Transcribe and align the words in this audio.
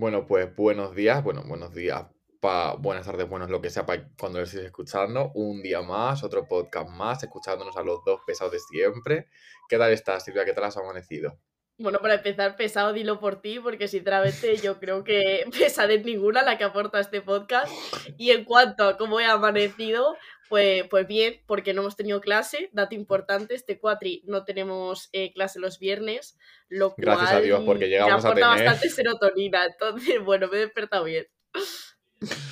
Bueno, 0.00 0.28
pues 0.28 0.54
buenos 0.54 0.94
días, 0.94 1.24
bueno, 1.24 1.42
buenos 1.44 1.74
días, 1.74 2.06
pa, 2.38 2.76
buenas 2.76 3.04
tardes, 3.04 3.28
buenos 3.28 3.50
lo 3.50 3.60
que 3.60 3.68
sea 3.68 3.84
pa 3.84 3.96
cuando 4.16 4.40
estéis 4.40 4.66
escuchando. 4.66 5.32
Un 5.34 5.60
día 5.60 5.82
más, 5.82 6.22
otro 6.22 6.46
podcast 6.46 6.88
más, 6.88 7.20
escuchándonos 7.24 7.76
a 7.76 7.82
los 7.82 8.04
dos 8.04 8.20
pesados 8.24 8.52
de 8.52 8.60
siempre. 8.60 9.26
¿Qué 9.68 9.76
tal 9.76 9.90
estás, 9.90 10.24
Silvia? 10.24 10.44
¿Qué 10.44 10.52
tal 10.52 10.62
has 10.62 10.76
amanecido? 10.76 11.40
Bueno, 11.78 11.98
para 11.98 12.14
empezar, 12.14 12.54
pesado, 12.54 12.92
dilo 12.92 13.18
por 13.18 13.40
ti, 13.40 13.58
porque 13.58 13.88
sinceramente 13.88 14.56
yo 14.58 14.78
creo 14.78 15.02
que 15.02 15.44
pesada 15.58 15.92
es 15.92 16.04
ninguna 16.04 16.42
la 16.42 16.58
que 16.58 16.64
aporta 16.64 17.00
este 17.00 17.20
podcast. 17.20 17.72
Y 18.16 18.30
en 18.30 18.44
cuanto 18.44 18.84
a 18.84 18.96
cómo 18.96 19.18
he 19.18 19.24
amanecido, 19.24 20.16
pues, 20.48 20.84
pues 20.88 21.06
bien, 21.06 21.40
porque 21.46 21.74
no 21.74 21.82
hemos 21.82 21.96
tenido 21.96 22.20
clase. 22.20 22.70
Dato 22.72 22.94
importante, 22.94 23.54
este 23.54 23.78
cuatri 23.78 24.22
no 24.26 24.44
tenemos 24.44 25.08
eh, 25.12 25.32
clase 25.32 25.60
los 25.60 25.78
viernes, 25.78 26.36
lo 26.68 26.94
cual 26.94 27.18
Gracias 27.18 27.32
a 27.32 27.40
Dios, 27.40 27.62
porque 27.64 27.86
me 27.88 27.98
a 27.98 28.04
aporta 28.14 28.34
tener. 28.34 28.48
bastante 28.48 28.88
serotonina. 28.90 29.66
Entonces, 29.66 30.20
bueno, 30.24 30.48
me 30.48 30.56
he 30.56 30.60
despertado 30.60 31.04
bien. 31.04 31.26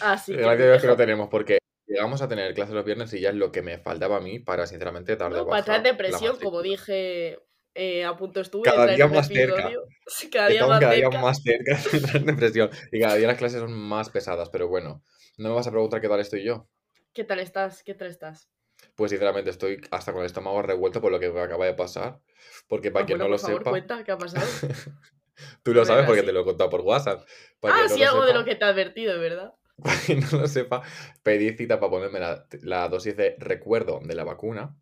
Así 0.00 0.32
que 0.32 0.38
Gracias 0.38 0.60
a 0.60 0.70
Dios 0.70 0.82
que 0.82 0.88
lo 0.88 0.96
tenemos, 0.96 1.28
porque 1.28 1.58
llegamos 1.86 2.22
a 2.22 2.28
tener 2.28 2.54
clases 2.54 2.74
los 2.74 2.84
viernes 2.84 3.12
y 3.12 3.20
ya 3.20 3.30
es 3.30 3.34
lo 3.34 3.50
que 3.52 3.62
me 3.62 3.78
faltaba 3.78 4.16
a 4.16 4.20
mí 4.20 4.38
para, 4.38 4.66
sinceramente, 4.66 5.16
dar 5.16 5.32
de 5.32 5.38
No, 5.38 5.46
para 5.46 5.80
depresión, 5.80 6.36
como 6.42 6.62
dije, 6.62 7.38
eh, 7.74 8.04
a 8.04 8.16
punto 8.16 8.40
estuve 8.40 8.62
Cada 8.62 8.86
día 8.86 9.06
más 9.06 9.28
cerca. 9.28 9.70
Cada 10.32 10.48
día 10.48 10.54
Estamos 10.60 10.70
más 10.70 10.80
cada 10.80 10.94
día 10.94 11.04
cerca. 11.04 11.20
más 11.20 11.42
cerca 11.42 11.74
de 11.74 11.96
entrar 11.98 12.16
en 12.16 12.26
depresión. 12.26 12.70
Y 12.92 13.00
cada 13.00 13.16
día 13.16 13.26
las 13.26 13.38
clases 13.38 13.60
son 13.60 13.72
más 13.72 14.08
pesadas, 14.10 14.48
pero 14.50 14.68
bueno, 14.68 15.02
no 15.36 15.48
me 15.48 15.54
vas 15.54 15.66
a 15.66 15.70
preguntar 15.70 16.00
qué 16.00 16.08
tal 16.08 16.20
estoy 16.20 16.44
yo. 16.44 16.68
¿Qué 17.16 17.24
tal 17.24 17.40
estás? 17.40 17.82
¿Qué 17.82 17.94
tal 17.94 18.06
estás? 18.08 18.48
Pues 18.94 19.10
sinceramente 19.10 19.50
estoy 19.50 19.80
hasta 19.90 20.12
con 20.12 20.20
el 20.22 20.26
estómago 20.26 20.60
revuelto 20.62 21.00
por 21.00 21.10
lo 21.12 21.18
que 21.20 21.30
me 21.30 21.40
acaba 21.40 21.66
de 21.66 21.74
pasar. 21.74 22.20
Porque 22.68 22.90
para 22.90 23.04
Ah, 23.04 23.06
quien 23.06 23.18
no 23.18 23.24
por 23.24 23.30
lo 23.32 23.38
favor, 23.38 23.58
sepa, 23.60 23.70
cuenta, 23.70 24.04
¿qué 24.04 24.12
ha 24.12 24.18
pasado? 24.18 24.46
tú 25.62 25.74
lo 25.74 25.84
sabes 25.84 26.04
porque 26.06 26.20
así. 26.20 26.26
te 26.26 26.32
lo 26.32 26.40
he 26.40 26.44
contado 26.44 26.70
por 26.70 26.80
WhatsApp. 26.82 27.26
Para 27.60 27.74
Ah, 27.74 27.82
no 27.88 27.94
sí, 27.94 28.02
algo 28.02 28.24
de 28.24 28.32
lo 28.34 28.44
que 28.44 28.54
te 28.54 28.64
he 28.64 28.68
advertido, 28.68 29.18
¿verdad? 29.20 29.54
para 29.82 29.98
quien 30.00 30.20
no 30.20 30.38
lo 30.38 30.48
sepa, 30.48 30.82
pedí 31.22 31.52
cita 31.56 31.78
para 31.80 31.90
ponerme 31.90 32.20
la, 32.20 32.46
la 32.62 32.88
dosis 32.88 33.16
de 33.16 33.36
recuerdo 33.38 34.00
de 34.02 34.14
la 34.14 34.24
vacuna. 34.24 34.76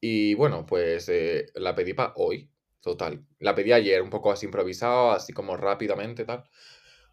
Y 0.00 0.34
bueno, 0.34 0.66
pues 0.66 1.08
eh, 1.08 1.46
la 1.54 1.74
pedí 1.74 1.94
para 1.94 2.12
hoy, 2.16 2.50
total. 2.80 3.24
La 3.40 3.54
pedí 3.54 3.72
ayer, 3.72 4.02
un 4.02 4.10
poco 4.10 4.30
así 4.32 4.46
improvisado, 4.46 5.12
así 5.12 5.32
como 5.32 5.56
rápidamente, 5.56 6.24
tal. 6.24 6.44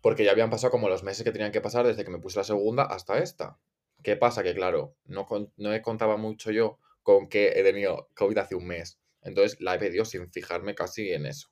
Porque 0.01 0.23
ya 0.25 0.31
habían 0.31 0.49
pasado 0.49 0.71
como 0.71 0.89
los 0.89 1.03
meses 1.03 1.23
que 1.23 1.31
tenían 1.31 1.51
que 1.51 1.61
pasar 1.61 1.87
desde 1.87 2.05
que 2.05 2.11
me 2.11 2.19
puse 2.19 2.39
la 2.39 2.43
segunda 2.45 2.83
hasta 2.83 3.17
esta. 3.19 3.59
¿Qué 4.05 4.15
pasa? 4.15 4.43
Que 4.43 4.53
claro, 4.53 4.95
no, 5.05 5.25
no 5.57 5.69
me 5.71 5.81
contaba 5.81 6.15
mucho 6.15 6.51
yo 6.51 6.77
con 7.01 7.27
que 7.27 7.53
he 7.55 7.63
tenido 7.63 8.07
COVID 8.15 8.37
hace 8.37 8.53
un 8.53 8.67
mes. 8.67 8.99
Entonces 9.23 9.59
la 9.59 9.73
he 9.73 9.79
pedido 9.79 10.05
sin 10.05 10.31
fijarme 10.31 10.75
casi 10.75 11.11
en 11.11 11.25
eso. 11.25 11.47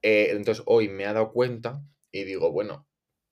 Eh, 0.00 0.28
entonces 0.30 0.64
hoy 0.64 0.88
me 0.88 1.02
he 1.02 1.12
dado 1.12 1.30
cuenta 1.30 1.82
y 2.10 2.24
digo, 2.24 2.52
bueno, 2.52 2.88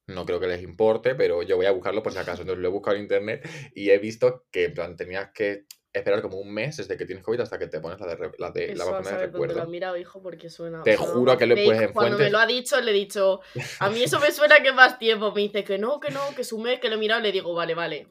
no 0.07 0.27
creo 0.27 0.39
que 0.39 0.49
les 0.49 0.63
importe, 0.63 1.15
pero 1.15 1.43
yo 1.43 1.57
voy 1.57 1.65
a 1.65 1.71
buscarlo 1.71 2.03
por 2.03 2.13
si 2.13 2.19
acaso. 2.19 2.43
Entonces 2.43 2.61
lo 2.61 2.69
he 2.69 2.71
buscado 2.71 2.97
en 2.99 3.05
internet 3.05 3.49
y 3.75 3.89
he 3.89 3.97
visto 3.97 4.45
que 4.51 4.65
en 4.65 4.75
plan 4.75 4.97
tenías 4.97 5.31
que 5.33 5.65
esperar 5.91 6.21
como 6.21 6.37
un 6.37 6.53
mes 6.53 6.77
desde 6.77 6.99
que 6.99 7.07
tienes 7.07 7.25
COVID 7.25 7.41
hasta 7.41 7.59
que 7.59 7.69
te 7.69 7.81
pones 7.81 7.99
la, 7.99 8.07
de, 8.07 8.31
la, 8.37 8.51
de, 8.51 8.73
Eso 8.73 8.85
vacuna 8.85 8.99
de 8.99 9.05
saber 9.05 9.31
dónde 9.31 9.39
lo 9.39 9.55
recuerdo. 9.55 9.71
mirado, 9.71 9.97
hijo, 9.97 10.21
porque 10.21 10.51
suena, 10.51 10.83
Te 10.83 10.99
suena 10.99 11.13
juro 11.15 11.39
que 11.39 11.47
lo 11.47 11.55
he 11.55 11.65
puesto 11.65 11.73
fake. 11.73 11.89
en 11.89 11.95
Cuando 11.95 12.19
me 12.19 12.29
lo 12.29 12.39
ha 12.39 12.47
dicho, 12.47 12.79
le 12.83 12.91
he 12.91 12.95
dicho, 12.95 13.41
a 13.79 13.89
mí 13.89 14.03
eso 14.03 14.21
me 14.21 14.31
suena 14.31 14.63
que 14.63 14.73
más 14.73 14.99
tiempo. 14.99 15.33
Me 15.33 15.41
dice 15.41 15.65
que 15.65 15.79
no, 15.79 15.99
que 16.01 16.11
no, 16.11 16.21
que 16.37 16.43
es 16.43 16.53
un 16.53 16.65
mes, 16.65 16.81
que 16.81 16.91
lo 16.91 16.97
he 16.97 16.99
mirado. 16.99 17.23
Le 17.23 17.33
digo, 17.33 17.55
vale, 17.55 17.75
vale, 17.75 18.09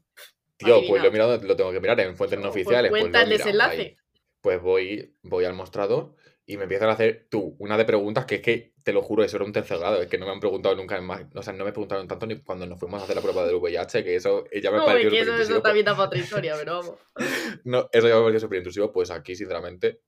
Tío, 0.58 0.86
pues 0.86 1.02
lo 1.04 1.12
mirado, 1.12 1.38
lo 1.42 1.56
tengo 1.56 1.72
que 1.72 1.80
mirar 1.80 2.00
en 2.00 2.16
fuentes 2.16 2.40
no 2.40 2.46
Pues 2.46 2.54
oficiales, 2.62 2.92
pues 2.92 3.00
cuenta 3.00 3.20
he 3.20 3.24
el 3.24 3.30
desenlace. 3.30 3.82
ahí. 3.82 3.96
Pues 4.42 4.62
voy, 4.62 5.16
voy 5.24 5.46
al 5.46 5.54
mostrador 5.54 6.16
y 6.46 6.58
me 6.58 6.64
empiezan 6.64 6.90
a 6.90 6.94
hacer 6.94 7.28
tú 7.30 7.56
una 7.60 7.78
de 7.78 7.86
preguntas 7.86 8.26
que 8.26 8.36
es 8.36 8.42
que, 8.42 8.74
te 8.84 8.94
lo 8.94 9.02
juro, 9.02 9.24
eso 9.24 9.36
era 9.38 9.46
un 9.46 9.52
tercer 9.52 9.80
grado, 9.80 10.02
es 10.02 10.08
que 10.08 10.18
no 10.18 10.26
me 10.26 10.32
han 10.32 10.40
preguntado 10.40 10.76
nunca 10.76 11.00
más, 11.02 11.24
o 11.36 11.44
sea, 11.44 11.52
no 11.54 11.66
me 11.66 11.72
preguntaron 11.74 12.08
tanto 12.08 12.26
ni 12.26 12.40
cuando 12.42 12.66
nos 12.66 12.80
fuimos 12.80 13.02
a 13.02 13.04
hacer 13.04 13.16
la 13.18 13.22
prueba 13.22 13.46
del 13.46 13.56
VIH, 13.56 14.04
que 14.04 14.16
eso 14.16 14.46
ya 14.62 14.72
me 14.72 14.78
No, 14.78 14.86
pareció 14.86 15.10
es 15.10 15.14
que 15.14 15.22
eso, 15.22 15.34
eso 15.38 15.52
pues, 15.54 15.64
también 15.64 15.86
da 15.86 15.92
para 15.94 16.08
otra 16.08 16.20
historia, 16.20 16.56
pero 16.58 16.76
vamos. 16.78 17.00
no, 17.66 17.90
eso 17.92 18.08
ya 18.08 18.16
me 18.16 18.22
pareció 18.22 18.40
súper 18.42 18.58
intrusivo, 18.60 18.92
pues 18.92 19.12
aquí, 19.12 19.36
sinceramente, 19.36 20.02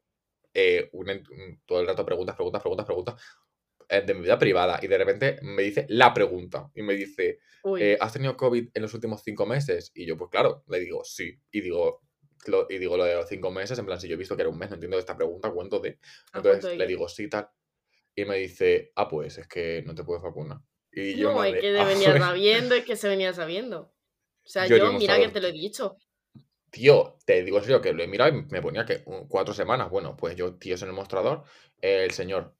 eh, 0.53 0.89
un 0.93 1.09
un- 1.09 1.61
todo 1.65 1.81
el 1.81 1.87
rato 1.87 2.05
preguntas, 2.05 2.35
preguntas, 2.35 2.61
preguntas, 2.61 2.85
preguntas, 2.85 3.15
de 3.89 4.13
mi 4.13 4.21
vida 4.21 4.37
privada, 4.39 4.79
y 4.81 4.87
de 4.87 4.97
repente 4.97 5.39
me 5.41 5.63
dice 5.63 5.85
la 5.89 6.13
pregunta, 6.13 6.69
y 6.75 6.81
me 6.83 6.95
dice, 6.95 7.39
eh, 7.75 7.97
¿has 7.99 8.13
tenido 8.13 8.35
COVID 8.37 8.69
en 8.73 8.81
los 8.81 8.93
últimos 8.93 9.21
cinco 9.23 9.45
meses? 9.45 9.91
Y 9.95 10.05
yo, 10.05 10.17
pues 10.17 10.29
claro, 10.29 10.63
le 10.67 10.79
digo, 10.79 11.03
sí. 11.03 11.33
Y 11.51 11.61
digo, 11.61 12.01
lo, 12.47 12.67
y 12.69 12.77
digo 12.77 12.97
lo 12.97 13.03
de 13.05 13.15
los 13.15 13.27
cinco 13.27 13.51
meses, 13.51 13.77
en 13.79 13.85
plan, 13.85 13.99
si 13.99 14.07
yo 14.07 14.13
he 14.15 14.17
visto 14.17 14.35
que 14.35 14.43
era 14.43 14.49
un 14.49 14.57
mes, 14.57 14.69
no 14.69 14.75
entiendo 14.75 14.97
esta 14.99 15.15
pregunta, 15.17 15.51
cuento 15.51 15.79
de. 15.79 15.89
¿a 15.89 16.41
cuánto 16.41 16.49
Entonces 16.49 16.77
le 16.79 16.87
digo, 16.87 17.07
sí, 17.09 17.27
tal. 17.29 17.49
Y 18.15 18.25
me 18.25 18.37
dice, 18.37 18.91
ah, 18.95 19.07
pues 19.07 19.37
es 19.37 19.47
que 19.47 19.83
no 19.85 19.95
te 19.95 20.03
puedes 20.03 20.23
vacunar. 20.23 20.59
Y 20.91 21.17
yo, 21.17 21.33
No, 21.33 21.43
es 21.43 21.59
que 21.59 21.71
ah, 21.79 21.85
venía 21.85 22.17
sabiendo, 22.17 22.75
es 22.75 22.85
que 22.85 22.95
se 22.95 23.07
venía 23.07 23.33
sabiendo. 23.33 23.93
O 24.45 24.49
sea, 24.49 24.67
yo 24.67 24.77
yo, 24.77 24.91
mira 24.93 25.19
que 25.19 25.29
te 25.29 25.41
lo 25.41 25.47
he 25.47 25.51
dicho. 25.51 25.97
tío, 26.71 27.17
te 27.25 27.43
digo 27.43 27.57
en 27.57 27.63
serio 27.63 27.81
que 27.81 27.93
lo 27.93 28.03
he 28.03 28.07
mirado 28.07 28.29
y 28.35 28.43
me 28.45 28.61
ponía 28.61 28.85
que 28.85 29.01
un- 29.05 29.27
cuatro 29.27 29.53
semanas. 29.53 29.89
Bueno, 29.89 30.15
pues 30.15 30.35
yo, 30.35 30.55
tíos 30.55 30.81
en 30.81 30.89
el 30.89 30.93
mostrador, 30.95 31.43
el 31.81 32.11
señor, 32.11 32.55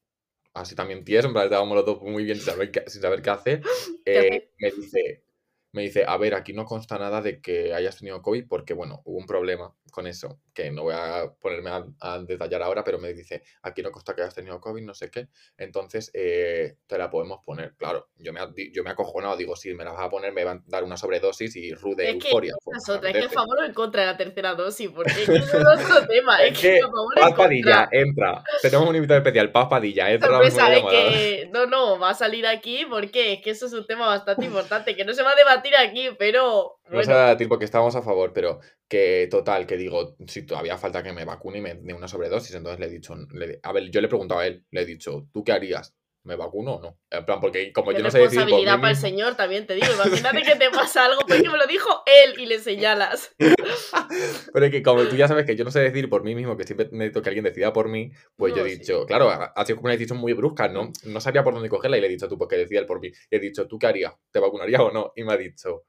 así 0.53 0.75
también 0.75 1.03
tíos, 1.03 1.25
en 1.25 1.33
plan, 1.33 1.45
estábamos 1.45 1.75
los 1.75 1.85
dos 1.85 2.01
muy 2.01 2.23
bien 2.23 2.37
sin 2.37 2.45
saber 2.45 2.71
qué, 2.71 2.83
sin 2.87 3.01
saber 3.01 3.21
qué 3.21 3.29
hacer, 3.29 3.61
eh, 4.05 4.49
me 4.57 4.71
dice, 4.71 5.23
me 5.71 5.83
dice, 5.83 6.05
a 6.07 6.17
ver, 6.17 6.33
aquí 6.33 6.53
no 6.53 6.65
consta 6.65 6.97
nada 6.97 7.21
de 7.21 7.41
que 7.41 7.73
hayas 7.73 7.97
tenido 7.97 8.21
COVID 8.21 8.47
porque, 8.47 8.73
bueno, 8.73 9.01
hubo 9.05 9.17
un 9.17 9.25
problema 9.25 9.73
con 9.91 10.07
eso, 10.07 10.39
que 10.53 10.71
no 10.71 10.83
voy 10.83 10.93
a 10.95 11.31
ponerme 11.39 11.69
a, 11.69 11.85
a 11.99 12.19
detallar 12.19 12.61
ahora, 12.61 12.83
pero 12.83 12.99
me 12.99 13.13
dice, 13.13 13.43
aquí 13.61 13.81
no 13.81 13.91
consta 13.91 14.15
que 14.15 14.21
hayas 14.21 14.35
tenido 14.35 14.59
COVID, 14.59 14.83
no 14.83 14.93
sé 14.93 15.09
qué, 15.09 15.29
entonces 15.57 16.11
eh, 16.13 16.77
te 16.87 16.97
la 16.97 17.09
podemos 17.09 17.43
poner. 17.43 17.75
Claro, 17.75 18.09
yo 18.17 18.33
me, 18.33 18.39
yo 18.71 18.83
me 18.83 18.91
acojonado, 18.91 19.37
digo, 19.37 19.55
si 19.55 19.73
me 19.73 19.83
la 19.83 19.91
vas 19.91 20.05
a 20.05 20.09
poner, 20.09 20.31
me 20.31 20.43
van 20.43 20.59
a 20.59 20.63
dar 20.67 20.83
una 20.83 20.97
sobredosis 20.97 21.55
y 21.55 21.73
rude 21.73 22.09
Es 22.09 22.17
que 22.17 22.29
euforia. 22.29 22.53
Pues 22.63 22.83
es 22.83 22.89
otra, 22.89 23.09
es 23.09 23.17
que 23.17 23.25
a 23.25 23.29
favor 23.29 23.59
o 23.59 23.65
en 23.65 23.73
contra 23.73 24.01
de 24.01 24.07
la 24.07 24.17
tercera 24.17 24.55
dosis, 24.55 24.89
porque 24.89 25.11
es 25.11 25.27
que 25.27 25.57
otro 25.57 26.07
tema, 26.07 26.41
Es 26.43 26.53
es 26.53 26.59
que 26.59 26.73
que 26.75 26.79
a 26.79 26.87
favor 26.87 27.15
Paz 27.15 27.33
Padilla 27.33 27.89
entra. 27.91 28.43
Tenemos 28.61 28.89
un 28.89 28.95
invitado 28.95 29.19
especial, 29.19 29.51
Paz 29.51 29.67
Padilla, 29.69 30.11
entra 30.11 30.27
en 30.29 30.33
Sorpresa, 30.33 30.73
es 30.73 30.83
que 30.85 31.49
no, 31.51 31.65
no, 31.65 31.99
va 31.99 32.11
a 32.11 32.13
salir 32.13 32.45
aquí 32.47 32.85
porque 32.89 33.33
es 33.33 33.41
que 33.41 33.51
eso 33.51 33.65
es 33.65 33.73
un 33.73 33.85
tema 33.85 34.07
bastante 34.07 34.45
importante, 34.45 34.95
que 34.95 35.05
no 35.05 35.13
se 35.13 35.23
va 35.23 35.31
a 35.31 35.35
debatir 35.35 35.58
aquí, 35.77 36.09
pero 36.17 36.79
bueno, 36.91 37.13
va 37.13 37.19
a 37.21 37.25
debatir 37.27 37.47
porque 37.49 37.65
estábamos 37.65 37.95
a 37.95 38.01
favor, 38.01 38.33
pero 38.33 38.59
que 38.87 39.27
total, 39.29 39.67
que 39.67 39.77
digo, 39.77 40.15
si 40.27 40.45
todavía 40.45 40.77
falta 40.77 41.03
que 41.03 41.13
me 41.13 41.25
vacune 41.25 41.59
y 41.59 41.61
me 41.61 41.75
dé 41.75 41.93
una 41.93 42.07
sobredosis, 42.07 42.55
entonces 42.55 42.79
le 42.79 42.87
he 42.87 42.89
dicho, 42.89 43.15
le- 43.31 43.59
a 43.63 43.71
ver, 43.73 43.89
yo 43.91 44.01
le 44.01 44.07
he 44.07 44.09
preguntado 44.09 44.39
a 44.41 44.47
él, 44.47 44.65
le 44.71 44.81
he 44.81 44.85
dicho, 44.85 45.27
¿tú 45.31 45.43
qué 45.43 45.51
harías? 45.51 45.95
¿Me 46.23 46.35
vacuno 46.35 46.73
o 46.75 46.81
no? 46.81 46.99
En 47.09 47.25
plan, 47.25 47.39
porque 47.39 47.71
como 47.71 47.91
yo 47.93 48.03
no 48.03 48.11
sé 48.11 48.19
mí 48.19 48.25
responsabilidad 48.25 48.77
para 48.81 48.91
el 48.91 48.97
señor, 48.97 49.35
también 49.35 49.65
te 49.65 49.73
digo, 49.75 49.87
imagínate 49.93 50.41
que 50.43 50.55
te 50.57 50.69
pasa 50.71 51.05
algo, 51.05 51.21
pues 51.25 51.41
que 51.41 51.49
me 51.49 51.57
lo 51.57 51.65
dijo 51.65 52.03
él 52.05 52.39
y 52.39 52.45
le 52.45 52.59
señalas. 52.59 53.31
pero 54.53 54.65
es 54.65 54.71
que 54.71 54.83
como 54.83 55.01
tú 55.03 55.15
ya 55.15 55.27
sabes 55.27 55.45
que 55.45 55.55
yo 55.55 55.63
no 55.63 55.71
sé 55.71 55.79
decidir 55.79 56.09
por 56.09 56.23
mí 56.23 56.35
mismo, 56.35 56.57
que 56.57 56.65
siempre 56.65 56.89
necesito 56.91 57.21
que 57.21 57.29
alguien 57.29 57.45
decida 57.45 57.71
por 57.71 57.87
mí, 57.87 58.11
pues 58.35 58.53
yo 58.53 58.59
No, 58.61 58.65
he 58.65 58.69
sí. 58.71 58.79
dicho, 58.79 59.05
claro, 59.05 59.29
ha 59.29 59.65
sido 59.65 59.77
como 59.77 59.85
una 59.87 59.93
decisión 59.93 60.19
muy 60.19 60.33
brusca, 60.33 60.67
no, 60.67 60.91
no 61.05 61.21
sabía 61.21 61.43
por 61.43 61.53
dónde 61.53 61.69
cogerla 61.69 61.97
y 61.97 62.01
le 62.01 62.07
he 62.07 62.09
dicho 62.11 62.27
tú, 62.27 62.37
porque 62.37 62.57
decida 62.57 62.79
él 62.79 62.85
por 62.85 62.99
mí. 62.99 63.11
Y 63.29 63.35
he 63.35 63.39
dicho, 63.39 63.67
¿tú 63.67 63.79
qué 63.79 63.87
harías? 63.87 64.13
¿Te 64.31 64.39
vacunarías 64.39 64.81
o 64.81 64.91
no? 64.91 65.13
Y 65.15 65.23
me 65.23 65.33
ha 65.33 65.37
dicho, 65.37 65.85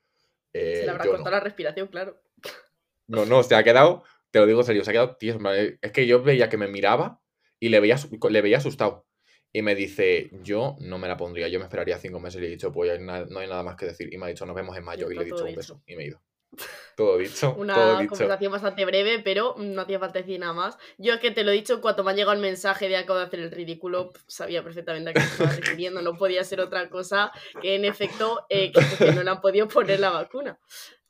Se 0.52 0.58
le 0.58 0.86
"Eh, 0.86 0.90
habrá 0.90 1.04
yo 1.04 1.10
cortado 1.10 1.30
no. 1.30 1.36
la 1.36 1.40
respiración, 1.40 1.88
claro. 1.88 2.20
No, 3.08 3.24
no, 3.26 3.42
se 3.42 3.54
ha 3.56 3.64
quedado, 3.64 4.04
te 4.30 4.38
lo 4.38 4.46
digo 4.46 4.60
en 4.60 4.66
serio, 4.66 4.84
se 4.84 4.90
ha 4.90 4.92
quedado, 4.94 5.16
tío, 5.16 5.36
eh, 5.52 5.78
es 5.82 5.92
que 5.92 6.06
yo 6.06 6.22
veía 6.22 6.48
que 6.48 6.56
me 6.56 6.68
miraba 6.68 7.20
y 7.58 7.68
le 7.70 7.80
veía, 7.80 7.96
le 8.30 8.42
veía 8.42 8.58
asustado. 8.58 9.06
Y 9.52 9.62
me 9.62 9.74
dice, 9.74 10.30
yo 10.42 10.76
no 10.80 10.98
me 10.98 11.08
la 11.08 11.16
pondría, 11.16 11.48
yo 11.48 11.58
me 11.58 11.64
esperaría 11.64 11.98
cinco 11.98 12.20
meses 12.20 12.38
y 12.38 12.42
le 12.42 12.46
he 12.46 12.50
dicho, 12.50 12.70
pues 12.70 13.00
no 13.00 13.12
hay 13.12 13.48
nada 13.48 13.62
más 13.62 13.76
que 13.76 13.86
decir. 13.86 14.12
Y 14.12 14.16
me 14.18 14.26
ha 14.26 14.28
dicho, 14.28 14.46
nos 14.46 14.54
vemos 14.54 14.76
en 14.76 14.84
mayo. 14.84 15.10
Y 15.10 15.14
le 15.14 15.22
he 15.22 15.24
dicho 15.24 15.38
un 15.42 15.46
dicho. 15.46 15.56
beso. 15.56 15.82
Y 15.86 15.96
me 15.96 16.04
he 16.04 16.06
ido. 16.06 16.22
Todo 16.96 17.18
dicho, 17.18 17.52
todo 17.52 17.60
Una 17.60 18.00
dicho. 18.00 18.10
conversación 18.10 18.52
bastante 18.52 18.84
breve, 18.84 19.20
pero 19.20 19.54
no 19.58 19.82
hacía 19.82 19.98
falta 19.98 20.18
decir 20.20 20.38
nada 20.40 20.52
más. 20.52 20.78
Yo 20.98 21.14
es 21.14 21.20
que 21.20 21.30
te 21.30 21.44
lo 21.44 21.50
he 21.50 21.54
dicho, 21.54 21.80
cuando 21.80 22.04
me 22.04 22.10
ha 22.10 22.14
llegado 22.14 22.32
el 22.32 22.40
mensaje 22.40 22.88
de 22.88 22.96
acabo 22.96 23.18
de 23.18 23.26
hacer 23.26 23.40
el 23.40 23.50
ridículo, 23.50 24.12
sabía 24.26 24.62
perfectamente 24.62 25.10
a 25.10 25.12
qué 25.14 25.20
se 25.20 25.26
estaba 25.26 25.50
refiriendo, 25.52 26.02
no 26.02 26.16
podía 26.16 26.44
ser 26.44 26.60
otra 26.60 26.88
cosa 26.90 27.32
que 27.62 27.74
en 27.76 27.84
efecto 27.84 28.46
eh, 28.48 28.72
que, 28.72 28.80
que 29.04 29.12
no 29.12 29.22
le 29.22 29.30
han 29.30 29.40
podido 29.40 29.68
poner 29.68 30.00
la 30.00 30.10
vacuna. 30.10 30.58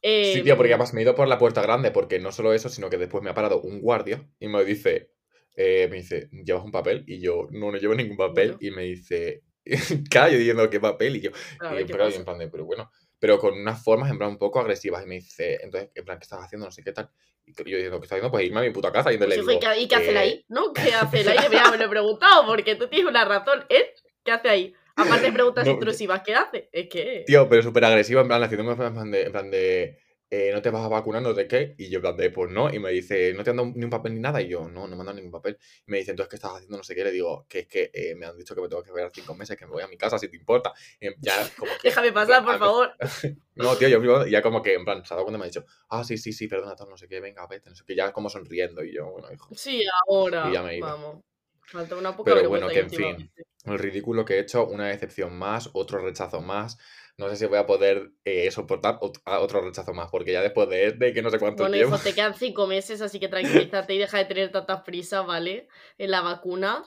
Sí, 0.02 0.42
tío, 0.42 0.56
porque 0.56 0.72
Em, 0.72 0.74
además 0.74 0.94
me 0.94 1.00
he 1.00 1.04
ido 1.04 1.14
por 1.14 1.28
la 1.28 1.38
puerta 1.38 1.60
grande, 1.62 1.90
porque 1.90 2.18
no 2.18 2.32
solo 2.32 2.54
eso, 2.54 2.68
sino 2.70 2.88
que 2.88 2.96
después 2.96 3.22
me 3.22 3.30
ha 3.30 3.34
parado 3.34 3.60
un 3.60 3.80
guardia 3.80 4.26
y 4.38 4.48
me 4.48 4.64
dice, 4.64 5.10
eh, 5.56 5.88
me 5.90 5.96
dice, 5.96 6.28
¿llevas 6.32 6.64
un 6.64 6.72
papel? 6.72 7.04
Y 7.06 7.20
yo, 7.20 7.48
no, 7.50 7.70
no 7.70 7.78
llevo 7.78 7.94
ningún 7.94 8.16
papel. 8.16 8.52
bueno, 8.52 8.58
Y 8.60 8.70
me 8.70 8.82
dice, 8.84 9.42
claro, 10.10 10.32
yo 10.32 10.38
diciendo, 10.38 10.68
¿qué 10.70 10.80
papel? 10.80 11.16
Y 11.16 11.20
yo, 11.20 11.30
Y 11.30 11.84
pero, 11.84 12.08
y 12.08 12.14
en 12.14 12.24
plan 12.24 12.38
de, 12.38 12.48
pero 12.48 12.64
bueno, 12.64 12.90
pero 13.18 13.38
con 13.38 13.54
unas 13.54 13.82
formas 13.82 14.10
en 14.10 14.18
plan 14.18 14.30
un 14.30 14.38
poco 14.38 14.60
agresivas. 14.60 15.04
Y 15.04 15.08
me 15.08 15.16
dice, 15.16 15.58
entonces, 15.62 15.90
en 15.94 16.04
plan, 16.04 16.18
¿qué 16.18 16.24
estás 16.24 16.40
haciendo? 16.42 16.66
No 16.66 16.72
sé 16.72 16.82
qué 16.82 16.92
tal. 16.92 17.10
Y 17.44 17.52
yo 17.52 17.62
diciendo, 17.64 17.98
¿qué 18.00 18.04
estás 18.04 18.16
haciendo? 18.16 18.30
Pues 18.30 18.46
irme 18.46 18.60
a 18.60 18.62
mi 18.62 18.70
puta 18.70 18.92
casa. 18.92 19.12
Y 19.12 19.18
Pues 19.18 19.30
entonces 19.30 19.38
hijo, 19.38 19.46
le 19.50 19.54
¿y 19.54 19.60
digo, 19.60 19.84
y 19.84 19.88
qué 19.88 19.94
hace 19.96 20.18
ahí? 20.18 20.44
¿No? 20.48 20.72
¿Qué 20.72 20.94
hace 20.94 21.28
ahí? 21.28 21.48
Mira, 21.50 21.70
me 21.70 21.78
lo 21.78 21.84
he 21.84 21.88
preguntado, 21.88 22.46
porque 22.46 22.76
tú 22.76 22.88
tienes 22.88 23.08
una 23.08 23.24
razón. 23.24 23.64
¿Él? 23.68 23.84
¿Qué 24.24 24.32
hace 24.32 24.48
ahí? 24.48 24.74
Aparte 24.96 25.26
de 25.26 25.32
preguntas 25.32 25.64
no, 25.66 25.72
intrusivas, 25.72 26.22
¿qué 26.22 26.34
hace? 26.34 26.68
Es 26.72 26.88
que... 26.88 27.24
tío, 27.26 27.48
pero 27.48 27.62
súper 27.62 27.84
agresiva, 27.84 28.20
en 28.22 28.28
plan, 28.28 28.42
haciéndome 28.42 28.72
en 28.72 28.92
plan 28.94 29.10
de, 29.10 29.22
en 29.22 29.32
plan 29.32 29.50
de, 29.50 29.98
eh, 30.30 30.50
no 30.54 30.62
te 30.62 30.70
vas 30.70 30.84
a 30.84 30.88
vacunar, 30.88 31.20
no 31.20 31.34
sé 31.34 31.48
qué. 31.48 31.74
Y 31.76 31.90
yo, 31.90 32.00
de, 32.00 32.30
pues 32.30 32.50
no. 32.50 32.72
Y 32.72 32.78
me 32.78 32.90
dice, 32.90 33.34
¿no 33.34 33.42
te 33.42 33.50
han 33.50 33.56
dado 33.56 33.72
ni 33.74 33.84
un 33.84 33.90
papel 33.90 34.14
ni 34.14 34.20
nada? 34.20 34.40
Y 34.40 34.48
yo, 34.48 34.68
no, 34.68 34.86
no 34.86 34.94
me 34.94 35.00
han 35.00 35.06
dado 35.06 35.14
ningún 35.14 35.32
papel. 35.32 35.58
Y 35.86 35.90
me 35.90 35.98
dice, 35.98 36.12
entonces, 36.12 36.30
¿qué 36.30 36.36
estás 36.36 36.52
haciendo? 36.52 36.76
No 36.76 36.84
sé 36.84 36.94
qué. 36.94 37.02
Le 37.02 37.10
digo, 37.10 37.46
que 37.48 37.60
es 37.60 37.66
que 37.66 37.90
eh, 37.92 38.14
me 38.14 38.26
han 38.26 38.36
dicho 38.38 38.54
que 38.54 38.60
me 38.60 38.68
tengo 38.68 38.82
que 38.82 38.90
esperar 38.90 39.10
cinco 39.12 39.34
meses, 39.34 39.56
que 39.56 39.66
me 39.66 39.72
voy 39.72 39.82
a 39.82 39.88
mi 39.88 39.96
casa 39.96 40.18
si 40.18 40.28
te 40.28 40.36
importa. 40.36 40.72
Ya, 41.18 41.50
como 41.58 41.72
que. 41.72 41.88
Déjame 41.88 42.12
pasar, 42.12 42.44
por 42.44 42.58
favor. 42.58 42.92
no, 43.56 43.76
tío, 43.76 43.88
yo 43.88 44.26
ya 44.26 44.40
como 44.40 44.62
que, 44.62 44.74
en 44.74 44.84
plan, 44.84 45.04
se 45.04 45.12
ha 45.12 45.16
dado 45.16 45.24
cuenta 45.24 45.38
y 45.38 45.40
me 45.40 45.44
ha 45.46 45.48
dicho, 45.48 45.64
ah, 45.88 46.04
sí, 46.04 46.16
sí, 46.16 46.32
sí, 46.32 46.46
perdona, 46.46 46.74
no 46.88 46.96
sé 46.96 47.08
qué, 47.08 47.20
venga, 47.20 47.46
vete, 47.46 47.68
no 47.68 47.74
sé 47.74 47.84
qué. 47.84 47.96
Ya 47.96 48.12
como 48.12 48.30
sonriendo. 48.30 48.84
Y 48.84 48.94
yo, 48.94 49.10
bueno, 49.10 49.32
hijo. 49.32 49.52
Sí, 49.56 49.82
ahora. 50.06 50.48
Y 50.48 50.52
ya 50.52 50.62
me. 50.62 50.80
Vamos. 50.80 51.29
Falta 51.72 51.96
una 51.96 52.16
poca 52.16 52.34
Pero 52.34 52.48
bueno, 52.48 52.68
que 52.68 52.80
en 52.80 52.90
fin, 52.90 53.32
el 53.64 53.78
ridículo 53.78 54.24
que 54.24 54.34
he 54.34 54.40
hecho, 54.40 54.66
una 54.66 54.88
decepción 54.88 55.36
más, 55.38 55.70
otro 55.72 55.98
rechazo 56.00 56.40
más. 56.40 56.78
No 57.16 57.28
sé 57.28 57.36
si 57.36 57.46
voy 57.46 57.58
a 57.58 57.66
poder 57.66 58.12
eh, 58.24 58.50
soportar 58.50 58.98
ot- 59.00 59.20
a 59.24 59.40
otro 59.40 59.60
rechazo 59.60 59.92
más, 59.92 60.08
porque 60.10 60.32
ya 60.32 60.40
después 60.42 60.68
de 60.68 60.86
este, 60.86 61.12
que 61.12 61.22
no 61.22 61.30
sé 61.30 61.38
cuánto 61.38 61.64
Bueno, 61.64 61.76
llevo. 61.76 61.90
hijo, 61.90 62.02
te 62.02 62.14
quedan 62.14 62.34
cinco 62.34 62.66
meses, 62.66 63.00
así 63.02 63.20
que 63.20 63.28
tranquilízate 63.28 63.94
y 63.94 63.98
deja 63.98 64.18
de 64.18 64.24
tener 64.24 64.50
tanta 64.52 64.82
prisa, 64.84 65.22
¿vale? 65.22 65.68
En 65.98 66.10
la 66.10 66.22
vacuna. 66.22 66.84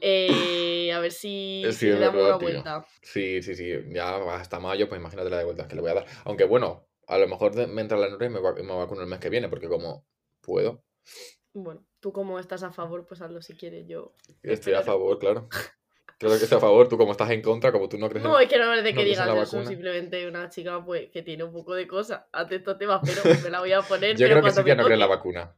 Eh, 0.00 0.92
a 0.92 1.00
ver 1.00 1.12
si, 1.12 1.62
Sí, 1.72 1.86
si 1.86 1.86
es 1.88 1.94
le 1.98 2.04
damos 2.04 2.20
verdad, 2.20 2.28
una 2.28 2.38
tío. 2.38 2.62
vuelta. 2.62 2.86
Sí, 3.02 3.42
sí, 3.42 3.54
sí, 3.56 3.72
ya 3.90 4.16
hasta 4.34 4.60
mayo, 4.60 4.88
pues 4.88 5.00
imagínate 5.00 5.30
la 5.30 5.38
de 5.38 5.44
vueltas 5.44 5.66
que 5.66 5.74
le 5.74 5.80
voy 5.80 5.90
a 5.90 5.94
dar. 5.94 6.06
Aunque 6.24 6.44
bueno, 6.44 6.86
a 7.08 7.18
lo 7.18 7.26
mejor 7.28 7.54
me 7.68 7.82
entra 7.82 7.98
la 7.98 8.08
nota 8.08 8.24
y 8.24 8.30
me 8.30 8.40
vacuno 8.40 9.00
el 9.00 9.06
mes 9.08 9.18
que 9.18 9.28
viene, 9.30 9.48
porque 9.48 9.68
como 9.68 10.06
puedo, 10.40 10.84
Bueno, 11.54 11.84
tú 12.00 12.12
como 12.12 12.38
estás 12.38 12.62
a 12.62 12.72
favor, 12.72 13.06
pues 13.06 13.20
hazlo 13.20 13.42
si 13.42 13.54
quieres, 13.54 13.86
yo. 13.86 14.14
estoy 14.42 14.72
a 14.74 14.82
favor, 14.82 15.18
claro. 15.18 15.48
Claro 16.18 16.36
que 16.38 16.44
estoy 16.44 16.58
a 16.58 16.60
favor, 16.60 16.88
tú 16.88 16.96
como 16.96 17.10
estás 17.12 17.30
en 17.30 17.42
contra, 17.42 17.72
como 17.72 17.88
tú 17.88 17.98
no 17.98 18.08
crees 18.08 18.24
No, 18.24 18.38
es 18.38 18.48
que 18.48 18.56
no 18.56 18.72
es 18.72 18.84
de 18.84 18.94
que 18.94 19.04
digas 19.04 19.26
eso, 19.26 19.36
vacuna. 19.36 19.66
simplemente 19.66 20.26
una 20.28 20.48
chica 20.48 20.82
pues 20.84 21.10
que 21.10 21.22
tiene 21.22 21.42
un 21.42 21.52
poco 21.52 21.74
de 21.74 21.86
cosas 21.88 22.22
ante 22.32 22.56
estos 22.56 22.78
temas, 22.78 23.00
pero 23.04 23.22
me 23.42 23.50
la 23.50 23.58
voy 23.58 23.72
a 23.72 23.82
poner, 23.82 24.16
Yo 24.16 24.26
pero 24.28 24.40
creo 24.40 24.44
que 24.44 24.50
Silvia 24.52 24.74
no 24.76 24.84
cree 24.84 24.94
en 24.94 25.00
la 25.00 25.06
vacuna. 25.08 25.54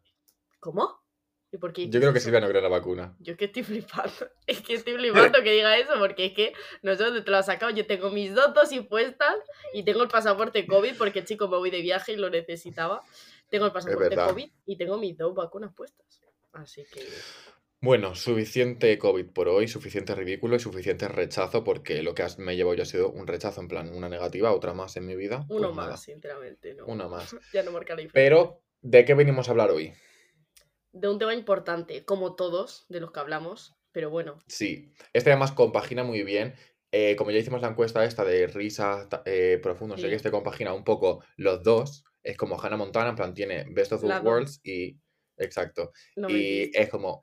¿Cómo? 0.61 1.05
¿Y 1.52 1.58
por 1.58 1.73
qué 1.73 1.88
Yo 1.88 2.00
creo 2.00 2.12
que? 2.14 2.19
Silvia 2.20 2.41
no 2.41 2.49
cree 2.49 2.58
en 2.58 2.64
la 2.64 2.70
vacuna. 2.70 3.14
Yo 3.20 3.32
es 3.32 3.38
que 3.38 3.44
estoy 3.44 3.62
flipando. 3.62 4.12
Es 4.46 4.62
que 4.62 4.75
estoy 4.75 4.94
flipando 4.94 5.43
que 5.43 5.52
diga 5.52 5.76
eso, 5.76 5.93
porque 5.99 6.25
es 6.26 6.32
que 6.32 6.55
no 6.82 6.96
sé 6.96 7.05
dónde 7.05 7.20
te 7.20 7.31
lo 7.31 7.37
has 7.37 7.46
sacado. 7.46 7.70
Yo 7.70 7.87
tengo 7.87 8.11
mis 8.11 8.35
dos 8.35 8.55
dosis 8.55 8.82
puestas 8.87 9.37
y 9.75 9.85
tengo 9.85 10.02
el 10.02 10.08
pasaporte 10.08 10.67
COVID, 10.67 10.96
porque 10.96 11.25
chico, 11.25 11.46
me 11.49 11.58
voy 11.58 11.70
de 11.70 11.82
viaje 11.82 12.12
y 12.12 12.17
lo 12.17 12.31
necesitaba. 12.31 13.02
Tengo 13.54 13.66
el 13.66 13.72
pasaporte. 13.72 14.16
COVID 14.16 14.50
y 14.66 14.76
tengo 14.76 14.98
mis 14.98 15.16
dos 15.16 15.32
vacunas 15.34 15.72
puestas. 15.74 16.20
Así 16.52 16.84
que. 16.92 17.02
Bueno, 17.80 18.14
suficiente 18.14 18.98
COVID 18.98 19.26
por 19.26 19.46
hoy, 19.48 19.68
suficiente 19.68 20.14
ridículo 20.14 20.56
y 20.56 20.58
suficiente 20.58 21.06
rechazo, 21.06 21.62
porque 21.62 22.02
lo 22.02 22.14
que 22.14 22.22
has- 22.22 22.38
me 22.38 22.56
llevo 22.56 22.74
yo 22.74 22.82
ha 22.82 22.86
sido 22.86 23.10
un 23.10 23.26
rechazo, 23.26 23.60
en 23.60 23.68
plan, 23.68 23.94
una 23.94 24.08
negativa, 24.08 24.52
otra 24.52 24.72
más 24.72 24.96
en 24.96 25.06
mi 25.06 25.14
vida. 25.16 25.44
Uno 25.50 25.68
pues 25.68 25.76
nada, 25.76 25.90
más, 25.90 26.02
sinceramente. 26.02 26.74
No. 26.74 26.86
una 26.86 27.06
más. 27.08 27.36
ya 27.52 27.62
no 27.62 27.72
marca 27.72 27.94
la 27.94 28.02
diferencia. 28.02 28.12
Pero, 28.12 28.62
¿de 28.80 29.04
qué 29.04 29.14
venimos 29.14 29.48
a 29.48 29.50
hablar 29.52 29.70
hoy? 29.70 29.92
De 30.92 31.08
un 31.08 31.18
tema 31.18 31.34
importante, 31.34 32.04
como 32.04 32.34
todos 32.36 32.86
de 32.88 33.00
los 33.00 33.12
que 33.12 33.20
hablamos, 33.20 33.76
pero 33.92 34.10
bueno. 34.10 34.38
Sí, 34.48 34.92
este 35.12 35.30
además 35.30 35.52
compagina 35.52 36.02
muy 36.04 36.22
bien. 36.22 36.54
eh, 36.90 37.16
como 37.16 37.32
ya 37.32 37.38
hicimos 37.38 37.60
la 37.60 37.68
encuesta 37.68 38.04
esta 38.04 38.24
de 38.24 38.46
risa 38.46 39.08
eh, 39.26 39.58
profundo, 39.62 39.98
sé 39.98 40.08
qué, 40.08 40.14
este 40.14 40.30
compagina 40.30 40.72
un 40.72 40.84
poco 40.84 41.24
los 41.36 41.62
dos. 41.64 42.04
Es 42.24 42.36
como 42.36 42.60
Hannah 42.60 42.76
Montana, 42.76 43.10
en 43.10 43.16
plan, 43.16 43.34
tiene 43.34 43.64
Best 43.70 43.92
of 43.92 44.02
Both. 44.02 44.22
Worlds 44.24 44.60
y. 44.64 44.96
Exacto. 45.36 45.92
No 46.16 46.28
y 46.30 46.70
es 46.74 46.88
como 46.88 47.22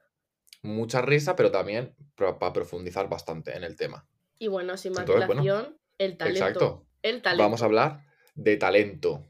mucha 0.63 1.01
risa, 1.01 1.35
pero 1.35 1.49
también 1.51 1.95
para 2.15 2.53
profundizar 2.53 3.09
bastante 3.09 3.55
en 3.57 3.63
el 3.63 3.75
tema. 3.75 4.07
Y 4.37 4.47
bueno, 4.47 4.77
sin 4.77 4.91
más 4.93 5.01
Entonces, 5.01 5.27
bueno, 5.27 5.41
dilación, 5.41 5.77
el 5.97 6.17
talento. 6.17 6.39
Exacto. 6.39 6.87
El 7.01 7.21
talento. 7.21 7.43
Vamos 7.43 7.61
a 7.61 7.65
hablar 7.65 8.05
de 8.35 8.57
talento, 8.57 9.25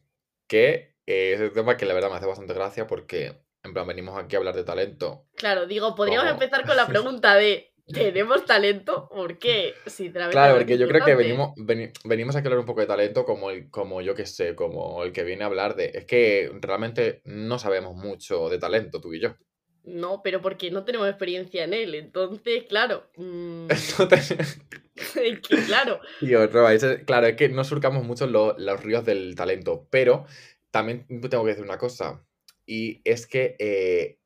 que 0.47 0.95
es 1.05 1.39
un 1.39 1.53
tema 1.53 1.77
que 1.77 1.85
la 1.85 1.93
verdad 1.93 2.09
me 2.09 2.17
hace 2.17 2.25
bastante 2.25 2.53
gracia 2.53 2.85
porque, 2.87 3.41
en 3.63 3.73
plan, 3.73 3.87
venimos 3.87 4.17
aquí 4.17 4.35
a 4.35 4.39
hablar 4.39 4.55
de 4.55 4.63
talento. 4.63 5.27
Claro, 5.35 5.67
digo, 5.67 5.95
podríamos 5.95 6.29
Como- 6.29 6.41
empezar 6.41 6.65
con 6.65 6.75
la 6.75 6.87
pregunta 6.87 7.35
de 7.35 7.70
¿tenemos 7.93 8.45
talento? 8.45 9.07
¿Por 9.09 9.37
qué? 9.37 9.75
Sinceramente, 9.85 10.33
Claro, 10.33 10.55
porque 10.57 10.77
yo 10.77 10.87
creo 10.87 11.03
que 11.03 11.15
venimos, 11.15 11.49
veni- 11.57 11.91
venimos 12.05 12.35
aquí 12.35 12.45
a 12.45 12.47
hablar 12.47 12.59
un 12.59 12.65
poco 12.65 12.81
de 12.81 12.87
talento 12.87 13.25
como 13.25 13.49
el, 13.51 13.69
como 13.69 14.01
yo 14.01 14.15
que 14.15 14.25
sé, 14.25 14.55
como 14.55 15.03
el 15.03 15.11
que 15.11 15.23
viene 15.23 15.43
a 15.43 15.47
hablar 15.47 15.75
de... 15.75 15.91
Es 15.93 16.05
que 16.05 16.51
realmente 16.61 17.21
no 17.25 17.59
sabemos 17.59 17.95
mucho 17.95 18.49
de 18.49 18.57
talento, 18.59 19.01
tú 19.01 19.13
y 19.13 19.19
yo. 19.21 19.35
No, 19.83 20.21
pero 20.23 20.41
porque 20.41 20.69
no 20.69 20.85
tenemos 20.85 21.07
experiencia 21.09 21.63
en 21.63 21.73
él. 21.73 21.95
Entonces, 21.95 22.63
claro. 22.69 23.09
mm, 23.17 23.67
es 23.69 25.39
que, 25.41 25.55
claro. 25.65 25.99
tío, 26.19 26.47
Roa, 26.47 26.73
ese- 26.73 27.03
claro, 27.03 27.27
es 27.27 27.35
que 27.35 27.49
no 27.49 27.63
surcamos 27.63 28.03
mucho 28.05 28.27
lo- 28.27 28.55
los 28.57 28.81
ríos 28.83 29.05
del 29.05 29.35
talento, 29.35 29.87
pero 29.89 30.25
también 30.69 31.05
tengo 31.29 31.43
que 31.43 31.49
decir 31.49 31.63
una 31.65 31.77
cosa, 31.77 32.23
y 32.65 33.01
es 33.03 33.27
que, 33.27 33.55
eh, 33.59 34.17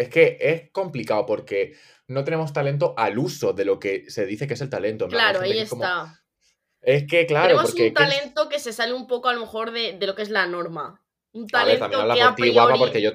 es 0.00 0.08
que 0.08 0.38
es 0.40 0.70
complicado 0.72 1.26
porque 1.26 1.74
no 2.08 2.24
tenemos 2.24 2.52
talento 2.52 2.94
al 2.96 3.18
uso 3.18 3.52
de 3.52 3.64
lo 3.64 3.78
que 3.78 4.10
se 4.10 4.26
dice 4.26 4.46
que 4.46 4.54
es 4.54 4.60
el 4.60 4.70
talento. 4.70 5.08
Claro, 5.08 5.40
ahí 5.40 5.66
como- 5.66 5.84
está. 5.84 6.22
Es 6.82 7.06
que, 7.06 7.26
claro, 7.26 7.48
Tenemos 7.48 7.70
porque... 7.70 7.88
un 7.88 7.94
¿qué 7.94 8.02
es- 8.02 8.08
talento 8.08 8.48
que 8.48 8.58
se 8.58 8.72
sale 8.72 8.94
un 8.94 9.06
poco 9.06 9.28
a 9.28 9.34
lo 9.34 9.40
mejor 9.40 9.70
de, 9.70 9.92
de 9.98 10.06
lo 10.06 10.14
que 10.14 10.22
es 10.22 10.30
la 10.30 10.46
norma. 10.46 11.04
Un 11.32 11.42
A 11.52 11.64
ver, 11.64 11.78
talento 11.78 11.80
también 11.80 12.00
habla 12.00 12.14
que 12.14 12.20
por 12.20 12.28
a 12.32 12.34
ti, 12.34 12.50
guapa, 12.52 12.66
priori. 12.68 12.78
porque 12.80 13.02
yo, 13.02 13.10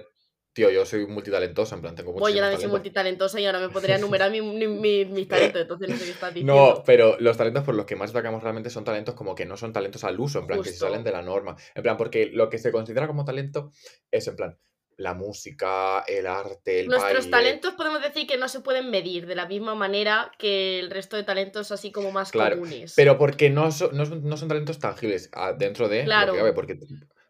tío, 0.53 0.69
yo 0.69 0.85
soy 0.85 1.05
multitalentoso, 1.07 1.73
en 1.75 1.81
plan, 1.81 1.95
tengo 1.95 2.13
Voy, 2.13 2.31
yo 2.33 2.39
también 2.39 2.43
soy 2.43 2.69
talentos. 2.69 2.71
multitalentosa 2.71 3.39
y 3.41 3.45
ahora 3.47 3.59
me 3.59 3.69
podría 3.69 3.95
enumerar 4.21 4.31
mi- 4.31 4.41
mi- 4.41 4.67
mi- 4.67 5.05
mis 5.05 5.27
talentos, 5.27 5.61
entonces 5.63 5.89
no 5.89 5.95
sé 5.97 6.05
qué 6.05 6.11
estás 6.11 6.33
diciendo. 6.33 6.53
No, 6.75 6.83
pero 6.85 7.17
los 7.19 7.35
talentos 7.35 7.63
por 7.63 7.73
los 7.75 7.85
que 7.87 7.95
más 7.95 8.11
destacamos 8.11 8.43
realmente 8.43 8.69
son 8.69 8.83
talentos 8.85 9.15
como 9.15 9.33
que 9.35 9.45
no 9.45 9.57
son 9.57 9.73
talentos 9.73 10.03
al 10.03 10.19
uso, 10.19 10.39
en 10.39 10.47
plan, 10.47 10.61
que 10.61 10.69
se 10.69 10.77
salen 10.77 11.03
de 11.03 11.11
la 11.11 11.23
norma. 11.23 11.55
En 11.73 11.81
plan, 11.83 11.97
porque 11.97 12.27
lo 12.27 12.49
que 12.49 12.59
se 12.59 12.71
considera 12.71 13.07
como 13.07 13.25
talento 13.25 13.71
es, 14.11 14.27
en 14.27 14.35
plan, 14.35 14.57
la 14.97 15.13
música, 15.13 15.99
el 16.07 16.25
arte, 16.27 16.79
el 16.81 16.87
Nuestros 16.87 17.29
baile. 17.29 17.31
talentos 17.31 17.73
podemos 17.73 18.01
decir 18.01 18.25
que 18.27 18.37
no 18.37 18.47
se 18.47 18.61
pueden 18.61 18.89
medir 18.89 19.25
de 19.27 19.35
la 19.35 19.45
misma 19.45 19.75
manera 19.75 20.31
que 20.37 20.79
el 20.79 20.89
resto 20.89 21.17
de 21.17 21.23
talentos 21.23 21.71
así 21.71 21.91
como 21.91 22.11
más 22.11 22.31
Claro, 22.31 22.55
comunes. 22.57 22.93
Pero 22.95 23.17
porque 23.17 23.49
no 23.49 23.71
son, 23.71 23.95
no 23.95 24.05
son, 24.05 24.23
no 24.23 24.37
son 24.37 24.47
talentos 24.47 24.79
tangibles 24.79 25.29
ah, 25.33 25.53
dentro 25.53 25.89
de 25.89 26.05
Claro. 26.05 26.27
lo 26.27 26.33
que 26.33 26.39
cabe, 26.39 26.53
porque, 26.53 26.79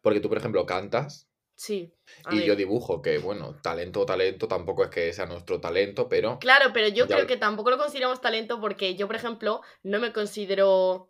porque 0.01 0.19
tú, 0.19 0.29
por 0.29 0.37
ejemplo, 0.37 0.65
cantas 0.65 1.27
Sí. 1.57 1.93
y 2.31 2.35
ver. 2.39 2.45
yo 2.45 2.55
dibujo, 2.57 3.01
que 3.01 3.17
bueno, 3.17 3.55
talento, 3.63 4.05
talento, 4.05 4.47
tampoco 4.47 4.83
es 4.83 4.89
que 4.89 5.13
sea 5.13 5.25
nuestro 5.25 5.59
talento, 5.61 6.09
pero... 6.09 6.37
Claro, 6.39 6.71
pero 6.73 6.89
yo 6.89 7.07
Ya 7.07 7.15
creo 7.15 7.27
que 7.27 7.37
tampoco 7.37 7.69
lo 7.71 7.77
consideramos 7.77 8.19
talento 8.21 8.59
porque 8.59 8.95
yo, 8.95 9.07
por 9.07 9.15
ejemplo, 9.15 9.61
no 9.81 9.99
me 9.99 10.11
considero 10.11 11.09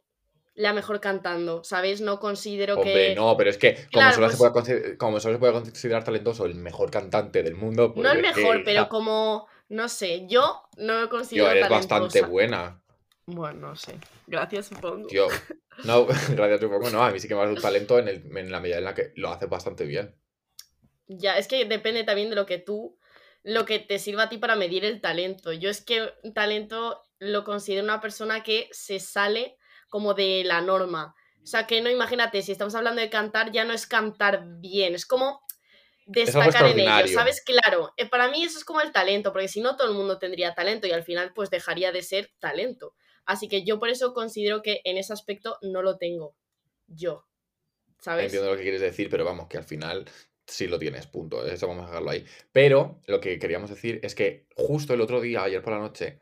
la 0.55 0.73
mejor 0.73 0.99
cantando, 1.01 1.63
¿sabes? 1.63 2.01
No 2.01 2.19
considero 2.19 2.75
Hombre, 2.75 3.09
que... 3.09 3.15
no, 3.15 3.35
pero 3.37 3.49
es 3.49 3.57
que 3.57 3.73
como, 3.75 3.87
Claro, 3.91 4.15
solo 4.15 4.27
pues- 4.27 4.31
se 4.33 4.37
puede 4.37 4.51
consider- 4.53 4.97
como 4.97 5.19
solo 5.19 5.35
se 5.35 5.39
puede 5.39 5.53
considerar 5.53 6.03
talentoso 6.03 6.45
el 6.45 6.55
mejor 6.55 6.89
cantante 6.89 7.43
del 7.43 7.55
mundo, 7.55 7.93
pues 7.93 8.03
No 8.03 8.11
el 8.13 8.21
que, 8.21 8.33
mejor, 8.41 8.61
pero 8.65 8.89
como... 8.89 9.47
No 9.67 9.89
sé, 9.89 10.27
yo 10.27 10.61
no 10.77 11.01
me 11.01 11.09
considero 11.09 11.47
tío, 11.47 11.51
eres 11.51 11.67
talentosa. 11.67 11.99
bastante 11.99 12.21
buena, 12.31 12.81
Bueno, 13.25 13.69
no 13.69 13.75
sé. 13.75 13.95
Gracias, 14.27 14.67
supongo. 14.67 15.07
tío. 15.07 15.27
No, 15.83 16.05
gracias 16.29 16.61
supongo, 16.61 16.89
no, 16.91 17.03
a 17.03 17.09
mí 17.11 17.19
sí 17.19 17.27
que 17.27 17.33
me 17.35 17.47
un 17.47 17.55
talento 17.55 17.97
en, 17.99 18.07
el- 18.07 18.37
en 18.37 18.51
la 18.51 18.59
medida 18.59 18.77
en 18.77 18.83
la 18.85 18.93
que 18.93 19.11
lo 19.15 19.29
haces 19.29 19.49
bastante 19.49 19.85
bien. 19.85 20.15
Ya, 21.07 21.37
es 21.37 21.47
que 21.47 21.65
depende 21.65 22.03
también 22.03 22.29
de 22.29 22.35
lo 22.35 22.45
que 22.45 22.59
tú, 22.59 22.97
lo 23.43 23.65
que 23.65 23.79
te 23.79 23.99
sirva 23.99 24.23
a 24.23 24.29
ti 24.29 24.37
para 24.37 24.55
medir 24.55 24.85
el 24.85 25.01
talento. 25.01 25.51
Yo 25.51 25.69
es 25.69 25.83
que 25.83 26.09
un 26.23 26.33
talento 26.33 27.01
lo 27.19 27.43
considero 27.43 27.83
una 27.83 27.99
persona 28.01 28.43
que 28.43 28.69
se 28.71 28.99
sale 28.99 29.57
como 29.95 30.13
de 30.13 30.43
la 30.43 30.59
norma. 30.59 31.15
O 31.41 31.45
sea, 31.45 31.67
que 31.67 31.79
no, 31.79 31.89
imagínate, 31.89 32.41
si 32.41 32.51
estamos 32.51 32.75
hablando 32.75 32.99
de 32.99 33.09
cantar, 33.09 33.53
ya 33.53 33.63
no 33.63 33.71
es 33.71 33.87
cantar 33.87 34.43
bien, 34.59 34.93
es 34.93 35.05
como 35.05 35.41
destacar 36.05 36.65
en 36.65 36.81
ello. 36.81 37.07
¿sabes? 37.07 37.41
Claro, 37.41 37.93
eh, 37.95 38.05
para 38.05 38.27
mí 38.27 38.43
eso 38.43 38.57
es 38.57 38.65
como 38.65 38.81
el 38.81 38.91
talento, 38.91 39.31
porque 39.31 39.47
si 39.47 39.61
no 39.61 39.77
todo 39.77 39.87
el 39.87 39.93
mundo 39.93 40.19
tendría 40.19 40.53
talento 40.53 40.85
y 40.85 40.91
al 40.91 41.05
final 41.05 41.31
pues 41.33 41.49
dejaría 41.49 41.93
de 41.93 42.03
ser 42.03 42.29
talento. 42.39 42.93
Así 43.25 43.47
que 43.47 43.63
yo 43.63 43.79
por 43.79 43.87
eso 43.87 44.13
considero 44.13 44.61
que 44.61 44.81
en 44.83 44.97
ese 44.97 45.13
aspecto 45.13 45.57
no 45.61 45.81
lo 45.81 45.95
tengo 45.95 46.35
yo, 46.87 47.25
¿sabes? 48.01 48.25
Entiendo 48.25 48.51
lo 48.51 48.57
que 48.57 48.63
quieres 48.63 48.81
decir, 48.81 49.09
pero 49.09 49.23
vamos, 49.23 49.47
que 49.47 49.59
al 49.59 49.63
final 49.63 50.03
sí 50.45 50.67
lo 50.67 50.77
tienes, 50.77 51.07
punto. 51.07 51.47
Eso 51.47 51.69
vamos 51.69 51.85
a 51.85 51.87
dejarlo 51.87 52.11
ahí. 52.11 52.25
Pero 52.51 52.99
lo 53.07 53.21
que 53.21 53.39
queríamos 53.39 53.69
decir 53.69 54.01
es 54.03 54.13
que 54.13 54.45
justo 54.57 54.93
el 54.93 54.99
otro 54.99 55.21
día, 55.21 55.43
ayer 55.43 55.61
por 55.61 55.71
la 55.71 55.79
noche, 55.79 56.19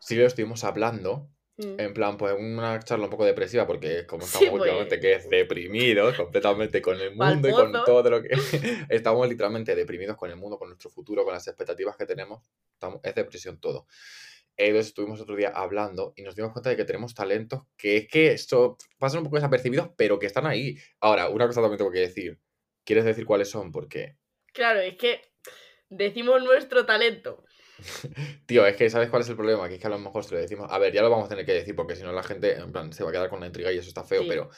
sí 0.00 0.16
lo 0.16 0.26
estuvimos 0.26 0.64
hablando 0.64 1.30
Mm. 1.56 1.78
En 1.78 1.94
plan, 1.94 2.16
pues 2.16 2.34
una 2.36 2.80
charla 2.80 3.04
un 3.04 3.10
poco 3.10 3.24
depresiva, 3.24 3.66
porque 3.66 4.06
como 4.06 4.26
Sí, 4.26 4.44
estamos 4.44 4.60
últimamente 4.60 4.98
pues. 4.98 5.00
que 5.00 5.12
es 5.14 5.30
deprimidos 5.30 6.16
completamente 6.16 6.82
con 6.82 7.00
el 7.00 7.14
mundo 7.14 7.48
y 7.48 7.52
con 7.52 7.72
todo 7.84 8.10
lo 8.10 8.22
que... 8.22 8.28
estamos 8.88 9.28
literalmente 9.28 9.74
deprimidos 9.74 10.16
con 10.16 10.30
el 10.30 10.36
mundo, 10.36 10.58
con 10.58 10.68
nuestro 10.68 10.90
futuro, 10.90 11.24
con 11.24 11.32
las 11.32 11.46
expectativas 11.46 11.96
que 11.96 12.06
tenemos. 12.06 12.42
Estamos, 12.72 13.00
es 13.02 13.14
depresión 13.14 13.60
todo. 13.60 13.86
Entonces 14.56 14.88
estuvimos 14.88 15.20
otro 15.20 15.36
día 15.36 15.48
hablando 15.48 16.12
y 16.16 16.22
nos 16.22 16.36
dimos 16.36 16.52
cuenta 16.52 16.70
de 16.70 16.76
que 16.76 16.84
tenemos 16.84 17.14
talentos 17.14 17.62
que 17.76 17.96
es 17.96 18.08
que 18.08 18.32
esto 18.32 18.76
pasan 18.98 19.18
un 19.18 19.24
poco 19.24 19.36
desapercibidos, 19.36 19.90
pero 19.96 20.18
que 20.18 20.26
están 20.26 20.46
ahí. 20.46 20.76
Ahora, 21.00 21.28
una 21.28 21.46
cosa 21.46 21.60
también 21.60 21.78
tengo 21.78 21.90
que 21.90 22.00
decir. 22.00 22.38
¿Quieres 22.84 23.04
decir 23.04 23.24
cuáles 23.24 23.48
son? 23.48 23.72
Porque 23.72 24.16
Claro, 24.52 24.80
es 24.80 24.96
que 24.96 25.20
decimos 25.90 26.42
nuestro 26.42 26.86
talento. 26.86 27.43
Tío, 28.46 28.66
es 28.66 28.76
que 28.76 28.88
¿sabes 28.90 29.08
cuál 29.10 29.22
es 29.22 29.28
el 29.28 29.36
problema? 29.36 29.68
Que 29.68 29.74
es 29.74 29.80
que 29.80 29.86
a 29.86 29.90
lo 29.90 29.98
mejor 29.98 30.24
se 30.24 30.34
lo 30.34 30.40
decimos. 30.40 30.68
A 30.70 30.78
ver, 30.78 30.92
ya 30.92 31.02
lo 31.02 31.10
vamos 31.10 31.26
a 31.26 31.28
tener 31.28 31.44
que 31.44 31.52
decir 31.54 31.74
porque 31.74 31.96
si 31.96 32.02
no 32.02 32.12
la 32.12 32.22
gente, 32.22 32.54
en 32.54 32.72
plan, 32.72 32.92
se 32.92 33.02
va 33.04 33.10
a 33.10 33.12
quedar 33.12 33.28
con 33.30 33.40
la 33.40 33.46
intriga 33.46 33.72
y 33.72 33.78
eso 33.78 33.88
está 33.88 34.04
feo, 34.04 34.22
Sí. 34.22 34.28
pero 34.28 34.50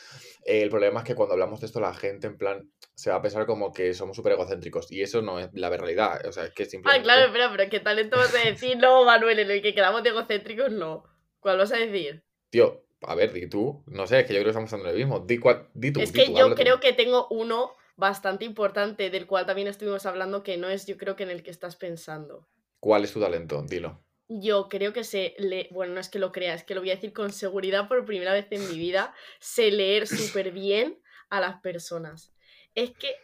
eh, 0.44 0.62
el 0.62 0.68
problema 0.70 1.00
es 1.00 1.06
que 1.06 1.14
cuando 1.14 1.32
hablamos 1.34 1.60
de 1.60 1.66
esto, 1.66 1.80
la 1.80 1.94
gente, 1.94 2.26
en 2.26 2.36
plan, 2.36 2.70
se 2.94 3.10
va 3.10 3.16
a 3.16 3.22
pensar 3.22 3.46
como 3.46 3.72
que 3.72 3.94
somos 3.94 4.16
súper 4.16 4.32
egocéntricos 4.32 4.90
y 4.92 5.02
eso 5.02 5.22
no 5.22 5.38
es 5.38 5.48
la 5.52 5.70
realidad. 5.70 6.24
O 6.26 6.32
sea, 6.32 6.44
es 6.44 6.50
que 6.52 6.64
Ah, 6.64 6.66
simplemente. 6.66 7.02
claro, 7.04 7.26
espera, 7.26 7.50
pero 7.56 7.70
¿qué 7.70 7.80
talento 7.80 8.16
vas 8.16 8.34
a 8.34 8.38
decir? 8.48 8.76
No, 8.76 9.04
Manuel, 9.04 9.38
en 9.38 9.50
el 9.50 9.62
que 9.62 9.74
quedamos 9.74 10.02
de 10.02 10.10
egocéntricos, 10.10 10.70
no. 10.72 11.04
¿Cuál 11.40 11.58
vas 11.58 11.72
a 11.72 11.76
decir? 11.76 12.22
Tío, 12.50 12.84
a 13.02 13.14
ver, 13.14 13.32
di 13.32 13.48
tú. 13.48 13.82
No 13.86 14.06
sé, 14.06 14.20
es 14.20 14.26
que 14.26 14.32
yo 14.34 14.38
creo 14.40 14.44
que 14.46 14.50
estamos 14.50 14.72
hablando 14.72 14.92
del 14.92 14.98
mismo. 15.06 15.20
Di, 15.20 15.38
cuál, 15.38 15.68
di 15.74 15.92
tú. 15.92 16.00
Es 16.00 16.12
di 16.12 16.20
que 16.20 16.26
tú, 16.26 16.36
yo 16.38 16.48
tú. 16.48 16.54
creo 16.54 16.80
que 16.80 16.92
tengo 16.92 17.28
uno 17.30 17.72
bastante 17.96 18.44
importante, 18.44 19.08
del 19.10 19.26
cual 19.26 19.46
también 19.46 19.68
estuvimos 19.68 20.04
hablando, 20.06 20.42
que 20.42 20.56
no 20.58 20.68
es 20.68 20.86
yo 20.86 20.96
creo 20.98 21.16
que 21.16 21.22
en 21.22 21.30
el 21.30 21.42
que 21.42 21.50
estás 21.50 21.76
pensando. 21.76 22.46
¿Cuál 22.80 23.04
es 23.04 23.12
tu 23.12 23.20
talento? 23.20 23.62
Dilo. 23.62 24.02
Yo 24.28 24.68
creo 24.68 24.92
que 24.92 25.04
sé 25.04 25.34
leer, 25.38 25.68
bueno, 25.70 25.94
no 25.94 26.00
es 26.00 26.08
que 26.08 26.18
lo 26.18 26.32
crea, 26.32 26.54
es 26.54 26.64
que 26.64 26.74
lo 26.74 26.80
voy 26.80 26.90
a 26.90 26.96
decir 26.96 27.12
con 27.12 27.32
seguridad 27.32 27.88
por 27.88 28.04
primera 28.04 28.32
vez 28.32 28.46
en 28.50 28.68
mi 28.68 28.76
vida, 28.76 29.14
sé 29.40 29.70
leer 29.70 30.06
súper 30.06 30.50
bien 30.50 31.00
a 31.30 31.40
las 31.40 31.60
personas. 31.60 32.32
Es 32.74 32.90
que, 32.90 33.14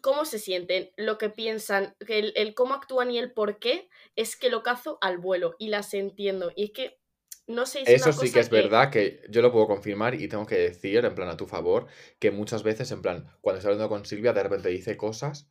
cómo 0.00 0.24
se 0.24 0.38
sienten, 0.38 0.90
lo 0.96 1.18
que 1.18 1.30
piensan, 1.30 1.94
el, 2.00 2.32
el 2.36 2.54
cómo 2.54 2.74
actúan 2.74 3.10
y 3.10 3.18
el 3.18 3.32
por 3.32 3.58
qué, 3.58 3.88
es 4.16 4.36
que 4.36 4.50
lo 4.50 4.62
cazo 4.62 4.98
al 5.00 5.18
vuelo 5.18 5.54
y 5.58 5.68
las 5.68 5.94
entiendo. 5.94 6.52
Y 6.56 6.64
es 6.64 6.70
que, 6.72 6.98
no 7.46 7.66
sé, 7.66 7.82
es 7.82 7.88
Eso 7.88 8.06
una 8.06 8.12
sí 8.12 8.18
cosa 8.20 8.32
que 8.34 8.40
es 8.40 8.50
verdad 8.50 8.90
que 8.90 9.22
yo 9.30 9.40
lo 9.40 9.52
puedo 9.52 9.66
confirmar 9.66 10.14
y 10.14 10.28
tengo 10.28 10.46
que 10.46 10.56
decir, 10.56 11.04
en 11.04 11.14
plan, 11.14 11.28
a 11.28 11.36
tu 11.36 11.46
favor, 11.46 11.86
que 12.18 12.30
muchas 12.30 12.62
veces, 12.62 12.90
en 12.90 13.02
plan, 13.02 13.26
cuando 13.40 13.58
estoy 13.58 13.72
hablando 13.72 13.88
con 13.88 14.04
Silvia, 14.04 14.32
de 14.32 14.42
repente 14.42 14.68
dice 14.68 14.96
cosas, 14.96 15.48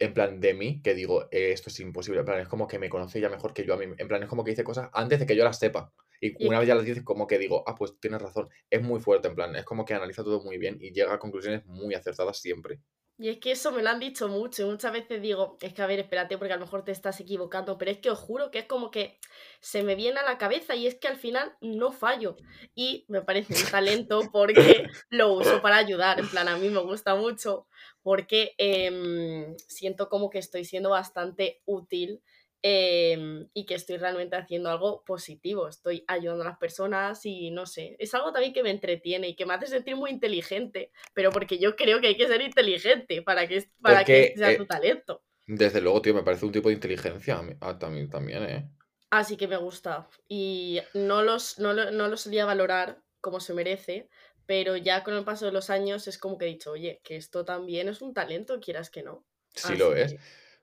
en 0.00 0.14
plan, 0.14 0.40
de 0.40 0.54
mí, 0.54 0.82
que 0.82 0.94
digo, 0.94 1.28
"Eh, 1.30 1.52
esto 1.52 1.70
es 1.70 1.78
imposible. 1.80 2.20
En 2.20 2.26
plan, 2.26 2.40
es 2.40 2.48
como 2.48 2.66
que 2.68 2.78
me 2.80 2.88
conoce 2.90 3.20
ya 3.20 3.28
mejor 3.30 3.54
que 3.54 3.64
yo 3.64 3.74
a 3.74 3.76
mí. 3.78 3.86
En 3.98 4.08
plan, 4.08 4.22
es 4.22 4.28
como 4.28 4.44
que 4.44 4.50
dice 4.52 4.64
cosas 4.64 4.90
antes 4.94 5.20
de 5.20 5.26
que 5.26 5.36
yo 5.36 5.44
las 5.44 5.58
sepa. 5.58 5.92
Y 6.20 6.36
una 6.46 6.58
vez 6.58 6.68
ya 6.68 6.74
las 6.74 6.84
dice, 6.84 7.04
como 7.04 7.26
que 7.26 7.38
digo, 7.38 7.64
ah, 7.68 7.74
pues 7.76 7.98
tienes 8.00 8.20
razón. 8.22 8.48
Es 8.70 8.82
muy 8.82 9.00
fuerte, 9.00 9.28
en 9.28 9.34
plan, 9.36 9.56
es 9.56 9.64
como 9.64 9.84
que 9.84 9.94
analiza 9.94 10.24
todo 10.24 10.42
muy 10.42 10.58
bien 10.58 10.78
y 10.80 10.92
llega 10.92 11.14
a 11.14 11.18
conclusiones 11.18 11.64
muy 11.66 11.94
acertadas 11.94 12.38
siempre. 12.40 12.80
Y 13.22 13.28
es 13.28 13.36
que 13.36 13.52
eso 13.52 13.70
me 13.70 13.82
lo 13.82 13.90
han 13.90 14.00
dicho 14.00 14.28
mucho 14.28 14.62
y 14.62 14.64
muchas 14.64 14.94
veces 14.94 15.20
digo, 15.20 15.58
es 15.60 15.74
que 15.74 15.82
a 15.82 15.86
ver, 15.86 15.98
espérate 15.98 16.38
porque 16.38 16.54
a 16.54 16.56
lo 16.56 16.64
mejor 16.64 16.84
te 16.84 16.92
estás 16.92 17.20
equivocando, 17.20 17.76
pero 17.76 17.90
es 17.90 17.98
que 17.98 18.10
os 18.10 18.18
juro 18.18 18.50
que 18.50 18.60
es 18.60 18.64
como 18.64 18.90
que 18.90 19.18
se 19.60 19.82
me 19.82 19.94
viene 19.94 20.20
a 20.20 20.22
la 20.22 20.38
cabeza 20.38 20.74
y 20.74 20.86
es 20.86 20.94
que 20.94 21.06
al 21.06 21.18
final 21.18 21.54
no 21.60 21.92
fallo. 21.92 22.38
Y 22.74 23.04
me 23.08 23.20
parece 23.20 23.62
un 23.62 23.70
talento 23.70 24.22
porque 24.32 24.86
lo 25.10 25.34
uso 25.34 25.60
para 25.60 25.76
ayudar, 25.76 26.18
en 26.18 26.30
plan 26.30 26.48
a 26.48 26.56
mí 26.56 26.70
me 26.70 26.80
gusta 26.80 27.14
mucho 27.14 27.66
porque 28.02 28.54
em, 28.56 29.54
siento 29.68 30.08
como 30.08 30.30
que 30.30 30.38
estoy 30.38 30.64
siendo 30.64 30.88
bastante 30.88 31.60
útil 31.66 32.22
em, 32.62 33.48
y 33.54 33.64
que 33.66 33.74
estoy 33.74 33.96
realmente 33.96 34.36
haciendo 34.36 34.70
algo 34.70 35.04
positivo, 35.04 35.68
estoy 35.68 36.04
ayudando 36.08 36.42
a 36.44 36.48
las 36.48 36.58
personas 36.58 37.24
y 37.26 37.50
no 37.50 37.66
sé, 37.66 37.96
es 37.98 38.14
algo 38.14 38.32
también 38.32 38.52
que 38.52 38.62
me 38.62 38.70
entretiene 38.70 39.28
y 39.28 39.36
que 39.36 39.46
me 39.46 39.54
hace 39.54 39.66
sentir 39.66 39.96
muy 39.96 40.10
inteligente, 40.10 40.90
pero 41.14 41.30
porque 41.32 41.58
yo 41.58 41.76
creo 41.76 42.00
que 42.00 42.08
hay 42.08 42.16
que 42.16 42.26
ser 42.28 42.40
inteligente 42.42 43.22
para 43.22 43.46
que, 43.48 43.70
para 43.80 44.04
que 44.04 44.30
Porque, 44.30 44.34
sea 44.34 44.50
eh, 44.52 44.56
tu 44.56 44.66
talento. 44.66 45.22
Desde 45.46 45.80
luego, 45.82 46.02
tío, 46.02 46.14
me 46.14 46.22
parece 46.22 46.46
un 46.46 46.52
tipo 46.52 46.68
de 46.68 46.74
inteligencia 46.76 47.42
también, 47.78 48.08
también, 48.10 48.42
¿eh? 48.44 48.70
Así 49.10 49.36
que 49.36 49.48
me 49.48 49.56
gusta 49.56 50.08
y 50.28 50.80
no 50.94 51.22
los, 51.22 51.58
no, 51.58 51.72
lo- 51.72 51.90
no 51.90 52.08
lo 52.08 52.16
solía 52.16 52.44
valorar 52.46 53.02
como 53.20 53.40
se 53.40 53.54
merece, 53.54 54.08
pero 54.46 54.76
ya 54.76 55.02
con 55.04 55.14
el 55.14 55.24
paso 55.24 55.46
de 55.46 55.52
los 55.52 55.70
años 55.70 56.06
es 56.08 56.18
como 56.18 56.38
que 56.38 56.46
he 56.46 56.48
dicho, 56.48 56.70
oye, 56.72 57.00
que 57.04 57.16
esto 57.16 57.44
también 57.44 57.88
es 57.88 58.02
un 58.02 58.14
talento, 58.14 58.60
quieras 58.60 58.90
que 58.90 59.02
no. 59.02 59.24
Sí 59.54 59.76
lo 59.76 59.94
es. 59.94 60.14
que- 60.14 60.20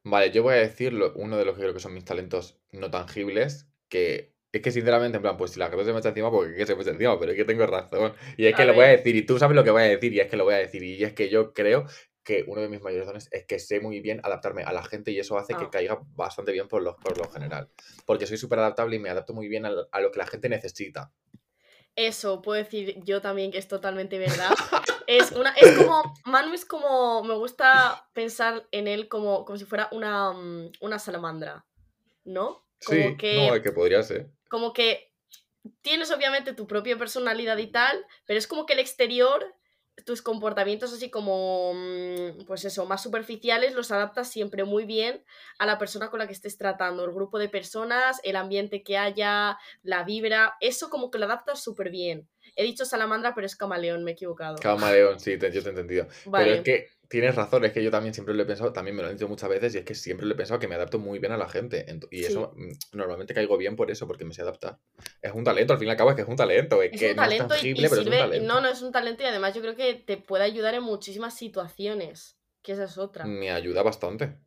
Vale, 0.10 0.32
yo 0.32 0.44
voy 0.44 0.54
a 0.54 0.58
decir 0.58 0.94
lo- 0.94 1.14
uno 1.16 1.38
de 1.38 1.46
los 1.46 1.56
que 1.56 1.62
creo 1.62 1.74
que 1.74 1.80
son 1.80 1.94
mis 1.94 2.06
talentos 2.06 2.58
no 2.72 2.90
tangibles, 2.90 3.68
que 3.90 4.34
es 4.54 4.62
que 4.62 4.72
sinceramente, 4.72 5.18
en 5.18 5.22
plan, 5.22 5.38
pues 5.38 5.52
si 5.52 5.60
la 5.60 5.68
gente 5.70 5.84
se 5.86 5.92
me 5.94 6.00
echa 6.00 6.10
encima, 6.10 6.32
porque 6.32 6.52
es 6.54 6.58
que 6.58 6.66
se 6.66 6.76
me 6.76 6.82
echa 6.82 6.92
encima, 6.92 7.20
pero 7.20 7.32
es 7.34 7.38
que 7.38 7.46
tengo 7.46 7.66
razón. 7.68 8.14
Y 8.38 8.46
es 8.48 8.54
A 8.54 8.58
que 8.58 8.66
lo 8.66 8.74
voy 8.74 8.86
a 8.86 8.90
decir, 8.90 9.16
y 9.16 9.24
tú 9.26 9.38
sabes 9.38 9.56
lo 9.56 9.64
que 9.64 9.72
voy 9.72 9.82
a 9.84 9.86
decir, 9.86 10.14
y 10.14 10.20
es 10.20 10.28
que 10.30 10.38
lo 10.38 10.46
voy 10.46 10.54
a 10.54 10.58
decir, 10.58 10.82
y 10.84 11.04
es 11.04 11.14
que 11.14 11.30
yo 11.30 11.54
creo 11.54 11.86
que 12.24 12.44
uno 12.48 12.62
de 12.62 12.68
mis 12.70 12.82
mayores 12.82 13.06
dones 13.08 13.30
es 13.32 13.46
que 13.46 13.58
sé 13.60 13.80
muy 13.80 14.02
bien 14.02 14.20
adaptarme 14.24 14.64
a 14.64 14.74
la 14.74 14.84
gente 14.84 15.12
y 15.12 15.20
eso 15.20 15.38
hace 15.38 15.56
que 15.56 15.66
Ah. 15.66 15.70
caiga 15.72 16.00
bastante 16.16 16.52
bien 16.52 16.68
por 16.68 16.82
lo, 16.82 16.98
por 16.98 17.18
lo 17.18 17.30
general. 17.30 17.70
Porque 18.06 18.26
soy 18.28 18.38
súper 18.38 18.60
adaptable 18.60 18.96
y 18.96 19.00
me 19.00 19.10
adapto 19.10 19.34
muy 19.34 19.48
bien 19.48 19.66
a 19.66 19.70
lo, 19.70 19.88
a 19.92 20.02
lo 20.02 20.12
que 20.12 20.20
la 20.20 20.28
gente 20.28 20.50
necesita. 20.50 21.12
Eso, 21.98 22.42
puedo 22.44 22.64
decir 22.64 23.02
yo 23.04 23.22
también 23.22 23.52
que 23.52 23.58
es 23.58 23.68
totalmente 23.68 24.18
verdad. 24.20 24.52
Es 25.08 25.32
una, 25.32 25.50
es 25.52 25.76
como, 25.78 26.04
Manu 26.26 26.54
es 26.54 26.64
como, 26.66 27.24
me 27.24 27.34
gusta 27.34 28.08
pensar 28.14 28.68
en 28.72 28.88
él 28.88 29.08
como, 29.08 29.46
como 29.46 29.58
si 29.58 29.66
fuera 29.66 29.88
una, 29.92 30.32
mm, 30.34 30.72
una 30.82 31.00
salamandra, 31.00 31.66
¿no? 32.24 32.66
Como 32.86 33.10
Sí, 33.10 33.18
que, 33.18 33.36
no, 33.48 33.56
es 33.56 33.62
que 33.64 33.72
podría 33.72 34.04
ser. 34.04 34.30
como 34.50 34.74
que 34.74 35.12
tienes 35.82 36.12
obviamente 36.12 36.54
tu 36.54 36.68
propia 36.68 36.98
personalidad 36.98 37.58
y 37.58 37.68
tal, 37.68 38.06
pero 38.26 38.38
es 38.38 38.48
como 38.48 38.66
que 38.66 38.74
el 38.74 38.80
exterior, 38.80 39.56
tus 40.06 40.22
comportamientos 40.22 40.94
así 40.94 41.10
como, 41.10 41.74
mm, 41.74 42.46
pues 42.46 42.64
eso, 42.66 42.86
más 42.86 43.02
superficiales, 43.02 43.74
los 43.74 43.92
adaptas 43.92 44.30
siempre 44.30 44.64
muy 44.64 44.86
bien 44.86 45.24
a 45.60 45.66
la 45.66 45.78
persona 45.78 46.10
con 46.10 46.20
la 46.20 46.28
que 46.28 46.34
estés 46.34 46.58
tratando, 46.58 47.04
el 47.04 47.12
grupo 47.12 47.40
de 47.40 47.50
personas, 47.50 48.20
el 48.24 48.36
ambiente 48.36 48.84
que 48.84 48.98
haya, 48.98 49.58
la 49.84 50.04
vibra, 50.04 50.56
eso 50.60 50.90
como 50.90 51.10
que 51.12 51.18
lo 51.20 51.26
adaptas 51.26 51.62
súper 51.64 51.90
bien. 51.90 52.28
He 52.56 52.64
dicho 52.64 52.86
salamandra, 52.86 53.36
pero 53.36 53.46
es 53.46 53.56
camaleón, 53.56 54.04
me 54.04 54.12
he 54.12 54.14
equivocado. 54.14 54.56
Camaleón, 54.58 55.20
sí, 55.20 55.38
te- 55.38 55.52
yo 55.52 55.62
te 55.62 55.68
he 55.68 55.72
entendido. 55.72 56.08
Pero 56.24 56.32
Vale. 56.32 56.54
es 56.56 56.62
que 56.62 56.90
tienes 57.10 57.36
razón, 57.36 57.66
es 57.66 57.72
que 57.74 57.84
yo 57.84 57.92
también 57.92 58.14
siempre 58.14 58.34
lo 58.34 58.44
he 58.44 58.46
pensado, 58.46 58.74
también 58.74 58.96
me 58.96 59.02
lo 59.02 59.08
han 59.10 59.16
dicho 59.16 59.28
muchas 59.28 59.50
veces, 59.50 59.76
y 59.76 59.78
es 59.80 59.86
que 59.86 59.96
siempre 59.96 60.26
lo 60.26 60.34
he 60.34 60.38
pensado 60.38 60.60
que 60.60 60.68
me 60.68 60.76
adapto 60.76 61.00
muy 61.00 61.20
bien 61.20 61.32
a 61.32 61.38
la 61.38 61.48
gente. 61.50 61.86
ent- 61.88 62.08
Y 62.12 62.26
eso 62.26 62.54
mm, 62.56 62.98
normalmente 62.98 63.34
caigo 63.34 63.58
bien 63.58 63.76
por 63.76 63.90
eso, 63.92 64.08
porque 64.08 64.26
me 64.26 64.34
sé 64.34 64.42
adaptar. 64.42 64.80
Es 65.22 65.32
un 65.34 65.44
talento, 65.44 65.74
al 65.74 65.80
fin 65.80 65.88
y 65.88 65.92
al 65.92 65.98
cabo 65.98 66.10
es 66.12 66.16
que 66.16 66.22
es 66.24 66.28
un 66.28 66.36
talento, 66.36 66.82
es, 66.82 66.94
Es 66.94 67.00
que 67.00 67.10
un 67.12 67.16
no 67.18 67.24
es 67.24 67.30
talento 67.30 67.56
y- 67.56 67.58
y, 67.58 67.74
tangible, 67.74 67.90
pero 67.90 68.02
es 68.02 68.08
un 68.08 68.18
talento. 68.18 68.54
No, 68.54 68.62
no 68.62 68.68
es 68.70 68.82
un 68.82 68.92
talento 68.92 69.24
y 69.24 69.26
además 69.26 69.54
yo 69.56 69.62
creo 69.62 69.76
que 69.76 69.94
te 69.96 70.18
puede 70.18 70.44
ayudar 70.44 70.74
en 70.74 70.84
muchísimas 70.84 71.36
situaciones. 71.36 72.38
Que 72.62 72.74
esa 72.74 72.84
es 72.86 72.98
otra. 72.98 73.26
Me 73.26 73.52
ayuda 73.52 73.82
bastante. 73.84 74.38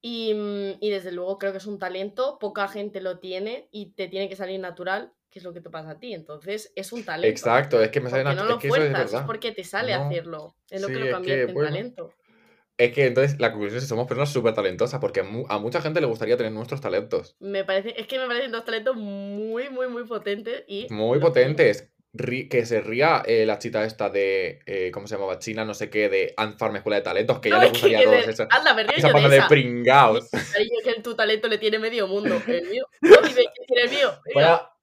Y, 0.00 0.32
mm, 0.34 0.78
y 0.80 0.90
desde 0.90 1.12
luego 1.12 1.38
creo 1.38 1.52
que 1.52 1.58
es 1.58 1.66
un 1.66 1.78
talento, 1.78 2.38
poca 2.38 2.68
gente 2.68 3.00
lo 3.00 3.18
tiene 3.18 3.68
y 3.72 3.92
te 3.94 4.08
tiene 4.08 4.28
que 4.28 4.36
salir 4.36 4.60
natural, 4.60 5.12
que 5.30 5.38
es 5.38 5.44
lo 5.44 5.52
que 5.52 5.60
te 5.60 5.70
pasa 5.70 5.90
a 5.90 5.98
ti. 5.98 6.14
Entonces 6.14 6.72
es 6.74 6.92
un 6.92 7.04
talento. 7.04 7.26
al 7.26 7.30
Exacto, 7.30 7.82
es 7.82 7.90
que 7.90 8.00
me 8.00 8.10
sale 8.10 8.24
natu- 8.24 8.36
no 8.36 8.44
lo 8.44 8.54
es 8.54 8.60
que 8.60 8.68
eso 8.68 8.76
es 8.76 8.88
fuerzas, 8.88 9.12
es, 9.14 9.26
porque 9.26 9.52
te 9.52 9.64
sale 9.64 9.94
No, 9.94 10.04
hacerlo. 10.06 10.54
Es 10.70 10.80
lo 10.80 10.86
sí, 10.88 10.92
que 10.94 10.98
lo 11.00 11.06
es 11.06 11.12
convierte 11.12 11.42
que, 11.44 11.48
en 11.48 11.54
bueno. 11.54 11.70
talento. 11.70 12.14
Es 12.78 12.92
que 12.92 13.06
entonces 13.06 13.40
la 13.40 13.50
conclusión 13.50 13.78
es 13.78 13.84
que 13.84 13.88
somos 13.88 14.06
personas 14.06 14.30
súper 14.32 14.54
talentosas, 14.54 15.00
porque 15.00 15.20
a 15.20 15.58
mucha 15.58 15.80
gente 15.82 16.00
le 16.00 16.06
gustaría 16.06 16.36
tener 16.36 16.52
nuestros 16.52 16.80
talentos. 16.80 17.36
Me 17.40 17.64
parece, 17.64 18.00
es 18.00 18.06
que 18.06 18.20
me 18.20 18.26
parecen 18.28 18.52
dos 18.52 18.64
talentos 18.64 18.94
muy, 18.96 19.68
muy, 19.68 19.88
muy 19.88 20.04
potentes 20.04 20.62
y 20.68 20.86
Muy 20.90 21.18
potentes. 21.18 21.90
Ri- 22.14 22.48
que 22.48 22.64
se 22.64 22.80
ría 22.80 23.22
eh, 23.26 23.44
la 23.44 23.58
chita 23.58 23.84
esta 23.84 24.08
de, 24.08 24.60
eh, 24.64 24.90
¿cómo 24.92 25.06
se 25.06 25.16
llamaba? 25.16 25.38
China, 25.38 25.64
no 25.66 25.74
sé 25.74 25.90
qué, 25.90 26.08
de 26.08 26.34
Farm 26.56 26.74
Escuela 26.76 26.96
de 26.96 27.02
Talentos, 27.02 27.38
que 27.40 27.50
ya 27.50 27.56
No, 27.56 27.60
le 27.62 27.66
es 27.66 27.72
gustaría 27.72 27.98
a 27.98 28.02
de- 28.02 28.30
esa, 28.30 28.48
anda, 28.50 28.74
me 28.74 28.82
río 28.84 28.96
esa 28.96 29.08
yo 29.08 29.14
de 29.14 29.28
de 29.28 29.36
esa. 29.36 29.48
Cariño, 30.52 30.78
que 30.84 31.02
tu 31.02 31.14
talento 31.14 31.48
le 31.48 31.58
tiene 31.58 31.78
medio 31.78 32.06
mundo. 32.06 32.42
El 32.48 32.66
mío. 32.68 32.86
No, 33.02 33.20
dime 33.28 33.42
quién 33.54 33.66
tiene 33.66 33.82
el 33.82 33.90
mío. 33.90 34.10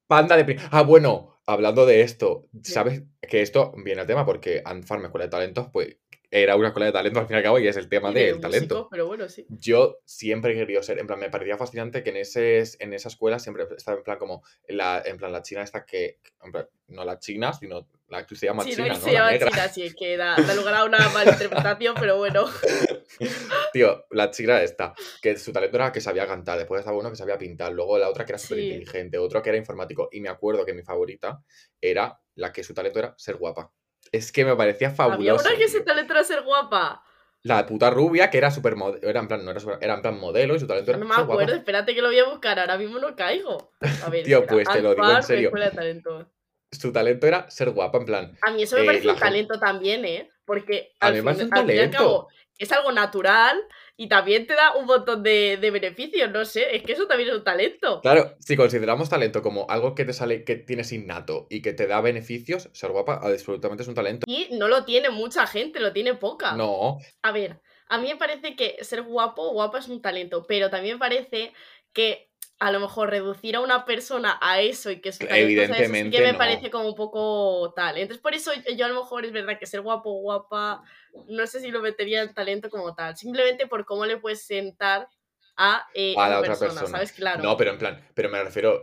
Panda 0.07 0.37
de... 0.37 0.59
Ah, 0.71 0.83
bueno, 0.83 1.39
hablando 1.45 1.85
de 1.85 2.01
esto. 2.01 2.47
¿sabes 2.63 3.03
que 3.21 3.41
esto 3.41 3.73
viene 3.83 4.01
al 4.01 4.07
tema? 4.07 4.25
Porque 4.25 4.61
Ant 4.65 4.85
Farm 4.85 5.05
Escuela 5.05 5.25
de 5.25 5.31
Talentos, 5.31 5.67
pues, 5.71 5.97
era 6.43 6.55
una 6.57 6.67
escuela 6.67 6.87
de 6.87 6.91
talentos 6.91 7.21
al 7.21 7.27
fin 7.27 7.35
y 7.35 7.37
al 7.37 7.43
cabo 7.43 7.59
y 7.59 7.67
es 7.67 7.77
el 7.77 7.87
tema 7.87 8.11
Y 8.11 8.13
de 8.13 8.25
del 8.25 8.41
talento. 8.41 8.87
pero 8.91 9.07
bueno, 9.07 9.29
sí. 9.29 9.45
Yo 9.49 9.99
siempre 10.05 10.51
he 10.51 10.55
querido 10.55 10.83
ser, 10.83 10.99
en 10.99 11.07
plan, 11.07 11.17
me 11.19 11.29
parecía 11.29 11.57
fascinante 11.57 12.03
que 12.03 12.09
en, 12.09 12.17
ese, 12.17 12.61
en 12.79 12.93
esa 12.93 13.07
escuela 13.07 13.39
siempre 13.39 13.65
estaba 13.77 13.97
en 13.97 14.03
plan 14.03 14.17
como, 14.17 14.43
la, 14.67 15.01
en 15.05 15.15
plan, 15.17 15.31
la 15.31 15.41
china 15.41 15.61
esta 15.61 15.85
que, 15.85 16.19
en 16.43 16.51
plan, 16.51 16.67
no 16.87 17.05
la 17.05 17.19
china, 17.19 17.53
sino 17.53 17.87
la 18.09 18.25
que 18.27 18.35
se 18.35 18.45
llama 18.47 18.63
Sí, 18.63 18.71
no, 18.71 18.75
china, 18.83 18.87
¿no? 18.89 18.95
se 18.99 19.05
La 19.07 19.13
llama 19.13 19.31
negra. 19.31 19.49
China, 19.51 19.67
sí, 19.69 19.83
es 19.83 19.95
que 19.95 20.17
da, 20.17 20.35
da 20.35 20.53
lugar 20.55 20.73
a 20.75 20.83
una 20.83 20.97
malinterpretación, 21.13 21.95
pero 21.99 22.17
bueno. 22.17 22.45
Tío, 23.73 24.05
la 24.11 24.29
china 24.31 24.61
esta, 24.61 24.93
que 25.21 25.37
su 25.37 25.51
talento 25.51 25.77
era 25.77 25.91
que 25.91 26.01
sabía 26.01 26.27
cantar, 26.27 26.57
después 26.57 26.79
estaba 26.79 26.97
uno 26.97 27.09
que 27.09 27.15
sabía 27.15 27.37
pintar, 27.37 27.71
luego 27.71 27.97
la 27.97 28.09
otra 28.09 28.25
que 28.25 28.33
era 28.33 28.39
súper 28.39 28.57
Sí. 28.59 28.65
inteligente, 28.67 29.17
otro 29.17 29.41
que 29.41 29.49
era 29.49 29.57
informático, 29.57 30.09
y 30.11 30.19
me 30.21 30.29
acuerdo 30.29 30.65
que 30.65 30.73
mi 30.73 30.83
favorita 30.83 31.41
era 31.81 32.19
la 32.35 32.51
que 32.51 32.63
su 32.63 32.73
talento 32.73 32.99
era 32.99 33.13
ser 33.17 33.35
guapa. 33.37 33.71
Es 34.15 34.31
que 34.31 34.45
me 34.45 34.55
parecía 34.55 34.91
fabuloso. 34.91 35.47
una 35.47 35.57
que 35.57 35.67
se 35.67 35.81
talento 35.81 36.13
era 36.13 36.23
ser 36.23 36.41
guapa. 36.43 37.03
La 37.43 37.65
puta 37.65 37.89
rubia 37.91 38.29
que 38.31 38.37
era 38.39 38.49
súper 38.49 38.75
era 39.03 39.19
en 39.19 39.27
plan, 39.27 39.45
no 39.45 39.51
era, 39.51 39.59
super- 39.59 39.77
era 39.81 39.93
en 39.93 40.01
plan 40.01 40.19
modelo 40.19 40.55
y 40.55 40.59
su 40.59 40.65
talento 40.67 40.91
era 40.91 40.97
No 40.99 41.05
me 41.05 41.13
guapa. 41.15 41.33
acuerdo, 41.33 41.53
espérate 41.55 41.93
que 41.93 42.01
lo 42.01 42.07
voy 42.07 42.17
a 42.19 42.25
buscar, 42.29 42.57
ahora 42.59 42.77
mismo 42.77 42.97
no 42.97 43.15
caigo. 43.15 43.71
A 44.03 44.09
ver, 44.09 44.23
Tío, 44.25 44.39
espera, 44.39 44.53
pues 44.53 44.69
te 44.69 44.81
lo 44.81 44.95
digo 44.95 45.11
en 45.11 45.23
serio. 45.23 45.47
Escuela 45.49 45.69
de 45.69 45.75
talento. 45.75 46.31
Su 46.71 46.91
talento 46.91 47.27
era 47.27 47.49
ser 47.51 47.69
guapa, 47.71 47.99
en 47.99 48.05
plan, 48.05 48.37
A 48.41 48.51
mí 48.51 48.63
eso 48.63 48.75
me 48.77 48.81
Eh, 48.81 48.85
parece 48.85 49.09
un 49.09 49.15
talento 49.17 49.59
también, 49.59 50.03
¿eh? 50.05 50.29
Porque 50.45 50.93
al, 50.99 51.13
fin, 51.15 51.21
un 51.23 51.27
al 51.29 51.35
fin 51.35 51.45
y 51.45 51.59
al 51.59 51.65
talento. 51.67 51.97
cabo 51.97 52.27
es 52.57 52.71
algo 52.71 52.91
natural 52.91 53.59
y 53.97 54.09
también 54.09 54.45
te 54.45 54.55
da 54.55 54.75
un 54.75 54.85
montón 54.85 55.23
de, 55.23 55.57
de 55.57 55.71
beneficios, 55.71 56.29
no 56.31 56.43
sé, 56.45 56.75
es 56.75 56.83
que 56.83 56.93
eso 56.93 57.07
también 57.07 57.29
es 57.29 57.35
un 57.35 57.43
talento. 57.43 58.01
Claro, 58.01 58.35
si 58.39 58.57
consideramos 58.57 59.09
talento 59.09 59.41
como 59.41 59.65
algo 59.69 59.95
que 59.95 60.05
te 60.05 60.13
sale, 60.13 60.43
que 60.43 60.55
tienes 60.55 60.91
innato 60.91 61.47
y 61.49 61.61
que 61.61 61.73
te 61.73 61.87
da 61.87 62.01
beneficios, 62.01 62.69
ser 62.73 62.91
guapa 62.91 63.19
absolutamente 63.23 63.83
es 63.83 63.89
un 63.89 63.95
talento. 63.95 64.25
Y 64.27 64.49
no 64.51 64.67
lo 64.67 64.83
tiene 64.85 65.09
mucha 65.09 65.47
gente, 65.47 65.79
lo 65.79 65.93
tiene 65.93 66.15
poca. 66.15 66.53
No, 66.53 66.97
A 67.21 67.31
ver, 67.31 67.61
a 67.87 67.97
mí 67.97 68.07
me 68.07 68.17
parece 68.17 68.55
que 68.55 68.83
ser 68.83 69.03
guapo 69.03 69.43
o 69.43 69.53
guapa 69.53 69.79
es 69.79 69.87
un 69.87 70.01
talento, 70.01 70.45
pero 70.47 70.69
también 70.69 70.95
me 70.95 70.99
parece 70.99 71.53
que 71.93 72.29
a 72.59 72.71
lo 72.71 72.79
mejor 72.79 73.09
reducir 73.09 73.55
a 73.55 73.59
una 73.61 73.85
persona 73.85 74.37
a 74.41 74.61
eso 74.61 74.89
y 74.91 75.01
que 75.01 75.11
su 75.11 75.27
talento 75.27 75.65
sea 75.65 75.79
eso, 75.79 75.95
sí 75.99 76.09
Evidentemente 76.09 76.17
que 76.17 76.23
me 76.23 76.31
no. 76.33 76.37
parece 76.37 76.71
como 76.71 76.87
un 76.89 76.95
poco 76.95 77.73
tal. 77.75 77.97
Entonces, 77.97 78.21
por 78.21 78.33
eso 78.33 78.51
yo, 78.77 78.85
a 78.85 78.89
lo 78.89 78.95
mejor 78.95 79.25
es 79.25 79.31
verdad 79.33 79.59
que 79.59 79.65
ser 79.65 79.81
guapo 79.81 80.11
guapa, 80.21 80.81
no 81.27 81.47
sé 81.47 81.59
si 81.59 81.71
lo 81.71 81.81
metería 81.81 82.21
en 82.21 82.33
talento 82.33 82.69
como 82.69 82.95
tal. 82.95 83.17
Simplemente 83.17 83.67
por 83.67 83.85
cómo 83.85 84.05
le 84.05 84.17
puedes 84.17 84.45
sentar 84.45 85.09
a, 85.57 85.87
eh, 85.93 86.13
A 86.17 86.27
la 86.29 86.39
otra 86.39 86.49
persona, 86.49 86.69
persona. 86.71 86.89
¿sabes? 86.97 87.11
Claro. 87.13 87.41
No, 87.41 87.55
pero 87.55 87.71
en 87.71 87.77
plan, 87.77 88.05
pero 88.13 88.29
me 88.29 88.43
refiero, 88.43 88.81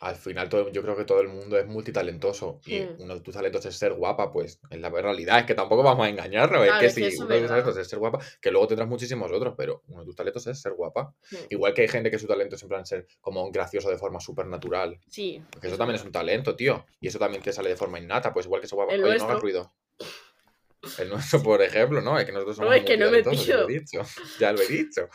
al 0.00 0.16
final 0.16 0.48
todo, 0.48 0.70
yo 0.72 0.82
creo 0.82 0.96
que 0.96 1.04
todo 1.04 1.20
el 1.20 1.28
mundo 1.28 1.58
es 1.58 1.66
multitalentoso 1.66 2.60
y 2.64 2.80
Hmm. 2.80 2.96
uno 3.00 3.14
de 3.16 3.20
tus 3.20 3.34
talentos 3.34 3.66
es 3.66 3.76
ser 3.76 3.92
guapa, 3.92 4.32
pues 4.32 4.58
en 4.70 4.80
la 4.80 4.88
realidad 4.88 5.40
es 5.40 5.44
que 5.44 5.54
tampoco 5.54 5.82
vamos 5.82 6.06
a 6.06 6.08
engañarnos, 6.08 6.62
Claro, 6.64 6.80
que 6.80 6.86
es 6.86 6.94
que 6.94 7.10
si 7.10 7.18
uno 7.18 7.26
de 7.28 7.40
tus 7.40 7.48
talentos 7.48 7.76
es 7.76 7.88
ser 7.88 7.98
guapa, 7.98 8.18
que 8.40 8.50
luego 8.50 8.66
tendrás 8.66 8.88
muchísimos 8.88 9.30
otros, 9.30 9.54
pero 9.56 9.82
uno 9.88 10.00
de 10.00 10.06
tus 10.06 10.16
talentos 10.16 10.46
es 10.46 10.60
ser 10.60 10.72
guapa. 10.72 11.14
Hmm. 11.30 11.36
Igual 11.50 11.74
que 11.74 11.82
hay 11.82 11.88
gente 11.88 12.10
que 12.10 12.18
su 12.18 12.26
talento 12.26 12.56
es 12.56 12.62
en 12.62 12.68
plan 12.68 12.86
ser 12.86 13.06
como 13.20 13.50
gracioso 13.50 13.90
de 13.90 13.98
forma 13.98 14.18
súper 14.18 14.46
natural, 14.46 14.98
Sí. 15.08 15.42
que 15.60 15.66
eso 15.68 15.76
también 15.76 15.96
es 15.96 16.04
un 16.04 16.12
talento, 16.12 16.56
tío, 16.56 16.86
y 17.00 17.08
eso 17.08 17.18
también 17.18 17.42
te 17.42 17.52
sale 17.52 17.68
de 17.68 17.76
forma 17.76 17.98
innata, 17.98 18.32
pues 18.32 18.46
igual 18.46 18.60
que 18.62 18.68
ser 18.68 18.76
guapa, 18.76 18.94
El 18.94 19.00
oye, 19.04 19.08
no 19.08 19.14
hagas 19.16 19.22
nuestro. 19.28 19.40
ruido. 19.40 19.72
El 20.98 21.08
nuestro, 21.08 21.42
por 21.42 21.60
ejemplo, 21.62 22.00
¿no? 22.00 22.18
Es 22.18 22.24
que 22.26 22.32
nosotros 22.32 22.58
No, 22.58 22.64
somos 22.64 22.76
es 22.78 22.84
que 22.84 22.96
no 22.96 23.06
he 23.06 23.10
multitalentosos, 23.10 23.46
ya 23.48 23.56
lo 23.56 23.68
he 23.68 23.72
dicho. 23.80 24.02
Ya 24.40 24.52
lo 24.52 24.60
he 24.62 24.66
dicho. 24.68 25.08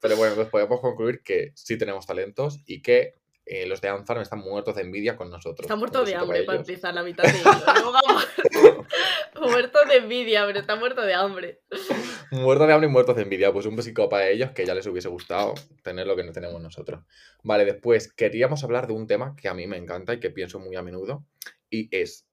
Pero 0.00 0.16
bueno, 0.16 0.34
pues 0.34 0.48
podemos 0.48 0.80
concluir 0.80 1.22
que 1.22 1.52
sí 1.54 1.76
tenemos 1.76 2.06
talentos 2.06 2.60
y 2.66 2.82
que 2.82 3.14
eh, 3.50 3.66
los 3.66 3.80
de 3.80 3.88
Anfarm 3.88 4.20
están 4.20 4.40
muertos 4.40 4.74
de 4.76 4.82
envidia 4.82 5.16
con 5.16 5.30
nosotros. 5.30 5.64
Está 5.64 5.74
Un 5.74 5.80
muerto 5.80 6.04
de 6.04 6.14
hambre 6.14 6.42
para 6.42 6.58
empezar 6.58 6.92
la 6.92 7.02
mitad 7.02 7.24
de 7.24 7.30
ellos. 7.30 7.44
Luego 7.82 7.96
ha 7.96 8.12
muerto, 8.12 8.86
muerto 9.40 9.78
de 9.88 9.96
envidia, 9.96 10.44
pero 10.46 10.60
está 10.60 10.76
muerto 10.76 11.00
de 11.00 11.14
hambre. 11.14 11.62
Muertos 12.30 12.66
de 12.66 12.72
hambre 12.74 12.88
y 12.88 12.92
muertos 12.92 13.16
de 13.16 13.22
envidia. 13.22 13.50
Pues 13.50 13.64
un 13.64 13.74
besico 13.74 14.06
para 14.10 14.28
ellos 14.28 14.50
que 14.50 14.66
ya 14.66 14.74
les 14.74 14.86
hubiese 14.86 15.08
gustado 15.08 15.54
tener 15.82 16.06
lo 16.06 16.14
que 16.14 16.24
no 16.24 16.32
tenemos 16.32 16.60
nosotros. 16.60 17.00
Vale, 17.42 17.64
después 17.64 18.12
queríamos 18.12 18.64
hablar 18.64 18.86
de 18.86 18.92
un 18.92 19.06
tema 19.06 19.34
que 19.34 19.48
a 19.48 19.54
mí 19.54 19.66
me 19.66 19.78
encanta 19.78 20.12
y 20.12 20.20
que 20.20 20.28
pienso 20.28 20.58
muy 20.58 20.76
a 20.76 20.82
menudo 20.82 21.24
y 21.70 21.88
es, 21.96 22.28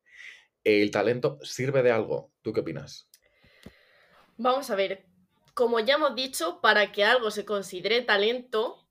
¿el 0.65 0.91
talento 0.91 1.39
sirve 1.43 1.81
de 1.81 1.91
algo? 1.91 2.33
¿Tú 2.41 2.51
qué 2.51 2.59
opinas? 2.59 3.07
Vamos 4.37 4.69
a 4.69 4.75
ver, 4.75 5.05
como 5.55 5.79
ya 5.79 5.95
hemos 5.95 6.15
dicho, 6.15 6.59
para 6.61 6.91
que 6.91 7.05
algo 7.05 7.31
se 7.31 7.45
considere 7.45 8.01
talento, 8.01 8.85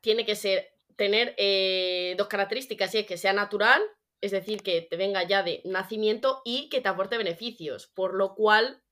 tiene 0.00 0.26
que 0.26 0.34
ser 0.34 0.74
tener 0.96 1.34
eh, 1.38 2.14
dos 2.18 2.26
características, 2.26 2.94
y 2.94 2.98
es 2.98 3.06
que 3.06 3.16
sea 3.16 3.32
natural, 3.32 3.80
es 4.20 4.32
decir, 4.32 4.62
que 4.62 4.82
te 4.82 4.96
venga 4.96 5.22
ya 5.22 5.42
de 5.42 5.62
nacimiento 5.64 6.42
y 6.44 6.68
que 6.68 6.80
te 6.80 6.88
aporte 6.88 7.16
beneficios, 7.16 7.86
por 7.86 8.14
lo 8.14 8.34
cual 8.34 8.82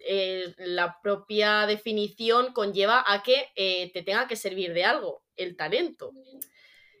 eh, 0.00 0.52
la 0.58 0.98
propia 1.00 1.64
definición 1.66 2.52
conlleva 2.52 3.04
a 3.06 3.22
que 3.22 3.46
eh, 3.54 3.92
te 3.92 4.02
tenga 4.02 4.26
que 4.26 4.34
servir 4.34 4.74
de 4.74 4.84
algo, 4.84 5.22
el 5.36 5.56
talento. 5.56 6.12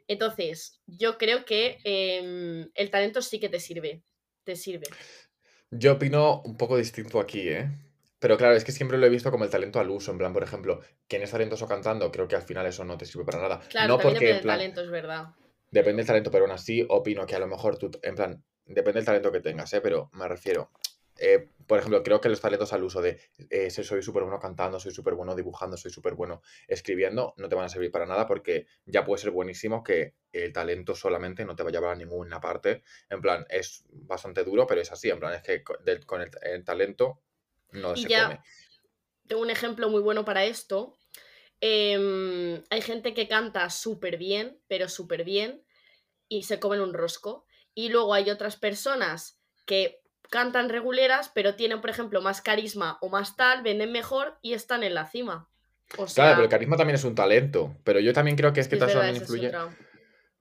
Entonces, 0.06 0.80
yo 0.86 1.18
creo 1.18 1.44
que 1.44 1.78
em, 1.82 2.70
el 2.74 2.90
talento 2.90 3.20
sí 3.22 3.40
que 3.40 3.48
te 3.48 3.58
sirve, 3.58 4.04
te 4.44 4.54
sirve. 4.54 4.86
Yo 5.72 5.94
opino 5.94 6.42
un 6.44 6.56
poco 6.56 6.76
distinto 6.76 7.18
aquí, 7.18 7.48
¿eh? 7.48 7.68
Pero 8.20 8.36
claro, 8.36 8.54
es 8.54 8.64
que 8.64 8.72
siempre 8.72 8.98
lo 8.98 9.06
he 9.06 9.10
visto 9.10 9.30
como 9.32 9.44
el 9.44 9.50
talento 9.50 9.80
al 9.80 9.90
uso, 9.90 10.12
en 10.12 10.18
plan, 10.18 10.32
por 10.32 10.42
ejemplo, 10.44 10.80
quien 11.08 11.22
es 11.22 11.30
talentoso 11.32 11.66
cantando, 11.66 12.12
creo 12.12 12.28
que 12.28 12.36
al 12.36 12.42
final 12.42 12.66
eso 12.66 12.84
no 12.84 12.96
te 12.98 13.06
sirve 13.06 13.24
para 13.24 13.40
nada. 13.40 13.60
Claro, 13.68 13.88
no 13.88 13.98
también 13.98 14.14
porque, 14.14 14.26
depende 14.26 14.30
en 14.30 14.36
del 14.36 14.42
plan, 14.42 14.58
talento, 14.58 14.80
es 14.82 14.90
verdad. 14.90 15.34
depende 15.70 15.96
del 16.00 16.06
talento, 16.06 16.30
pero 16.30 16.44
aún 16.44 16.52
así 16.52 16.86
opino 16.88 17.26
que 17.26 17.34
a 17.34 17.38
lo 17.40 17.46
mejor 17.48 17.78
tú, 17.78 17.90
en 18.02 18.14
plan, 18.14 18.44
depende 18.66 18.98
del 19.00 19.06
talento 19.06 19.32
que 19.32 19.40
tengas, 19.40 19.72
¿eh? 19.72 19.80
Pero 19.80 20.10
me 20.12 20.28
refiero, 20.28 20.70
eh, 21.18 21.48
por 21.66 21.78
ejemplo, 21.78 22.02
creo 22.02 22.20
que 22.20 22.28
los 22.28 22.40
talentos 22.40 22.72
al 22.72 22.82
uso 22.82 23.00
de 23.02 23.20
eh, 23.50 23.70
soy 23.70 24.02
súper 24.02 24.22
bueno 24.22 24.38
cantando, 24.38 24.80
soy 24.80 24.92
súper 24.92 25.14
bueno 25.14 25.34
dibujando, 25.34 25.76
soy 25.76 25.90
súper 25.90 26.14
bueno 26.14 26.42
escribiendo, 26.68 27.34
no 27.36 27.48
te 27.48 27.54
van 27.54 27.66
a 27.66 27.68
servir 27.68 27.90
para 27.90 28.06
nada 28.06 28.26
porque 28.26 28.66
ya 28.86 29.04
puede 29.04 29.20
ser 29.22 29.30
buenísimo 29.30 29.82
que 29.82 30.14
el 30.32 30.52
talento 30.52 30.94
solamente 30.94 31.44
no 31.44 31.54
te 31.56 31.62
va 31.62 31.70
a 31.70 31.72
llevar 31.72 31.92
a 31.92 31.96
ninguna 31.96 32.40
parte. 32.40 32.82
En 33.08 33.20
plan, 33.20 33.46
es 33.48 33.84
bastante 33.90 34.44
duro, 34.44 34.66
pero 34.66 34.80
es 34.80 34.92
así, 34.92 35.10
en 35.10 35.20
plan, 35.20 35.34
es 35.34 35.42
que 35.42 35.62
con 36.06 36.20
el, 36.20 36.30
el 36.42 36.64
talento 36.64 37.20
no 37.72 37.94
Y 37.94 38.02
se 38.02 38.08
ya- 38.08 38.24
come. 38.24 38.40
Tengo 39.26 39.42
un 39.42 39.50
ejemplo 39.50 39.88
muy 39.90 40.00
bueno 40.02 40.24
para 40.24 40.44
esto. 40.44 40.96
Em, 41.60 42.62
hay 42.70 42.80
gente 42.82 43.14
que 43.14 43.28
canta 43.28 43.68
súper 43.70 44.16
bien, 44.16 44.58
pero 44.66 44.88
súper 44.88 45.24
bien, 45.24 45.62
y 46.28 46.44
se 46.44 46.58
comen 46.58 46.80
un 46.80 46.94
rosco. 46.94 47.46
Y 47.74 47.90
luego 47.90 48.14
hay 48.14 48.30
otras 48.30 48.56
personas 48.56 49.40
que 49.66 50.00
cantan 50.30 50.68
reguleras, 50.68 51.30
pero 51.34 51.54
tienen, 51.56 51.80
por 51.80 51.90
ejemplo, 51.90 52.22
más 52.22 52.40
carisma 52.40 52.98
o 53.00 53.08
más 53.08 53.36
tal, 53.36 53.62
venden 53.62 53.92
mejor 53.92 54.38
y 54.42 54.54
están 54.54 54.82
en 54.82 54.94
la 54.94 55.06
cima. 55.06 55.48
O 55.98 56.06
sea, 56.06 56.24
Claro, 56.24 56.36
pero 56.36 56.44
el 56.44 56.50
carisma 56.50 56.76
también 56.76 56.94
es 56.94 57.04
un 57.04 57.14
talento. 57.14 57.76
Pero 57.84 58.00
yo 58.00 58.12
también 58.12 58.36
creo 58.36 58.52
que 58.52 58.60
es 58.60 58.68
que 58.68 58.76
es 58.76 58.80
verdad, 58.80 58.94
también 58.94 59.16
es 59.16 59.22
influye. 59.22 59.48
otra. 59.48 59.76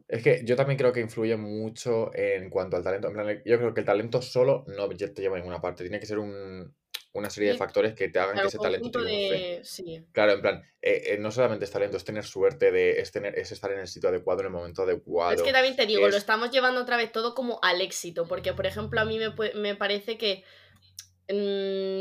Es 0.07 0.23
que 0.23 0.41
yo 0.43 0.55
también 0.55 0.77
creo 0.77 0.91
que 0.93 1.01
influye 1.01 1.35
mucho 1.37 2.11
en 2.15 2.49
cuanto 2.49 2.77
al 2.77 2.83
talento. 2.83 3.07
En 3.09 3.13
plan, 3.13 3.41
yo 3.45 3.57
creo 3.57 3.73
que 3.73 3.81
el 3.81 3.85
talento 3.85 4.21
solo 4.21 4.63
no 4.67 4.87
te 4.89 5.07
lleva 5.21 5.35
a 5.35 5.39
ninguna 5.39 5.61
parte. 5.61 5.83
Tiene 5.83 5.99
que 5.99 6.05
ser 6.07 6.17
un- 6.19 6.75
una 7.13 7.29
serie 7.29 7.51
de 7.51 7.57
factores 7.57 7.95
que 7.95 8.07
te 8.09 8.19
hagan 8.19 8.33
Claro, 8.33 8.49
que 8.49 8.55
ese 8.55 8.59
talento 8.59 8.91
triunfe. 8.91 9.13
de... 9.13 9.61
Sí. 9.63 10.05
Claro, 10.11 10.33
en 10.33 10.41
plan, 10.41 10.63
eh, 10.81 11.03
eh, 11.07 11.17
no 11.19 11.31
solamente 11.31 11.65
es 11.65 11.71
talento, 11.71 11.97
es 11.97 12.03
tener 12.03 12.23
suerte, 12.23 12.71
de, 12.71 12.99
es, 12.99 13.11
tener, 13.11 13.37
es 13.37 13.51
estar 13.51 13.71
en 13.71 13.79
el 13.79 13.87
sitio 13.87 14.09
adecuado, 14.09 14.41
en 14.41 14.45
el 14.47 14.51
momento 14.53 14.83
adecuado. 14.83 15.33
Es 15.33 15.41
que 15.41 15.51
también 15.51 15.75
te 15.75 15.85
digo, 15.85 16.01
lo 16.01 16.07
es- 16.09 16.15
estamos 16.15 16.51
llevando 16.51 16.81
otra 16.81 16.97
vez 16.97 17.11
todo 17.11 17.33
como 17.33 17.59
al 17.63 17.81
éxito, 17.81 18.27
porque 18.27 18.53
por 18.53 18.65
ejemplo 18.67 19.01
a 19.01 19.05
mí 19.05 19.17
me, 19.19 19.33
me 19.55 19.75
parece 19.75 20.17
que, 20.17 20.43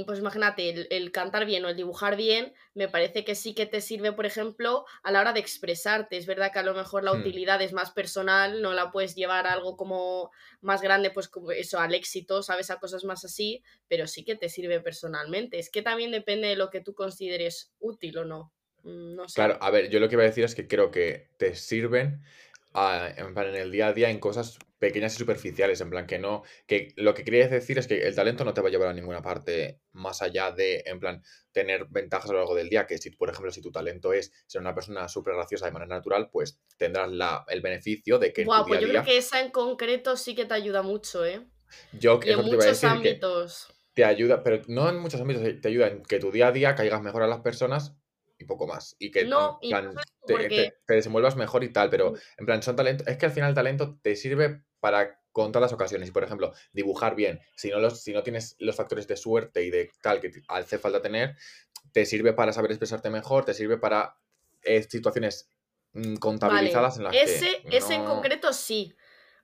pues 0.07 0.19
imagínate, 0.21 0.71
el, 0.71 0.87
el 0.91 1.13
cantar 1.13 1.45
bien 1.45 1.65
o 1.65 1.69
el 1.69 1.77
dibujar 1.77 2.17
bien, 2.17 2.55
me 2.75 2.89
parece 2.89 3.25
que 3.25 3.35
sí 3.35 3.55
que 3.55 3.67
te 3.67 3.81
sirve, 3.81 4.13
por 4.13 4.25
ejemplo, 4.27 4.85
a 5.03 5.13
la 5.13 5.21
hora 5.21 5.33
de 5.35 5.41
expresarte. 5.41 6.17
Es 6.17 6.27
verdad 6.27 6.51
que 6.53 6.61
a 6.61 6.63
lo 6.63 6.75
mejor 6.75 7.05
la 7.05 7.13
Hmm. 7.13 7.13
utilidad 7.13 7.61
es 7.61 7.73
más 7.73 7.91
personal, 7.91 8.63
no 8.63 8.73
la 8.73 8.91
puedes 8.91 9.15
llevar 9.15 9.47
a 9.47 9.53
algo 9.53 9.77
como 9.77 10.31
más 10.61 10.81
grande, 10.83 11.11
pues 11.11 11.29
como 11.29 11.51
eso, 11.53 11.79
al 11.81 11.95
éxito, 11.95 12.43
¿sabes? 12.43 12.71
A 12.71 12.79
cosas 12.79 13.05
más 13.05 13.25
así, 13.25 13.63
pero 13.87 14.07
sí 14.07 14.25
que 14.25 14.37
te 14.37 14.49
sirve 14.49 14.81
personalmente. 14.81 15.59
Es 15.59 15.71
que 15.71 15.83
también 15.83 16.11
depende 16.11 16.49
de 16.49 16.57
lo 16.57 16.71
que 16.71 16.81
tú 16.81 16.95
consideres 16.95 17.75
útil 17.79 18.19
o 18.19 18.25
no. 18.25 18.53
Mm, 18.83 19.15
No 19.17 19.29
sé. 19.29 19.45
Claro, 19.45 19.57
a 19.61 19.71
ver, 19.71 19.89
yo 19.91 20.01
lo 20.01 20.09
que 20.09 20.17
iba 20.17 20.25
a 20.25 20.27
decir 20.27 20.45
es 20.45 20.55
que 20.55 20.67
creo 20.67 20.91
que 20.91 21.31
te 21.39 21.55
sirven 21.55 22.23
ah, 22.75 23.09
en 23.17 23.35
plan, 23.35 23.49
en 23.49 23.55
el 23.57 23.71
día 23.71 23.89
a 23.89 23.93
día 23.93 24.11
en 24.11 24.19
cosas 24.19 24.59
pequeñas 24.79 25.15
y 25.15 25.19
superficiales, 25.19 25.81
en 25.81 25.91
plan 25.91 26.07
que 26.07 26.19
no, 26.19 26.43
que 26.67 26.93
lo 26.97 27.15
que 27.15 27.25
quería 27.25 27.49
decir 27.49 27.79
es 27.79 27.87
que 27.87 28.07
el 28.07 28.15
talento 28.15 28.45
no 28.45 28.55
te 28.55 28.61
va 28.61 28.69
a 28.69 28.71
llevar 28.71 28.89
a 28.89 28.93
ninguna 28.95 29.23
parte 29.23 29.81
más 29.93 30.23
allá 30.23 30.53
de, 30.53 30.83
en 30.87 31.01
plan, 31.01 31.23
tener 31.53 31.87
ventajas 31.91 32.31
a 32.31 32.33
lo 32.33 32.39
largo 32.39 32.55
del 32.55 32.69
día, 32.69 32.87
que 32.87 32.99
si, 32.99 33.11
por 33.11 33.29
ejemplo, 33.31 33.51
si 33.51 33.61
tu 33.61 33.73
talento 33.73 34.13
es 34.13 34.33
ser 34.47 34.61
una 34.61 34.75
persona 34.75 35.09
súper 35.09 35.35
graciosa 35.35 35.67
de 35.67 35.73
manera 35.73 35.97
natural, 35.97 36.31
pues 36.31 36.61
tendrás 36.77 37.11
la, 37.11 37.45
el 37.49 37.61
beneficio 37.61 38.19
de 38.19 38.33
que 38.33 38.43
en 38.43 38.47
Buah, 38.49 38.63
tu 38.65 38.69
pues 38.69 38.81
yo 38.81 38.87
día, 38.87 38.93
creo 39.01 39.05
que 39.05 39.17
esa 39.17 39.41
en 39.41 39.51
concreto 39.51 40.17
sí 40.17 40.35
que 40.35 40.45
te 40.45 40.55
ayuda 40.55 40.83
mucho, 40.83 41.25
¿eh? 41.27 41.45
yo 42.01 42.21
Y 42.25 42.31
en 42.31 42.37
muchos 42.43 42.65
decir, 42.65 42.91
ámbitos. 42.91 43.69
te 43.95 44.05
ayuda, 44.05 44.43
pero 44.43 44.63
no 44.69 44.89
en 44.89 44.99
muchos 44.99 45.21
ámbitos, 45.21 45.43
te 45.61 45.69
ayuda 45.69 45.89
en 45.89 46.03
que 46.03 46.19
tu 46.19 46.31
día 46.31 46.49
a 46.49 46.53
día 46.53 46.75
caigas 46.75 47.03
mejor 47.03 47.23
a 47.23 47.27
las 47.27 47.41
personas 47.41 47.97
y 48.39 48.45
poco 48.45 48.67
más. 48.67 48.95
Y 48.99 49.11
que 49.11 49.25
No, 49.25 49.59
y 49.61 49.73
no 49.73 49.81
te, 50.25 50.49
te- 50.49 50.75
te 50.87 50.95
desenvuelvas 50.95 51.37
mejor 51.37 51.65
y 51.65 51.73
tal, 51.73 51.91
pero 51.91 52.13
Mm. 52.13 52.17
en 52.39 52.47
plan, 52.47 52.63
son 52.63 52.77
talentos. 52.77 53.07
Es 53.09 53.17
que 53.17 53.27
al 53.27 53.33
final 53.33 53.49
el 53.51 53.55
talento 53.55 53.99
te 54.01 54.15
sirve 54.15 54.63
para 54.81 55.21
contadas 55.33 55.73
ocasiones. 55.73 56.09
Y 56.09 56.13
por 56.13 56.25
ejemplo, 56.25 56.53
dibujar 56.73 57.15
bien. 57.15 57.41
Si 57.57 57.71
no, 57.71 57.79
los, 57.79 58.03
si 58.03 58.13
no 58.13 58.23
tienes 58.23 58.57
los 58.59 58.75
factores 58.77 59.07
de 59.07 59.17
suerte 59.17 59.65
y 59.65 59.71
de 59.71 59.91
tal 60.03 60.21
que 60.21 60.31
hace 60.49 60.79
falta 60.79 61.01
tener, 61.03 61.37
te 61.93 62.05
sirve 62.07 62.33
para 62.33 62.53
saber 62.53 62.71
expresarte 62.73 63.11
mejor, 63.11 63.45
te 63.45 63.55
sirve 63.55 63.79
para 63.79 64.17
eh, 64.63 64.83
situaciones 64.83 65.51
mm, 65.93 66.03
Vale, 66.03 66.19
contabilizadas 66.21 66.97
en 66.99 67.05
las 67.05 67.15
ese, 67.15 67.63
que 67.63 67.77
ese 67.77 67.95
en 67.95 68.05
no- 68.05 68.15
concreto 68.15 68.53
sí. 68.53 68.95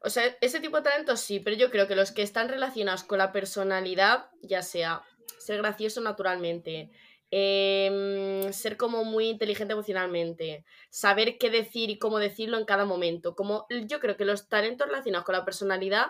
O 0.01 0.11
sea, 0.11 0.25
ese 0.43 0.61
tipo 0.61 0.77
de 0.77 0.83
talentos 0.83 1.21
sí, 1.21 1.41
pero 1.41 1.57
yo 1.57 1.71
creo 1.71 1.89
que 1.89 1.97
los 1.97 2.13
que 2.13 2.23
están 2.23 2.49
relacionados 2.49 3.05
con 3.05 3.17
la 3.19 3.33
personalidad, 3.33 4.27
ya 4.43 4.61
sea 4.63 5.03
ser 5.39 5.59
gracioso 5.59 6.01
naturalmente, 6.03 6.91
em, 7.37 8.53
ser 8.53 8.77
como 8.77 9.05
muy 9.05 9.29
inteligente 9.29 9.73
emocionalmente, 9.73 10.65
saber 10.89 11.37
qué 11.37 11.51
decir 11.51 11.91
y 11.91 11.99
cómo 11.99 12.19
decirlo 12.21 12.59
en 12.59 12.65
cada 12.65 12.85
momento. 12.85 13.35
Como 13.35 13.67
yo 13.89 13.99
creo 13.99 14.17
que 14.17 14.25
los 14.25 14.49
talentos 14.49 14.87
relacionados 14.87 15.25
con 15.27 15.35
la 15.35 15.45
personalidad 15.45 16.07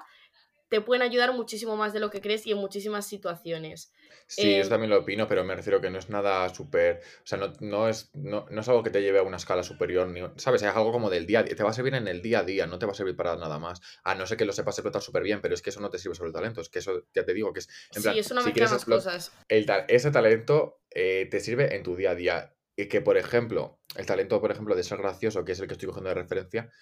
te 0.75 0.81
pueden 0.81 1.03
ayudar 1.03 1.33
muchísimo 1.33 1.77
más 1.77 1.93
de 1.93 2.01
lo 2.01 2.11
que 2.11 2.21
crees 2.21 2.45
y 2.49 2.51
en 2.51 2.59
muchísimas 2.59 3.07
situaciones. 3.07 3.93
Sí, 4.27 4.57
yo 4.57 4.63
Em, 4.63 4.69
también 4.69 4.91
lo 4.91 4.99
opino, 4.99 5.29
pero 5.29 5.45
me 5.45 5.55
refiero 5.55 5.81
que 5.81 5.89
no 5.89 6.01
es 6.01 6.09
nada 6.09 6.53
súper. 6.53 7.01
O 7.23 7.27
sea, 7.27 7.39
no, 7.39 7.53
no 7.61 7.89
es, 7.89 8.11
no, 8.13 8.45
no 8.51 8.61
es 8.61 8.69
algo 8.69 8.83
que 8.83 8.91
te 8.91 9.01
lleve 9.01 9.21
a 9.21 9.23
una 9.23 9.37
escala 9.37 9.63
superior, 9.63 10.09
ni, 10.09 10.21
¿sabes? 10.35 10.63
Es 10.63 10.75
algo 10.75 10.91
como 10.91 11.11
del 11.11 11.27
día 11.27 11.39
a 11.39 11.43
día. 11.45 11.55
Te 11.55 11.63
va 11.63 11.71
a 11.71 11.73
servir 11.73 11.95
en 11.95 12.09
el 12.09 12.23
día 12.23 12.41
a 12.41 12.43
día, 12.43 12.67
no 12.67 12.81
te 12.81 12.87
va 12.87 12.93
a 12.93 12.97
servir 12.97 13.15
para 13.15 13.37
nada 13.37 13.61
más. 13.61 13.81
A 14.03 14.17
no 14.17 14.27
ser 14.27 14.37
que 14.37 14.45
lo 14.45 14.53
sepas 14.53 14.77
explotar 14.77 15.01
súper 15.01 15.23
bien, 15.23 15.41
pero 15.41 15.55
es 15.55 15.63
que 15.63 15.71
eso 15.71 15.81
no 15.81 15.91
te 15.91 15.99
sirve 15.99 16.17
sobre 16.17 16.31
el 16.31 16.35
talento. 16.35 16.61
Es 16.61 16.69
que 16.69 16.81
eso, 16.81 17.07
ya 17.15 17.25
te 17.25 17.35
digo, 17.35 17.53
que 17.53 17.61
es. 17.61 17.69
En 17.95 18.03
plan, 18.03 18.15
sí, 18.15 18.19
es 18.19 18.31
una 18.33 18.41
si 18.41 18.49
mezcla 18.49 18.69
más 18.69 18.85
cosas. 18.85 19.33
el 19.47 19.71
ese 19.87 20.11
talento 20.11 20.81
eh, 20.91 21.29
te 21.31 21.39
sirve 21.39 21.77
en 21.77 21.85
tu 21.85 21.95
día 21.95 22.11
a 22.11 22.15
día. 22.17 22.57
Y 22.77 22.89
que, 22.89 23.01
por 23.01 23.17
ejemplo, 23.17 23.79
el 23.95 24.07
talento, 24.07 24.41
por 24.41 24.51
ejemplo, 24.51 24.75
de 24.75 24.83
ser 24.83 24.99
gracioso, 24.99 25.45
que 25.45 25.53
es 25.53 25.61
el 25.61 25.69
que 25.69 25.75
estoy 25.75 25.87
cogiendo 25.87 26.09
de 26.09 26.15
referencia, 26.15 26.73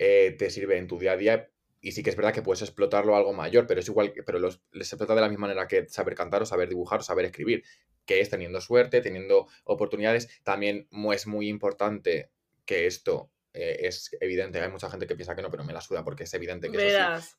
eh, 0.00 0.34
te 0.36 0.50
sirve 0.50 0.78
en 0.78 0.88
tu 0.88 0.98
día 0.98 1.12
a 1.12 1.16
día. 1.16 1.50
Y 1.86 1.92
sí 1.92 2.02
que 2.02 2.10
es 2.10 2.16
verdad 2.16 2.34
que 2.34 2.42
puedes 2.42 2.62
explotarlo 2.62 3.14
a 3.14 3.18
algo 3.18 3.32
mayor, 3.32 3.68
pero 3.68 3.78
es 3.78 3.86
igual, 3.86 4.12
pero 4.26 4.40
los, 4.40 4.60
les 4.72 4.92
explota 4.92 5.14
de 5.14 5.20
la 5.20 5.28
misma 5.28 5.46
manera 5.46 5.68
que 5.68 5.86
saber 5.88 6.16
cantar 6.16 6.42
o 6.42 6.44
saber 6.44 6.68
dibujar 6.68 6.98
o 6.98 7.02
saber 7.04 7.26
escribir, 7.26 7.62
que 8.04 8.20
es 8.20 8.28
teniendo 8.28 8.60
suerte, 8.60 9.00
teniendo 9.00 9.46
oportunidades. 9.62 10.28
También 10.42 10.88
es 11.12 11.28
muy 11.28 11.48
importante 11.48 12.32
que 12.64 12.88
esto 12.88 13.30
eh, 13.52 13.82
es 13.82 14.10
evidente. 14.18 14.60
Hay 14.60 14.68
mucha 14.68 14.90
gente 14.90 15.06
que 15.06 15.14
piensa 15.14 15.36
que 15.36 15.42
no, 15.42 15.50
pero 15.52 15.62
me 15.62 15.72
la 15.72 15.80
suda 15.80 16.02
porque 16.02 16.24
es 16.24 16.34
evidente 16.34 16.72
que 16.72 16.76
es 16.76 16.82
así. 16.82 16.92
Verás. 16.92 17.38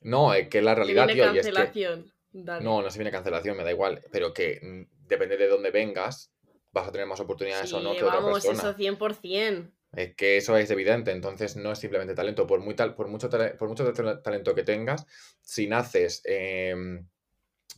No, 0.00 0.34
es 0.34 0.48
que 0.48 0.58
es 0.58 0.64
la 0.64 0.74
realidad, 0.74 1.06
viene 1.06 1.22
tío, 1.22 1.34
y 1.34 1.38
es 1.38 1.46
que. 1.46 2.02
Dale. 2.32 2.64
no, 2.64 2.82
no 2.82 2.90
se 2.90 2.98
viene 2.98 3.12
cancelación, 3.12 3.56
me 3.56 3.62
da 3.62 3.70
igual, 3.70 4.02
pero 4.10 4.34
que 4.34 4.58
mm, 4.60 5.06
depende 5.06 5.36
de 5.36 5.46
dónde 5.46 5.70
vengas, 5.70 6.32
vas 6.72 6.88
a 6.88 6.90
tener 6.90 7.06
más 7.06 7.20
oportunidades 7.20 7.72
o 7.72 7.80
no 7.80 7.92
Sí, 7.92 7.98
que 7.98 8.04
otra 8.04 8.16
vamos, 8.16 8.44
persona. 8.44 8.70
eso 8.70 8.76
100%. 8.76 9.70
Es 9.92 10.14
que 10.14 10.36
eso 10.36 10.56
es 10.56 10.70
evidente, 10.70 11.10
entonces 11.12 11.56
no 11.56 11.72
es 11.72 11.78
simplemente 11.78 12.14
talento. 12.14 12.46
Por, 12.46 12.60
muy 12.60 12.74
tal, 12.74 12.94
por, 12.94 13.08
mucho, 13.08 13.28
por 13.30 13.68
mucho 13.68 13.92
tal- 13.92 14.22
talento 14.22 14.54
que 14.54 14.62
tengas, 14.62 15.06
si 15.40 15.66
naces 15.66 16.22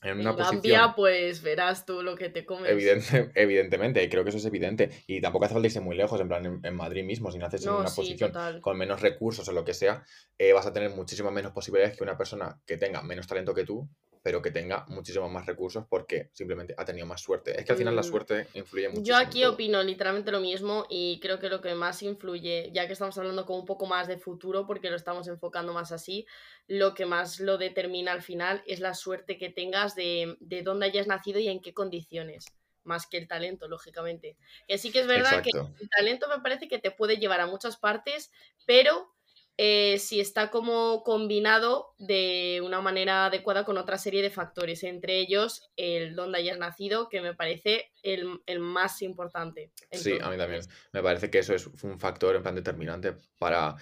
en 0.03 0.19
una 0.19 0.31
En 0.31 0.37
posición, 0.37 0.63
Gambia, 0.73 0.95
pues 0.97 1.43
verás 1.43 1.85
tú 1.87 2.03
lo 2.03 2.17
que 2.17 2.29
te 2.31 2.45
comes. 2.45 2.71
evidente, 2.71 3.31
evidentemente, 3.35 4.09
creo 4.09 4.23
que 4.25 4.31
eso 4.31 4.39
es 4.39 4.45
evidente, 4.45 4.91
y 5.07 5.21
tampoco 5.21 5.45
hace 5.45 5.55
falta 5.55 5.67
irse 5.69 5.81
muy 5.81 5.97
lejos, 5.97 6.21
en 6.21 6.29
plan 6.29 6.45
en, 6.47 6.61
en 6.63 6.75
Madrid 6.75 7.05
mismo, 7.05 7.31
si 7.31 7.39
naces 7.39 7.65
en 7.67 7.73
una 7.73 7.89
sí, 7.89 7.95
posición 7.95 8.31
total. 8.33 8.61
con 8.61 8.77
menos 8.79 9.01
recursos 9.01 9.49
o 9.49 9.53
lo 9.53 9.65
que 9.65 9.75
sea, 9.75 10.05
eh, 10.39 10.53
vas 10.53 10.67
a 10.67 10.73
tener 10.73 10.91
muchísimas 10.91 11.33
menos 11.33 11.53
posibilidades 11.53 11.97
que 11.97 12.03
una 12.05 12.17
persona 12.17 12.61
que 12.67 12.77
tenga 12.77 13.03
menos 13.03 13.27
talento 13.27 13.55
que 13.55 13.65
tú, 13.65 13.89
pero 14.23 14.43
que 14.43 14.51
tenga 14.51 14.85
muchísimos 14.89 15.31
más 15.31 15.47
recursos 15.47 15.85
porque 15.89 16.31
simplemente 16.33 16.75
ha 16.77 16.85
tenido 16.85 17.07
más 17.07 17.21
suerte. 17.23 17.59
Es 17.59 17.65
que 17.65 17.73
al 17.73 17.79
final 17.79 17.97
la 17.97 18.03
Mm, 18.03 18.05
suerte 18.05 18.51
influye 18.55 18.89
muchísimo. 18.89 19.05
Yo 19.05 19.17
aquí 19.17 19.45
opino 19.45 19.83
literalmente 19.83 20.33
lo 20.33 20.41
mismo 20.41 20.87
y 20.91 21.21
creo 21.21 21.39
que 21.41 21.49
lo 21.51 21.61
que 21.63 21.75
más 21.75 22.03
influye, 22.03 22.71
ya 22.75 22.87
que 22.87 22.95
estamos 22.95 23.19
hablando 23.19 23.47
con 23.47 23.59
un 23.61 23.67
poco 23.67 23.87
más 23.87 24.09
de 24.09 24.19
futuro, 24.19 24.67
porque 24.67 24.91
lo 24.91 24.97
estamos 24.97 25.29
enfocando 25.29 25.73
más 25.75 25.93
así, 25.93 26.27
lo 26.69 26.95
que 26.95 27.07
más 27.07 27.41
lo 27.41 27.59
determina 27.59 28.13
al 28.13 28.23
final 28.23 28.63
es 28.67 28.81
la 28.81 28.95
suerte 28.95 29.39
que 29.39 29.51
tengas 29.51 29.95
de, 29.97 30.37
de 30.41 30.63
dónde 30.63 30.87
hayas 30.87 31.07
nacido 31.09 31.41
y 31.41 31.49
en 31.49 31.63
qué 31.63 31.75
condiciones, 31.75 32.55
más 32.85 33.07
que 33.09 33.19
el 33.19 33.29
talento, 33.29 33.69
lógicamente. 33.69 34.39
Que 34.69 34.79
sí 34.79 34.93
que 34.93 35.01
es 35.01 35.07
verdad 35.09 35.43
que 35.43 35.51
el 35.81 35.89
talento 35.91 36.29
me 36.29 36.41
parece 36.41 36.69
que 36.69 36.79
te 36.81 36.91
puede 36.93 37.19
llevar 37.19 37.41
a 37.41 37.47
muchas 37.47 37.77
partes, 37.79 38.33
pero 38.67 39.15
eh, 39.57 39.99
si 39.99 40.21
está 40.21 40.51
como 40.51 41.03
combinado 41.03 41.95
de 41.99 42.63
una 42.65 42.81
manera 42.81 43.27
adecuada 43.27 43.65
con 43.65 43.77
otra 43.79 43.99
serie 43.99 44.23
de 44.23 44.31
factores, 44.31 44.83
entre 44.85 45.19
ellos 45.19 45.71
el 45.77 46.17
dónde 46.17 46.39
hayas 46.39 46.59
nacido, 46.59 47.09
que 47.09 47.21
me 47.21 47.35
parece 47.35 47.93
el, 48.03 48.41
el 48.47 48.61
más 48.61 49.03
importante. 49.03 49.73
Sí, 49.93 50.19
a 50.21 50.31
mí 50.31 50.37
también. 50.37 50.63
Me 50.93 51.03
parece 51.03 51.31
que 51.31 51.41
eso 51.41 51.55
es 51.55 51.67
un 51.67 51.99
factor 51.99 52.37
en 52.37 52.43
plan 52.43 52.55
determinante 52.55 53.15
para 53.39 53.77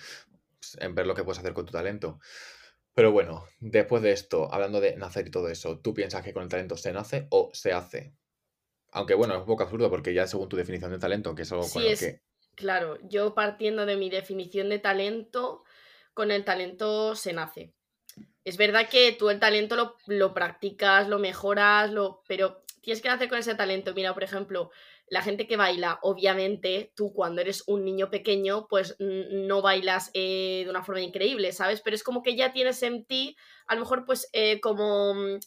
pues, 0.59 0.76
en 0.81 0.94
ver 0.94 1.07
lo 1.07 1.14
que 1.14 1.24
puedes 1.24 1.38
hacer 1.38 1.54
con 1.54 1.66
tu 1.66 1.72
talento. 1.72 2.18
Pero 2.94 3.12
bueno, 3.12 3.44
después 3.61 4.02
de 4.02 4.11
esto, 4.11 4.52
hablando 4.52 4.81
de 4.81 4.96
nacer 4.96 5.28
y 5.28 5.31
todo 5.31 5.48
eso, 5.48 5.78
¿tú 5.78 5.94
piensas 5.94 6.24
que 6.24 6.33
con 6.33 6.42
el 6.42 6.48
talento 6.48 6.76
se 6.76 6.92
nace 6.92 7.28
o 7.31 7.50
se 7.52 7.72
hace? 7.72 8.12
Aunque 8.90 9.14
bueno, 9.14 9.35
es 9.35 9.40
un 9.40 9.46
poco 9.46 9.62
absurdo 9.62 9.88
porque 9.88 10.12
ya 10.14 10.26
según 10.26 10.48
tu 10.48 10.57
definición 10.57 10.90
de 10.90 10.98
talento, 10.98 11.35
que 11.35 11.42
es 11.42 11.52
algo 11.52 11.68
con 11.68 11.85
lo 11.85 11.88
es, 11.88 12.00
que... 12.00 12.22
claro, 12.58 12.98
yo 13.02 13.34
partiendo 13.34 13.86
de 13.86 13.96
mi 13.96 14.10
definición 14.10 14.68
de 14.68 14.80
talento, 14.80 15.62
con 16.12 16.32
el 16.32 16.44
talento 16.44 17.14
se 17.14 17.32
nace. 17.32 17.72
Es 18.44 18.56
verdad 18.56 18.88
que 18.88 19.12
tú 19.12 19.30
el 19.30 19.38
talento 19.38 19.76
lo, 19.76 19.94
lo 20.08 20.34
practicas, 20.34 21.08
lo 21.08 21.20
mejoras, 21.20 21.92
lo, 21.92 22.22
pero 22.26 22.64
tienes 22.82 23.00
que 23.00 23.08
nacer 23.08 23.28
con 23.28 23.38
ese 23.38 23.54
talento. 23.54 23.94
Mira, 23.94 24.12
por 24.12 24.24
ejemplo, 24.24 24.70
la 25.06 25.22
gente 25.22 25.46
que 25.46 25.56
baila, 25.56 26.00
obviamente, 26.02 26.92
tú 26.96 27.12
cuando 27.12 27.40
eres 27.40 27.62
un 27.68 27.84
niño 27.84 28.10
pequeño, 28.10 28.66
pues 28.68 28.96
no 28.98 29.62
bailas 29.62 30.10
eh, 30.14 30.62
de 30.64 30.70
una 30.70 30.82
forma 30.82 31.00
increíble, 31.00 31.52
¿sabes? 31.52 31.80
Pero 31.80 31.94
es 31.94 32.02
como 32.02 32.22
que 32.22 32.36
ya 32.36 32.52
tienes 32.52 32.82
en 32.82 33.04
ti, 33.04 33.36
a 33.68 33.74
lo 33.76 33.82
mejor, 33.82 34.04
pues, 34.04 34.28
eh, 34.32 34.60
como 34.60 35.14
mm, 35.14 35.38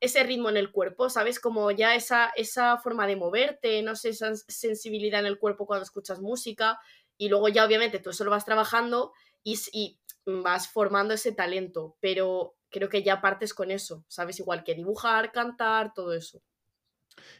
ese 0.00 0.22
ritmo 0.22 0.48
en 0.48 0.56
el 0.56 0.72
cuerpo, 0.72 1.10
¿sabes? 1.10 1.38
Como 1.38 1.70
ya 1.70 1.94
esa, 1.94 2.30
esa 2.36 2.78
forma 2.78 3.06
de 3.06 3.16
moverte, 3.16 3.82
no 3.82 3.94
sé, 3.96 4.10
esa 4.10 4.34
sensibilidad 4.34 5.20
en 5.20 5.26
el 5.26 5.38
cuerpo 5.38 5.66
cuando 5.66 5.84
escuchas 5.84 6.20
música. 6.20 6.78
Y 7.18 7.28
luego 7.28 7.48
ya, 7.48 7.64
obviamente, 7.64 7.98
tú 7.98 8.10
eso 8.10 8.24
lo 8.24 8.30
vas 8.30 8.46
trabajando 8.46 9.12
y, 9.44 9.58
y 9.72 10.00
vas 10.24 10.68
formando 10.68 11.14
ese 11.14 11.32
talento, 11.32 11.96
pero 12.00 12.56
creo 12.70 12.88
que 12.88 13.02
ya 13.02 13.20
partes 13.20 13.52
con 13.52 13.70
eso, 13.70 14.04
¿sabes? 14.08 14.40
Igual 14.40 14.64
que 14.64 14.74
dibujar, 14.74 15.32
cantar, 15.32 15.92
todo 15.92 16.14
eso. 16.14 16.42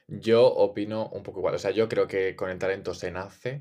Yo 0.07 0.47
opino 0.47 1.09
un 1.09 1.23
poco 1.23 1.41
igual. 1.41 1.55
O 1.55 1.59
sea, 1.59 1.71
yo 1.71 1.89
creo 1.89 2.07
que 2.07 2.37
con 2.37 2.51
el 2.51 2.59
talento 2.59 2.93
se 2.95 3.11
nace 3.11 3.61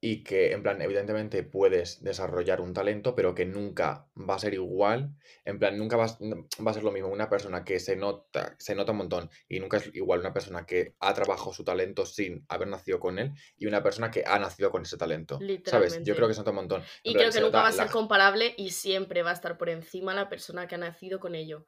y 0.00 0.22
que, 0.22 0.52
en 0.52 0.62
plan, 0.62 0.80
evidentemente 0.80 1.42
puedes 1.42 2.04
desarrollar 2.04 2.60
un 2.60 2.72
talento, 2.72 3.16
pero 3.16 3.34
que 3.34 3.44
nunca 3.44 4.06
va 4.16 4.36
a 4.36 4.38
ser 4.38 4.54
igual. 4.54 5.10
En 5.44 5.58
plan, 5.58 5.76
nunca 5.76 5.96
va 5.96 6.06
va 6.06 6.70
a 6.70 6.74
ser 6.74 6.84
lo 6.84 6.92
mismo 6.92 7.08
una 7.08 7.28
persona 7.28 7.64
que 7.64 7.80
se 7.80 7.96
nota, 7.96 8.54
se 8.58 8.76
nota 8.76 8.92
un 8.92 8.98
montón 8.98 9.30
y 9.48 9.58
nunca 9.58 9.78
es 9.78 9.90
igual 9.94 10.20
una 10.20 10.32
persona 10.32 10.64
que 10.66 10.94
ha 11.00 11.14
trabajado 11.14 11.52
su 11.52 11.64
talento 11.64 12.06
sin 12.06 12.44
haber 12.48 12.68
nacido 12.68 13.00
con 13.00 13.18
él 13.18 13.32
y 13.56 13.66
una 13.66 13.82
persona 13.82 14.10
que 14.10 14.22
ha 14.24 14.38
nacido 14.38 14.70
con 14.70 14.82
ese 14.82 14.96
talento. 14.96 15.40
¿Sabes? 15.64 16.00
Yo 16.04 16.14
creo 16.14 16.28
que 16.28 16.34
se 16.34 16.40
nota 16.40 16.50
un 16.50 16.56
montón. 16.56 16.82
Y 17.02 17.14
creo 17.14 17.32
que 17.32 17.40
nunca 17.40 17.62
va 17.62 17.68
a 17.68 17.72
ser 17.72 17.86
la... 17.86 17.92
comparable 17.92 18.54
y 18.56 18.70
siempre 18.70 19.22
va 19.22 19.30
a 19.30 19.34
estar 19.34 19.58
por 19.58 19.68
encima 19.68 20.14
la 20.14 20.28
persona 20.28 20.68
que 20.68 20.76
ha 20.76 20.78
nacido 20.78 21.18
con 21.18 21.34
ello. 21.34 21.66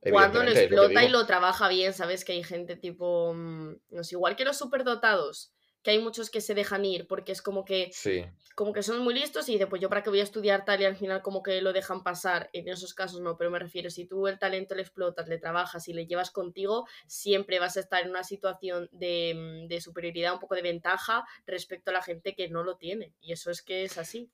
Cuando 0.00 0.42
lo 0.42 0.50
explota 0.50 1.04
y 1.04 1.10
lo 1.10 1.26
trabaja 1.26 1.68
bien, 1.68 1.92
¿sabes? 1.92 2.24
Que 2.24 2.32
hay 2.32 2.42
gente 2.42 2.76
tipo, 2.76 3.34
mm, 3.34 3.76
no 3.90 4.04
sé, 4.04 4.14
igual 4.14 4.36
que 4.36 4.44
los 4.44 4.56
superdotados, 4.56 5.52
que 5.88 5.92
hay 5.92 5.98
muchos 6.00 6.28
que 6.28 6.42
se 6.42 6.54
dejan 6.54 6.84
ir 6.84 7.06
porque 7.06 7.32
es 7.32 7.40
como 7.40 7.64
que 7.64 7.90
Sí. 7.94 8.24
como 8.54 8.74
que 8.74 8.82
son 8.82 8.98
muy 9.02 9.14
listos 9.14 9.48
y 9.48 9.52
dicen, 9.52 9.68
pues 9.70 9.80
yo 9.80 9.88
para 9.88 10.02
qué 10.02 10.10
voy 10.10 10.20
a 10.20 10.24
estudiar 10.24 10.64
tal 10.66 10.82
y 10.82 10.84
al 10.84 10.96
final 10.96 11.22
como 11.22 11.42
que 11.42 11.62
lo 11.62 11.72
dejan 11.72 12.02
pasar. 12.02 12.50
En 12.52 12.68
esos 12.68 12.92
casos 12.92 13.20
no, 13.22 13.38
pero 13.38 13.50
me 13.50 13.58
refiero, 13.58 13.88
si 13.88 14.04
tú 14.04 14.26
el 14.26 14.38
talento 14.38 14.74
le 14.74 14.82
explotas, 14.82 15.28
le 15.28 15.38
trabajas 15.38 15.88
y 15.88 15.94
le 15.94 16.06
llevas 16.06 16.30
contigo, 16.30 16.86
siempre 17.06 17.58
vas 17.58 17.76
a 17.76 17.80
estar 17.80 18.02
en 18.04 18.10
una 18.10 18.22
situación 18.24 18.88
de, 18.92 19.34
mm, 19.64 19.68
de 19.68 19.80
superioridad, 19.80 20.34
un 20.34 20.40
poco 20.40 20.56
de 20.56 20.62
ventaja 20.62 21.24
respecto 21.46 21.90
a 21.90 21.94
la 21.94 22.02
gente 22.02 22.34
que 22.34 22.48
no 22.48 22.62
lo 22.64 22.76
tiene. 22.76 23.14
Y 23.20 23.32
eso 23.32 23.50
es 23.50 23.62
que 23.62 23.84
es 23.84 23.96
así. 23.96 24.30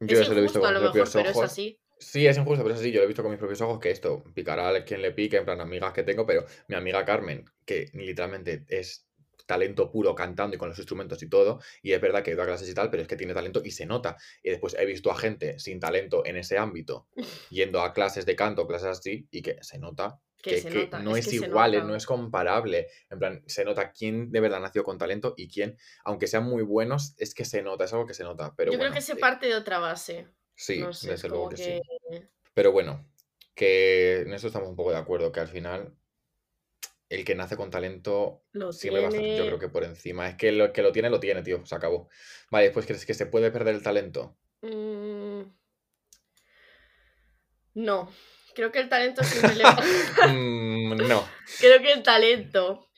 Yo 0.00 0.18
Es 0.20 0.20
eso 0.20 0.32
lo 0.32 0.38
he 0.38 0.42
visto 0.42 0.58
injusto 0.58 0.58
a 0.58 0.62
con 0.62 0.74
lo 0.74 0.80
mis 0.80 0.94
mejor, 0.94 1.10
propios 1.12 1.12
pero 1.14 1.28
es 1.30 1.36
ojos. 1.36 1.52
así. 1.52 1.78
Sí, 1.98 2.26
es 2.26 2.36
injusto, 2.36 2.62
pero 2.62 2.74
eso 2.74 2.82
sí, 2.82 2.92
yo 2.92 2.98
lo 3.00 3.04
he 3.04 3.06
visto 3.06 3.22
con 3.22 3.30
mis 3.30 3.38
propios 3.38 3.60
ojos 3.62 3.78
que 3.78 3.90
esto 3.90 4.22
picará 4.34 4.68
a 4.68 4.84
quien 4.84 5.00
le 5.02 5.12
pique, 5.12 5.36
en 5.38 5.44
plan 5.44 5.60
amigas 5.60 5.92
que 5.92 6.02
tengo, 6.02 6.26
pero 6.26 6.44
mi 6.68 6.74
amiga 6.76 7.04
Carmen, 7.04 7.44
que 7.64 7.90
literalmente 7.94 8.64
es 8.68 9.06
talento 9.44 9.90
puro 9.90 10.14
cantando 10.14 10.56
y 10.56 10.58
con 10.58 10.68
los 10.68 10.78
instrumentos 10.78 11.22
y 11.22 11.28
todo, 11.28 11.60
y 11.82 11.92
es 11.92 12.00
verdad 12.00 12.22
que 12.22 12.30
ha 12.30 12.34
ido 12.34 12.42
a 12.42 12.46
clases 12.46 12.68
y 12.68 12.74
tal, 12.74 12.90
pero 12.90 13.02
es 13.02 13.08
que 13.08 13.16
tiene 13.16 13.34
talento 13.34 13.60
y 13.64 13.70
se 13.70 13.86
nota. 13.86 14.16
Y 14.42 14.50
después 14.50 14.74
he 14.78 14.86
visto 14.86 15.10
a 15.10 15.16
gente 15.16 15.58
sin 15.58 15.80
talento 15.80 16.24
en 16.24 16.36
ese 16.36 16.58
ámbito 16.58 17.08
yendo 17.50 17.80
a 17.80 17.92
clases 17.92 18.26
de 18.26 18.36
canto, 18.36 18.66
clases 18.66 18.88
así, 18.88 19.26
y 19.30 19.42
que 19.42 19.58
se 19.62 19.78
nota 19.78 20.20
Que 20.42 20.50
que, 20.50 20.60
se 20.60 20.68
que 20.70 20.84
nota, 20.84 20.98
no 21.00 21.16
es 21.16 21.26
es, 21.26 21.40
que 21.40 21.46
igual, 21.46 21.86
no 21.86 21.94
es 21.94 22.06
comparable. 22.06 22.88
En 23.10 23.18
plan, 23.18 23.42
se 23.46 23.64
nota 23.64 23.90
quién 23.90 24.30
de 24.30 24.40
verdad 24.40 24.60
nació 24.60 24.84
con 24.84 24.98
talento 24.98 25.34
y 25.36 25.48
quién, 25.48 25.76
aunque 26.04 26.26
sean 26.26 26.44
muy 26.44 26.62
buenos, 26.62 27.14
es 27.18 27.34
que 27.34 27.44
se 27.44 27.62
nota, 27.62 27.84
es 27.84 27.92
algo 27.92 28.06
que 28.06 28.14
se 28.14 28.24
nota. 28.24 28.54
Pero 28.56 28.72
Yo 28.72 28.78
creo 28.78 28.92
que 28.92 29.00
se 29.00 29.12
eh, 29.12 29.16
parte 29.16 29.46
de 29.46 29.54
otra 29.54 29.78
base. 29.78 30.28
sí, 30.54 30.80
No 30.80 30.92
sé, 30.92 31.08
es 31.08 31.22
desde 31.22 31.28
luego 31.28 31.50
que... 31.50 31.56
sí. 31.56 31.82
Pero 32.54 32.72
bueno, 32.72 33.06
que 33.54 34.20
en 34.20 34.32
eso 34.32 34.46
estamos 34.46 34.68
un 34.68 34.76
poco 34.76 34.92
de 34.92 34.98
acuerdo, 34.98 35.32
que 35.32 35.40
al 35.40 35.48
final 35.48 35.94
el 37.08 37.24
que 37.24 37.34
nace 37.34 37.56
con 37.56 37.70
talento 37.70 38.42
Lo 38.52 38.72
siempre 38.72 39.02
va 39.02 39.08
a 39.08 39.10
estar, 39.10 39.24
yo 39.24 39.34
creo 39.34 39.44
tiene... 39.44 39.58
que 39.58 39.68
por 39.68 39.84
encima. 39.84 40.28
Es 40.28 40.36
que 40.36 40.52
lo 40.52 40.72
que 40.72 40.82
lo 40.82 40.92
tiene, 40.92 41.10
lo 41.10 41.20
tiene, 41.20 41.42
tío, 41.42 41.64
se 41.64 41.74
acabó. 41.74 42.08
Vale, 42.50 42.64
después 42.66 42.86
crees 42.86 43.06
que 43.06 43.14
se 43.14 43.26
puede 43.26 43.50
perder 43.50 43.74
el 43.74 43.82
talento. 43.82 44.36
Mm, 44.62 45.42
No, 47.74 48.10
creo 48.54 48.72
que 48.72 48.80
el 48.80 48.88
talento 48.88 49.22
siempre 49.22 49.54
le. 49.54 49.64
Mm, 50.28 50.96
no. 51.08 51.28
Creo 51.60 51.80
que 51.82 51.92
el 51.92 52.02
talento, 52.02 52.88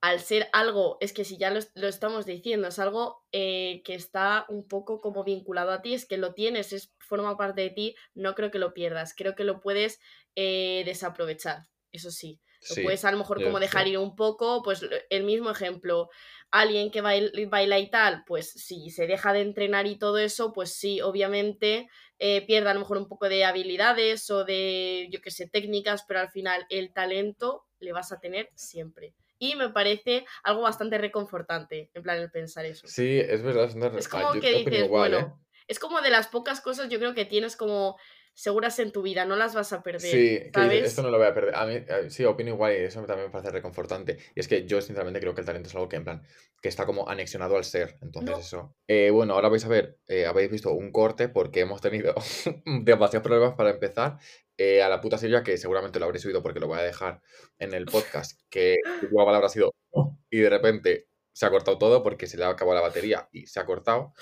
al 0.00 0.20
ser 0.20 0.48
algo, 0.52 0.96
es 1.00 1.12
que 1.12 1.24
si 1.24 1.36
ya 1.36 1.50
lo, 1.50 1.60
lo 1.74 1.88
estamos 1.88 2.24
diciendo, 2.24 2.68
es 2.68 2.78
algo 2.78 3.24
eh, 3.32 3.82
que 3.84 3.94
está 3.94 4.46
un 4.48 4.66
poco 4.66 5.00
como 5.00 5.24
vinculado 5.24 5.72
a 5.72 5.82
ti, 5.82 5.94
es 5.94 6.06
que 6.06 6.16
lo 6.16 6.34
tienes, 6.34 6.72
es, 6.72 6.94
forma 6.98 7.36
parte 7.36 7.62
de 7.62 7.70
ti, 7.70 7.96
no 8.14 8.34
creo 8.34 8.50
que 8.50 8.58
lo 8.58 8.72
pierdas, 8.72 9.12
creo 9.14 9.34
que 9.34 9.44
lo 9.44 9.60
puedes 9.60 10.00
eh, 10.36 10.82
desaprovechar, 10.86 11.66
eso 11.90 12.10
sí. 12.10 12.40
Sí, 12.62 12.82
puedes 12.82 13.04
a 13.04 13.10
lo 13.12 13.18
mejor 13.18 13.42
como 13.42 13.60
dejar 13.60 13.88
ir 13.88 13.98
un 13.98 14.14
poco, 14.16 14.62
pues 14.62 14.84
el 15.10 15.24
mismo 15.24 15.50
ejemplo, 15.50 16.08
alguien 16.50 16.90
que 16.90 17.02
bail- 17.02 17.48
baila 17.48 17.78
y 17.78 17.90
tal, 17.90 18.24
pues 18.26 18.50
si 18.52 18.90
se 18.90 19.06
deja 19.06 19.32
de 19.32 19.40
entrenar 19.40 19.86
y 19.86 19.98
todo 19.98 20.18
eso, 20.18 20.52
pues 20.52 20.72
sí, 20.74 21.00
obviamente 21.00 21.88
eh, 22.18 22.46
pierde 22.46 22.70
a 22.70 22.74
lo 22.74 22.80
mejor 22.80 22.98
un 22.98 23.08
poco 23.08 23.28
de 23.28 23.44
habilidades 23.44 24.30
o 24.30 24.44
de, 24.44 25.08
yo 25.10 25.20
qué 25.20 25.30
sé, 25.30 25.48
técnicas, 25.48 26.04
pero 26.06 26.20
al 26.20 26.30
final 26.30 26.66
el 26.70 26.92
talento 26.92 27.66
le 27.80 27.92
vas 27.92 28.12
a 28.12 28.20
tener 28.20 28.50
siempre. 28.54 29.14
Y 29.38 29.56
me 29.56 29.70
parece 29.70 30.24
algo 30.44 30.62
bastante 30.62 30.98
reconfortante, 30.98 31.90
en 31.94 32.02
plan, 32.02 32.18
el 32.18 32.30
pensar 32.30 32.64
eso. 32.66 32.86
Sí, 32.86 33.18
es 33.18 33.42
verdad. 33.42 33.64
es 33.64 33.74
verdad. 33.74 33.98
Es 33.98 34.08
Ah, 34.12 34.24
como 34.24 34.38
que 34.40 34.52
dices, 34.54 34.76
igual, 34.76 35.14
¿eh? 35.14 35.26
bueno, 35.26 35.40
es 35.68 35.78
como 35.78 36.00
de 36.00 36.10
las 36.10 36.28
pocas 36.28 36.60
cosas 36.60 36.88
yo 36.88 36.98
creo 36.98 37.14
que 37.14 37.24
tienes 37.26 37.56
como 37.56 37.96
seguras 38.34 38.78
en 38.78 38.92
tu 38.92 39.02
vida, 39.02 39.24
no 39.24 39.36
las 39.36 39.54
vas 39.54 39.72
a 39.72 39.82
perder, 39.82 40.00
Sí, 40.00 40.40
¿sabes? 40.54 40.84
esto 40.84 41.02
no 41.02 41.10
lo 41.10 41.18
voy 41.18 41.26
a 41.26 41.34
perder. 41.34 41.54
A 41.54 41.66
mí, 41.66 41.74
eh, 41.74 42.08
sí, 42.08 42.24
opino 42.24 42.50
igual 42.50 42.72
y 42.72 42.76
eso 42.76 43.02
también 43.04 43.28
me 43.28 43.32
parece 43.32 43.50
reconfortante. 43.50 44.18
Y 44.34 44.40
es 44.40 44.48
que 44.48 44.66
yo, 44.66 44.80
sinceramente, 44.80 45.20
creo 45.20 45.34
que 45.34 45.40
el 45.40 45.46
talento 45.46 45.68
es 45.68 45.74
algo 45.74 45.88
que, 45.88 45.96
en 45.96 46.04
plan, 46.04 46.22
que 46.60 46.68
está 46.68 46.86
como 46.86 47.08
anexionado 47.08 47.56
al 47.56 47.64
ser. 47.64 47.98
Entonces, 48.00 48.30
No, 48.30 48.38
eso. 48.38 48.76
Eh, 48.88 49.10
bueno, 49.10 49.34
ahora 49.34 49.48
vais 49.48 49.64
a 49.64 49.68
ver, 49.68 49.98
eh, 50.06 50.26
habéis 50.26 50.50
visto 50.50 50.72
un 50.72 50.92
corte 50.92 51.28
porque 51.28 51.60
hemos 51.60 51.80
tenido 51.80 52.14
demasiados 52.66 53.22
problemas 53.26 53.54
para 53.54 53.70
empezar. 53.70 54.18
Eh, 54.58 54.82
a 54.82 54.88
la 54.88 55.00
puta 55.00 55.18
Silvia, 55.18 55.42
que 55.42 55.56
seguramente 55.56 55.98
lo 55.98 56.04
habréis 56.04 56.24
oído 56.26 56.42
porque 56.42 56.60
lo 56.60 56.68
voy 56.68 56.78
a 56.78 56.82
dejar 56.82 57.20
en 57.58 57.72
el 57.74 57.86
podcast, 57.86 58.38
que 58.50 58.76
última 59.02 59.24
palabra 59.24 59.46
ha 59.46 59.50
sido 59.50 59.72
y 60.30 60.38
de 60.38 60.50
repente 60.50 61.08
se 61.32 61.46
ha 61.46 61.50
cortado 61.50 61.78
todo 61.78 62.02
porque 62.02 62.26
se 62.26 62.36
le 62.36 62.44
ha 62.44 62.48
acabado 62.50 62.76
la 62.76 62.86
batería 62.86 63.28
y 63.32 63.46
se 63.46 63.60
ha 63.60 63.64
cortado. 63.64 64.12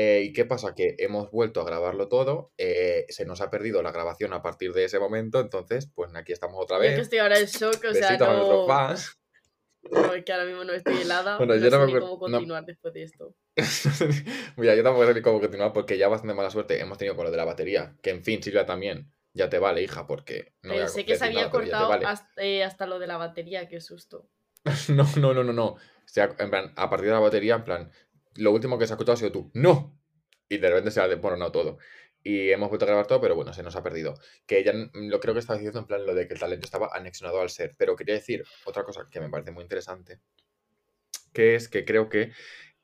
Eh, 0.00 0.22
¿Y 0.26 0.32
qué 0.32 0.44
pasa? 0.44 0.76
Que 0.76 0.94
hemos 0.98 1.28
vuelto 1.32 1.60
a 1.60 1.64
grabarlo 1.64 2.06
todo, 2.08 2.52
eh, 2.56 3.04
se 3.08 3.24
nos 3.26 3.40
ha 3.40 3.50
perdido 3.50 3.82
la 3.82 3.90
grabación 3.90 4.32
a 4.32 4.42
partir 4.42 4.72
de 4.72 4.84
ese 4.84 5.00
momento, 5.00 5.40
entonces, 5.40 5.90
pues 5.92 6.14
aquí 6.14 6.32
estamos 6.32 6.56
otra 6.62 6.76
Yo 6.76 6.82
vez. 6.82 6.94
que 6.94 7.00
estoy 7.00 7.18
ahora 7.18 7.36
en 7.40 7.46
shock, 7.46 7.74
o 7.84 7.92
sea, 7.92 8.10
Besitos 8.10 8.28
a 8.28 8.32
nuestros 8.34 8.58
no, 8.60 8.66
fans. 8.68 9.18
no, 9.90 10.14
es 10.14 10.24
que 10.24 10.32
ahora 10.32 10.44
mismo 10.44 10.62
no 10.62 10.72
estoy 10.72 10.98
helada, 10.98 11.36
Bueno, 11.38 11.56
no 11.56 11.60
yo 11.60 11.70
no 11.70 11.80
sé 11.80 11.86
me 11.86 11.92
ni 11.94 11.98
cómo 11.98 12.12
no. 12.12 12.18
continuar 12.20 12.64
después 12.64 12.94
de 12.94 13.02
esto. 13.02 13.34
Mira, 14.56 14.76
yo 14.76 14.84
tampoco 14.84 15.06
sé 15.06 15.14
ni 15.14 15.22
cómo 15.22 15.40
continuar 15.40 15.72
porque 15.72 15.98
ya 15.98 16.06
bastante 16.06 16.34
mala 16.34 16.50
suerte 16.50 16.80
hemos 16.80 16.96
tenido 16.96 17.16
con 17.16 17.24
lo 17.24 17.32
de 17.32 17.36
la 17.36 17.44
batería. 17.44 17.96
Que 18.00 18.10
en 18.10 18.22
fin, 18.22 18.40
Silvia 18.40 18.64
también. 18.66 19.12
Ya 19.34 19.48
te 19.48 19.58
vale, 19.58 19.82
hija, 19.82 20.06
porque 20.06 20.52
no 20.62 20.74
Pensé 20.74 21.04
que 21.04 21.16
se 21.16 21.24
había 21.24 21.40
nada, 21.40 21.50
cortado 21.50 21.88
vale. 21.88 22.06
hasta, 22.06 22.42
eh, 22.42 22.64
hasta 22.64 22.86
lo 22.86 22.98
de 22.98 23.06
la 23.08 23.16
batería, 23.18 23.68
qué 23.68 23.80
susto. 23.80 24.28
No, 24.88 25.04
no, 25.16 25.34
no, 25.34 25.44
no, 25.44 25.52
no. 25.52 25.66
O 25.66 25.78
sea, 26.10 26.34
en 26.38 26.50
plan, 26.50 26.72
a 26.76 26.88
partir 26.88 27.08
de 27.08 27.12
la 27.14 27.20
batería, 27.20 27.54
en 27.56 27.64
plan, 27.64 27.90
lo 28.38 28.52
último 28.52 28.78
que 28.78 28.86
se 28.86 28.92
ha 28.92 28.96
escuchado 28.96 29.14
ha 29.14 29.16
sido 29.16 29.32
tú. 29.32 29.50
¡No! 29.54 29.98
Y 30.48 30.58
de 30.58 30.68
repente 30.68 30.90
se 30.90 31.00
ha 31.00 31.14
bueno, 31.16 31.52
todo. 31.52 31.78
Y 32.22 32.50
hemos 32.50 32.68
vuelto 32.68 32.84
a 32.84 32.88
grabar 32.88 33.06
todo, 33.06 33.20
pero 33.20 33.34
bueno, 33.36 33.52
se 33.52 33.62
nos 33.62 33.76
ha 33.76 33.82
perdido. 33.82 34.14
Que 34.46 34.58
ella 34.58 34.72
lo 34.94 35.20
creo 35.20 35.34
que 35.34 35.40
estaba 35.40 35.58
diciendo 35.58 35.80
en 35.80 35.86
plan 35.86 36.06
lo 36.06 36.14
de 36.14 36.26
que 36.26 36.34
el 36.34 36.40
talento 36.40 36.64
estaba 36.64 36.90
anexionado 36.92 37.40
al 37.40 37.50
ser. 37.50 37.72
Pero 37.78 37.96
quería 37.96 38.14
decir 38.14 38.44
otra 38.64 38.84
cosa 38.84 39.06
que 39.10 39.20
me 39.20 39.28
parece 39.28 39.50
muy 39.50 39.62
interesante. 39.62 40.20
Que 41.32 41.54
es 41.54 41.68
que 41.68 41.84
creo 41.84 42.08
que 42.08 42.32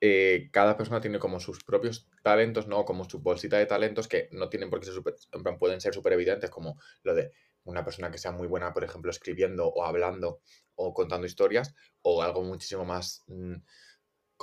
eh, 0.01 0.51
cada 0.53 0.77
persona 0.77 1.01
tiene 1.01 1.19
como 1.19 1.41
sus 1.41 1.65
propios 1.65 2.09
talentos, 2.23 2.67
¿no? 2.69 2.85
Como 2.85 3.09
su 3.09 3.21
bolsita 3.21 3.59
de 3.59 3.67
talentos 3.67 4.09
que 4.09 4.29
no 4.33 4.49
tienen 4.49 4.71
por 4.71 4.81
qué 4.81 4.87
ser 4.87 4.95
súper, 4.95 5.15
en 5.33 5.43
plan, 5.43 5.59
pueden 5.59 5.81
ser 5.81 5.95
súper 5.95 6.13
evidentes, 6.13 6.51
como 6.51 6.79
lo 7.03 7.15
de 7.15 7.33
una 7.65 7.85
persona 7.85 8.11
que 8.11 8.19
sea 8.19 8.33
muy 8.33 8.47
buena, 8.47 8.73
por 8.73 8.85
ejemplo, 8.85 9.11
escribiendo 9.11 9.67
o 9.67 9.85
hablando 9.85 10.41
o 10.75 10.93
contando 10.93 11.27
historias, 11.27 11.75
o 12.03 12.23
algo 12.23 12.43
muchísimo 12.43 12.85
más 12.85 13.25
mm, 13.29 13.55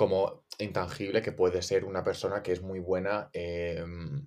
como 0.02 0.44
intangible 0.58 1.22
que 1.22 1.30
puede 1.30 1.62
ser 1.62 1.84
una 1.84 2.02
persona 2.02 2.42
que 2.42 2.50
es 2.50 2.60
muy 2.60 2.80
buena, 2.80 3.30
em, 3.32 4.26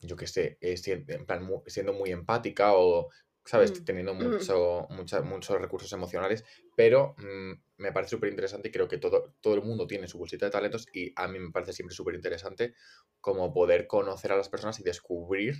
yo 0.00 0.16
qué 0.16 0.26
sé, 0.26 0.58
eh, 0.60 0.74
en 1.08 1.24
plan, 1.24 1.42
mu- 1.44 1.62
siendo 1.66 1.94
muy 1.94 2.10
empática 2.10 2.74
o, 2.74 3.08
¿sabes? 3.42 3.72
Mm, 3.80 3.84
Teniendo 3.86 4.12
mm. 4.12 4.18
mucho, 4.22 4.86
mucha- 4.90 5.22
muchos 5.22 5.58
recursos 5.58 5.90
emocionales, 5.94 6.44
pero 6.76 7.14
mm, 7.16 7.52
me 7.78 7.90
parece 7.92 8.10
súper 8.16 8.28
interesante 8.28 8.68
y 8.68 8.72
creo 8.72 8.86
que 8.86 8.98
todo, 8.98 9.34
todo 9.40 9.54
el 9.54 9.62
mundo 9.62 9.86
tiene 9.86 10.08
su 10.08 10.18
bolsita 10.18 10.44
de 10.44 10.52
talentos 10.52 10.86
y 10.92 11.10
a 11.16 11.26
mí 11.26 11.38
me 11.38 11.50
parece 11.52 11.72
siempre 11.72 11.94
súper 11.96 12.14
interesante 12.16 12.74
como 13.22 13.50
poder 13.54 13.86
conocer 13.86 14.30
a 14.32 14.36
las 14.36 14.50
personas 14.50 14.78
y 14.78 14.82
descubrir 14.82 15.54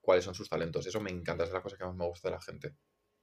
cuáles 0.00 0.24
son 0.24 0.34
sus 0.34 0.48
talentos. 0.48 0.86
Eso 0.88 1.00
me 1.00 1.10
encanta, 1.12 1.44
es 1.44 1.52
la 1.52 1.62
cosa 1.62 1.76
que 1.76 1.84
más 1.84 1.94
me 1.94 2.06
gusta 2.06 2.28
de 2.30 2.34
la 2.34 2.40
gente. 2.42 2.74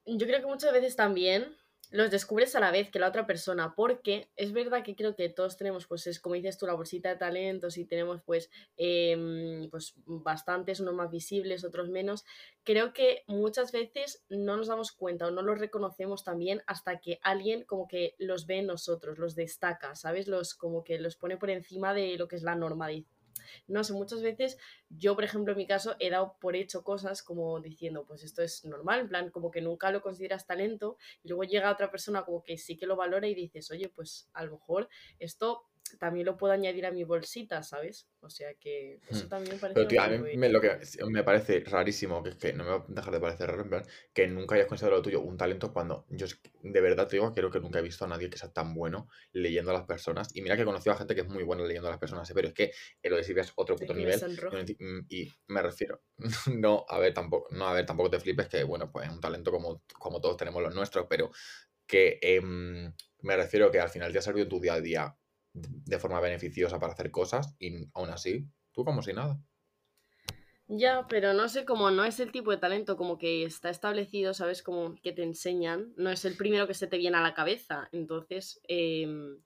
Yo 0.05 0.25
creo 0.25 0.39
que 0.39 0.47
muchas 0.47 0.71
veces 0.73 0.95
también 0.95 1.57
los 1.89 2.09
descubres 2.09 2.55
a 2.55 2.59
la 2.59 2.71
vez 2.71 2.89
que 2.89 2.99
la 2.99 3.09
otra 3.09 3.27
persona, 3.27 3.73
porque 3.75 4.29
es 4.37 4.53
verdad 4.53 4.83
que 4.83 4.95
creo 4.95 5.15
que 5.15 5.27
todos 5.29 5.57
tenemos, 5.57 5.87
pues 5.87 6.07
es 6.07 6.19
como 6.19 6.35
dices 6.35 6.57
tú, 6.57 6.65
la 6.65 6.73
bolsita 6.73 7.09
de 7.09 7.17
talentos 7.17 7.77
y 7.77 7.85
tenemos 7.85 8.21
pues, 8.21 8.49
em, 8.77 9.69
pues 9.69 9.93
bastantes, 10.05 10.79
unos 10.79 10.93
más 10.93 11.11
visibles, 11.11 11.65
otros 11.65 11.89
menos. 11.89 12.23
Creo 12.63 12.93
que 12.93 13.23
muchas 13.27 13.71
veces 13.71 14.23
no 14.29 14.55
nos 14.57 14.67
damos 14.67 14.91
cuenta 14.93 15.27
o 15.27 15.31
no 15.31 15.41
los 15.41 15.59
reconocemos 15.59 16.23
también 16.23 16.61
hasta 16.65 16.99
que 16.99 17.19
alguien 17.23 17.63
como 17.65 17.87
que 17.87 18.15
los 18.19 18.45
ve 18.45 18.59
en 18.59 18.67
nosotros, 18.67 19.17
los 19.17 19.35
destaca, 19.35 19.95
¿sabes? 19.95 20.27
Los 20.27 20.53
como 20.55 20.83
que 20.83 20.99
los 20.99 21.17
pone 21.17 21.37
por 21.37 21.49
encima 21.49 21.93
de 21.93 22.17
lo 22.17 22.27
que 22.27 22.37
es 22.37 22.43
la 22.43 22.55
norma. 22.55 22.89
No 23.67 23.83
sé, 23.83 23.93
muchas 23.93 24.21
veces 24.21 24.57
yo, 24.89 25.15
por 25.15 25.23
ejemplo, 25.23 25.53
en 25.53 25.57
mi 25.57 25.67
caso, 25.67 25.95
he 25.99 26.09
dado 26.09 26.37
por 26.39 26.55
hecho 26.55 26.83
cosas 26.83 27.23
como 27.23 27.59
diciendo, 27.59 28.05
pues 28.05 28.23
esto 28.23 28.41
es 28.41 28.65
normal, 28.65 29.01
en 29.01 29.09
plan, 29.09 29.31
como 29.31 29.51
que 29.51 29.61
nunca 29.61 29.91
lo 29.91 30.01
consideras 30.01 30.45
talento, 30.45 30.97
y 31.23 31.29
luego 31.29 31.43
llega 31.43 31.71
otra 31.71 31.91
persona 31.91 32.23
como 32.23 32.43
que 32.43 32.57
sí 32.57 32.77
que 32.77 32.85
lo 32.85 32.95
valora 32.95 33.27
y 33.27 33.35
dices, 33.35 33.71
oye, 33.71 33.89
pues 33.89 34.29
a 34.33 34.43
lo 34.43 34.53
mejor 34.53 34.89
esto 35.19 35.70
también 35.97 36.25
lo 36.25 36.37
puedo 36.37 36.53
añadir 36.53 36.85
a 36.85 36.91
mi 36.91 37.03
bolsita, 37.03 37.63
¿sabes? 37.63 38.07
O 38.19 38.29
sea 38.29 38.53
que 38.55 39.01
eso 39.07 39.27
Hmm. 39.27 39.27
también 39.27 39.55
me 39.55 39.59
parece 39.59 39.81
Pero 39.81 39.87
tío, 39.87 40.01
a 40.01 40.07
mí 40.09 40.37
me, 40.37 40.49
lo 40.49 40.61
que 40.61 40.79
me 41.09 41.23
parece 41.23 41.61
rarísimo, 41.65 42.21
que 42.23 42.29
es 42.31 42.35
que 42.35 42.53
no 42.53 42.63
me 42.63 42.69
va 42.71 42.75
a 42.77 42.85
dejar 42.87 43.13
de 43.13 43.19
parecer 43.19 43.47
raro, 43.49 43.63
en 43.63 43.69
plan, 43.69 43.83
que 44.13 44.27
nunca 44.27 44.55
hayas 44.55 44.67
considerado 44.67 44.99
lo 44.99 45.03
tuyo 45.03 45.21
un 45.21 45.37
talento 45.37 45.71
cuando 45.73 46.05
yo 46.09 46.27
de 46.61 46.81
verdad 46.81 47.07
te 47.07 47.15
digo, 47.17 47.31
creo 47.33 47.49
que 47.49 47.59
nunca 47.59 47.79
he 47.79 47.81
visto 47.81 48.05
a 48.05 48.07
nadie 48.07 48.29
que 48.29 48.37
sea 48.37 48.51
tan 48.51 48.73
bueno 48.73 49.07
leyendo 49.33 49.71
a 49.71 49.73
las 49.73 49.85
personas. 49.85 50.29
Y 50.35 50.41
mira 50.41 50.55
que 50.55 50.61
he 50.63 50.65
conocido 50.65 50.93
a 50.93 50.97
gente 50.97 51.15
que 51.15 51.21
es 51.21 51.27
muy 51.27 51.43
buena 51.43 51.63
leyendo 51.63 51.87
a 51.87 51.91
las 51.91 51.99
personas, 51.99 52.29
¿eh? 52.29 52.33
pero 52.33 52.49
es 52.49 52.53
que 52.53 52.71
lo 53.03 53.15
de 53.17 53.23
Silvia 53.23 53.43
es 53.43 53.53
otro 53.55 53.75
puto 53.77 53.93
nivel. 53.93 54.25
Y 54.49 54.83
mm, 54.83 55.05
Y 55.09 55.31
me 55.47 55.61
refiero, 55.61 56.01
no, 56.53 56.85
a 56.87 56.99
ver, 56.99 57.13
tampoco, 57.13 57.47
no, 57.51 57.67
a 57.67 57.73
ver, 57.73 57.85
tampoco 57.85 58.09
te 58.09 58.19
flipes 58.19 58.47
que, 58.49 58.63
bueno, 58.63 58.91
pues 58.91 59.07
es 59.07 59.13
un 59.13 59.21
talento 59.21 59.51
como, 59.51 59.83
como 59.99 60.19
todos 60.21 60.37
tenemos 60.37 60.61
los 60.61 60.75
nuestros, 60.75 61.07
pero 61.09 61.31
que 61.87 62.19
em, 62.21 62.93
me 63.21 63.35
refiero 63.35 63.71
que 63.71 63.79
al 63.79 63.89
final 63.89 64.11
te 64.11 64.19
ha 64.19 64.21
servido 64.21 64.43
en 64.43 64.49
tu 64.49 64.59
día 64.59 64.75
a 64.75 64.81
día 64.81 65.17
de 65.53 65.99
forma 65.99 66.19
beneficiosa 66.19 66.79
para 66.79 66.93
hacer 66.93 67.11
cosas 67.11 67.55
y 67.59 67.89
aún 67.93 68.09
así, 68.09 68.47
tú 68.71 68.85
como 68.85 69.01
si 69.01 69.13
nada. 69.13 69.39
Ya, 70.73 71.05
pero 71.09 71.33
no 71.33 71.49
sé, 71.49 71.65
como 71.65 71.91
no 71.91 72.05
es 72.05 72.21
el 72.21 72.31
tipo 72.31 72.51
de 72.51 72.57
talento 72.57 72.95
como 72.95 73.17
que 73.17 73.43
está 73.43 73.69
establecido, 73.69 74.33
¿sabes? 74.33 74.63
Como 74.63 74.95
que 75.01 75.11
te 75.11 75.21
enseñan, 75.21 75.93
no 75.97 76.09
es 76.09 76.23
el 76.23 76.37
primero 76.37 76.65
que 76.65 76.73
se 76.73 76.87
te 76.87 76.97
viene 76.97 77.17
a 77.17 77.21
la 77.21 77.33
cabeza. 77.33 77.89
Entonces, 77.91 78.61
em, 78.69 79.41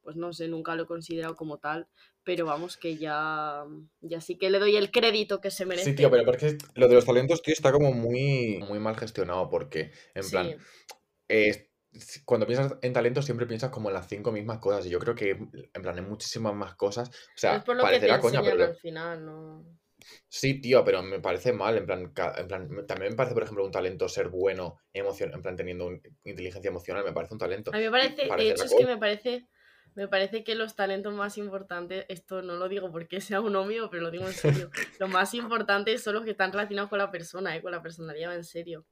pues 0.00 0.16
no 0.16 0.32
sé, 0.32 0.48
nunca 0.48 0.74
lo 0.74 0.84
he 0.84 0.86
considerado 0.86 1.36
como 1.36 1.58
tal, 1.58 1.88
pero 2.24 2.46
vamos 2.46 2.78
que 2.78 2.96
ya, 2.96 3.64
ya 4.00 4.22
sí 4.22 4.38
que 4.38 4.48
le 4.48 4.58
doy 4.58 4.76
el 4.76 4.90
crédito 4.90 5.42
que 5.42 5.50
se 5.50 5.66
merece. 5.66 5.90
Sí, 5.90 5.94
tío, 5.94 6.10
pero 6.10 6.24
porque 6.24 6.56
lo 6.74 6.88
de 6.88 6.94
los 6.94 7.04
talentos, 7.04 7.42
tío, 7.42 7.52
está 7.52 7.70
como 7.70 7.92
muy, 7.92 8.58
muy 8.66 8.78
mal 8.78 8.96
gestionado 8.96 9.50
porque, 9.50 9.92
en 10.14 10.30
plan, 10.30 10.56
eh, 11.28 11.71
cuando 12.24 12.46
piensas 12.46 12.74
en 12.80 12.92
talentos 12.92 13.24
siempre 13.24 13.46
piensas 13.46 13.70
como 13.70 13.88
en 13.90 13.94
las 13.94 14.08
cinco 14.08 14.32
mismas 14.32 14.58
cosas 14.58 14.86
y 14.86 14.90
yo 14.90 14.98
creo 14.98 15.14
que, 15.14 15.30
en 15.30 15.82
plan, 15.82 15.98
hay 15.98 16.04
muchísimas 16.04 16.54
más 16.54 16.74
cosas. 16.74 17.08
O 17.10 17.12
es 17.12 17.40
sea, 17.40 17.64
por 17.64 17.76
lo 17.76 17.82
que 17.84 18.00
te 18.00 18.08
parecerá 18.08 18.20
coña, 18.20 18.42
pero 18.42 18.64
al 18.64 18.76
final, 18.76 19.24
¿no? 19.24 19.64
sí, 20.28 20.60
tío, 20.60 20.84
pero 20.84 21.02
me 21.02 21.20
parece 21.20 21.52
mal, 21.52 21.76
en 21.76 21.86
plan, 21.86 22.00
en 22.36 22.48
plan, 22.48 22.86
también 22.86 23.12
me 23.12 23.16
parece, 23.16 23.34
por 23.34 23.42
ejemplo, 23.42 23.64
un 23.64 23.70
talento 23.70 24.08
ser 24.08 24.28
bueno 24.28 24.78
emocion 24.92 25.32
en 25.34 25.42
plan, 25.42 25.56
teniendo 25.56 25.86
un- 25.86 26.02
inteligencia 26.24 26.68
emocional, 26.68 27.04
me 27.04 27.12
parece 27.12 27.34
un 27.34 27.38
talento. 27.38 27.70
A 27.72 27.78
mí 27.78 27.82
me 27.82 27.88
Y 27.88 27.90
parece, 27.90 28.44
de 28.44 28.50
hecho 28.50 28.64
es 28.64 28.74
que 28.74 28.86
me 28.86 28.96
parece, 28.96 29.46
me 29.94 30.08
parece 30.08 30.44
que 30.44 30.54
los 30.54 30.74
talentos 30.74 31.12
más 31.14 31.36
importantes, 31.38 32.06
esto 32.08 32.42
no 32.42 32.56
lo 32.56 32.68
digo 32.68 32.90
porque 32.90 33.20
sea 33.20 33.40
uno 33.40 33.64
mío, 33.64 33.88
pero 33.90 34.02
lo 34.04 34.10
digo 34.10 34.26
en 34.26 34.32
serio, 34.32 34.70
los 34.98 35.10
más 35.10 35.34
importantes 35.34 36.02
son 36.02 36.14
los 36.14 36.24
que 36.24 36.30
están 36.30 36.52
relacionados 36.52 36.88
con 36.90 36.98
la 36.98 37.10
persona, 37.10 37.54
¿eh? 37.56 37.62
con 37.62 37.72
la 37.72 37.82
personalidad, 37.82 38.34
en 38.34 38.44
serio. 38.44 38.86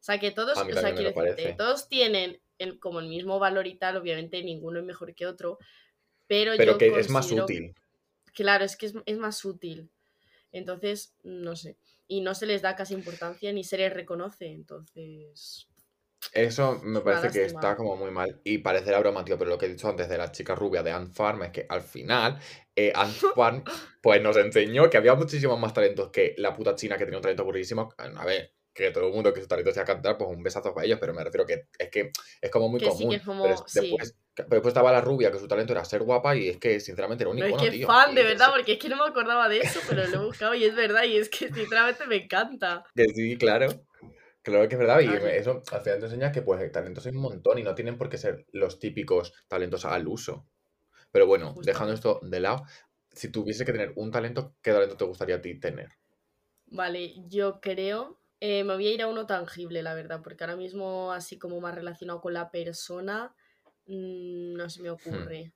O 0.00 0.02
sea, 0.04 0.18
que 0.18 0.30
todos, 0.30 0.58
A 0.58 0.64
mí 0.64 0.72
o 0.72 0.76
sea, 0.76 0.82
también 0.82 0.94
me 0.94 0.96
quiero 0.96 1.10
lo 1.14 1.22
decirte, 1.22 1.52
parece. 1.52 1.54
todos 1.54 1.88
tienen 1.88 2.40
el, 2.58 2.78
como 2.80 3.00
el 3.00 3.08
mismo 3.08 3.38
valor 3.38 3.66
y 3.66 3.76
tal, 3.78 3.96
obviamente 3.96 4.42
ninguno 4.42 4.78
es 4.80 4.84
mejor 4.84 5.14
que 5.14 5.26
otro, 5.26 5.58
pero 6.26 6.52
Pero 6.56 6.72
yo 6.72 6.78
que 6.78 6.98
es 6.98 7.08
más 7.10 7.30
útil. 7.32 7.74
claro, 8.34 8.64
es 8.64 8.76
que 8.76 8.86
es, 8.86 8.94
es 9.06 9.18
más 9.18 9.44
útil. 9.44 9.90
Entonces, 10.52 11.14
no 11.24 11.56
sé. 11.56 11.78
Y 12.08 12.20
no 12.22 12.34
se 12.34 12.46
les 12.46 12.62
da 12.62 12.76
casi 12.76 12.94
importancia 12.94 13.52
ni 13.52 13.64
se 13.64 13.78
les 13.78 13.92
reconoce. 13.92 14.46
Entonces, 14.48 15.68
Eso 16.32 16.80
me 16.82 17.00
parece 17.00 17.30
que 17.30 17.44
está 17.44 17.76
como 17.76 17.96
muy 17.96 18.10
mal 18.10 18.40
y 18.44 18.58
parecerá 18.58 18.98
broma, 18.98 19.24
tío, 19.24 19.38
pero 19.38 19.50
lo 19.50 19.58
que 19.58 19.66
he 19.66 19.68
dicho 19.68 19.88
antes 19.88 20.08
de 20.08 20.18
la 20.18 20.30
chica 20.32 20.54
rubia 20.54 20.82
de 20.82 20.90
Ant 20.90 21.14
Farm 21.14 21.42
es 21.44 21.50
que 21.52 21.66
al 21.68 21.80
final 21.80 22.38
eh, 22.76 22.92
Ant 22.94 23.14
Farm 23.34 23.62
pues 24.02 24.20
nos 24.20 24.36
enseñó 24.36 24.90
que 24.90 24.96
había 24.98 25.14
muchísimos 25.14 25.58
más 25.58 25.72
talentos 25.72 26.10
que 26.10 26.34
la 26.38 26.54
puta 26.54 26.74
china 26.74 26.98
que 26.98 27.04
tenía 27.04 27.18
un 27.18 27.22
talento 27.22 27.42
aburridísimo. 27.42 27.94
A 27.96 28.24
ver, 28.24 28.52
que 28.78 28.90
todo 28.92 29.08
el 29.08 29.12
mundo 29.14 29.34
que 29.34 29.40
su 29.42 29.48
talento 29.48 29.72
sea 29.72 29.84
cantar, 29.84 30.16
pues 30.18 30.30
un 30.30 30.42
besazo 30.42 30.74
para 30.74 30.86
ellos, 30.86 30.98
pero 31.00 31.14
me 31.14 31.24
refiero 31.24 31.46
que 31.46 31.66
es 31.78 31.90
que 31.90 32.12
es 32.40 32.50
como 32.50 32.68
muy 32.68 32.80
Que 32.82 32.90
sí, 32.90 33.06
que 33.08 33.16
común. 33.16 33.16
es 33.16 33.22
Pero 33.40 33.54
como, 33.54 33.54
es- 33.54 33.66
sí. 33.68 33.90
después, 33.98 34.14
pero 34.36 34.48
después 34.50 34.68
estaba 34.72 34.92
la 34.92 35.00
rubia, 35.00 35.32
que 35.32 35.38
su 35.38 35.48
talento 35.48 35.72
era 35.72 35.84
ser 35.84 36.02
guapa 36.04 36.36
y 36.36 36.48
es 36.50 36.58
que 36.58 36.80
sinceramente 36.80 37.24
era 37.24 37.30
un 37.32 37.38
No, 37.38 37.46
es 37.46 37.56
icono, 37.56 37.62
que 37.62 37.70
tío. 37.70 37.86
fan, 37.86 38.14
de 38.14 38.22
verdad, 38.24 38.50
porque 38.54 38.72
es 38.72 38.78
que 38.78 38.88
no 38.90 38.96
me 38.96 39.04
acordaba 39.04 39.48
de 39.48 39.60
eso, 39.60 39.84
pero 39.86 40.06
lo 40.08 40.22
he 40.22 40.26
buscado 40.26 40.54
y 40.54 40.64
es 40.64 40.74
verdad, 40.74 41.04
y 41.04 41.16
es 41.16 41.28
que 41.30 41.52
sinceramente 41.52 42.06
me 42.06 42.16
encanta. 42.16 42.84
Que 42.94 43.04
sí, 43.14 43.36
claro. 43.38 43.68
Claro 44.42 44.68
que 44.68 44.74
es 44.76 44.80
verdad, 44.80 45.00
y 45.00 45.14
Ay, 45.14 45.42
eso 45.42 45.62
al 45.72 45.82
final 45.82 46.00
te 46.00 46.06
enseña 46.06 46.32
que 46.32 46.42
pues 46.42 46.72
talentos 46.72 47.06
hay 47.06 47.12
un 47.12 47.22
montón 47.22 47.58
y 47.58 47.64
no 47.64 47.74
tienen 47.76 47.98
por 47.98 48.08
qué 48.10 48.18
ser 48.18 48.46
los 48.52 48.78
típicos 48.80 49.34
talentos 49.48 49.84
al 49.86 50.08
uso. 50.08 50.48
Pero 51.12 51.26
bueno, 51.26 51.58
dejando 51.62 51.92
justamente. 51.92 51.94
esto 51.94 52.20
de 52.22 52.40
lado, 52.40 52.64
si 53.12 53.30
tuviese 53.30 53.64
que 53.66 53.72
tener 53.72 53.92
un 53.96 54.10
talento, 54.12 54.56
¿qué 54.62 54.72
talento 54.72 54.96
te 54.98 55.04
gustaría 55.06 55.36
a 55.36 55.42
ti 55.42 55.58
tener? 55.60 55.90
Vale, 56.70 57.14
yo 57.28 57.60
creo, 57.60 58.17
eh, 58.40 58.64
me 58.64 58.74
voy 58.74 58.86
a 58.88 58.92
ir 58.94 59.02
a 59.02 59.08
uno 59.08 59.26
tangible, 59.26 59.82
la 59.82 59.94
verdad, 59.94 60.20
porque 60.22 60.44
ahora 60.44 60.56
mismo, 60.56 61.12
así 61.12 61.38
como 61.38 61.60
más 61.60 61.74
relacionado 61.74 62.20
con 62.20 62.34
la 62.34 62.50
persona, 62.50 63.34
mm, 63.86 64.54
no 64.54 64.70
se 64.70 64.82
me 64.82 64.90
Hmm, 65.10 65.28
ocurre. 65.30 65.54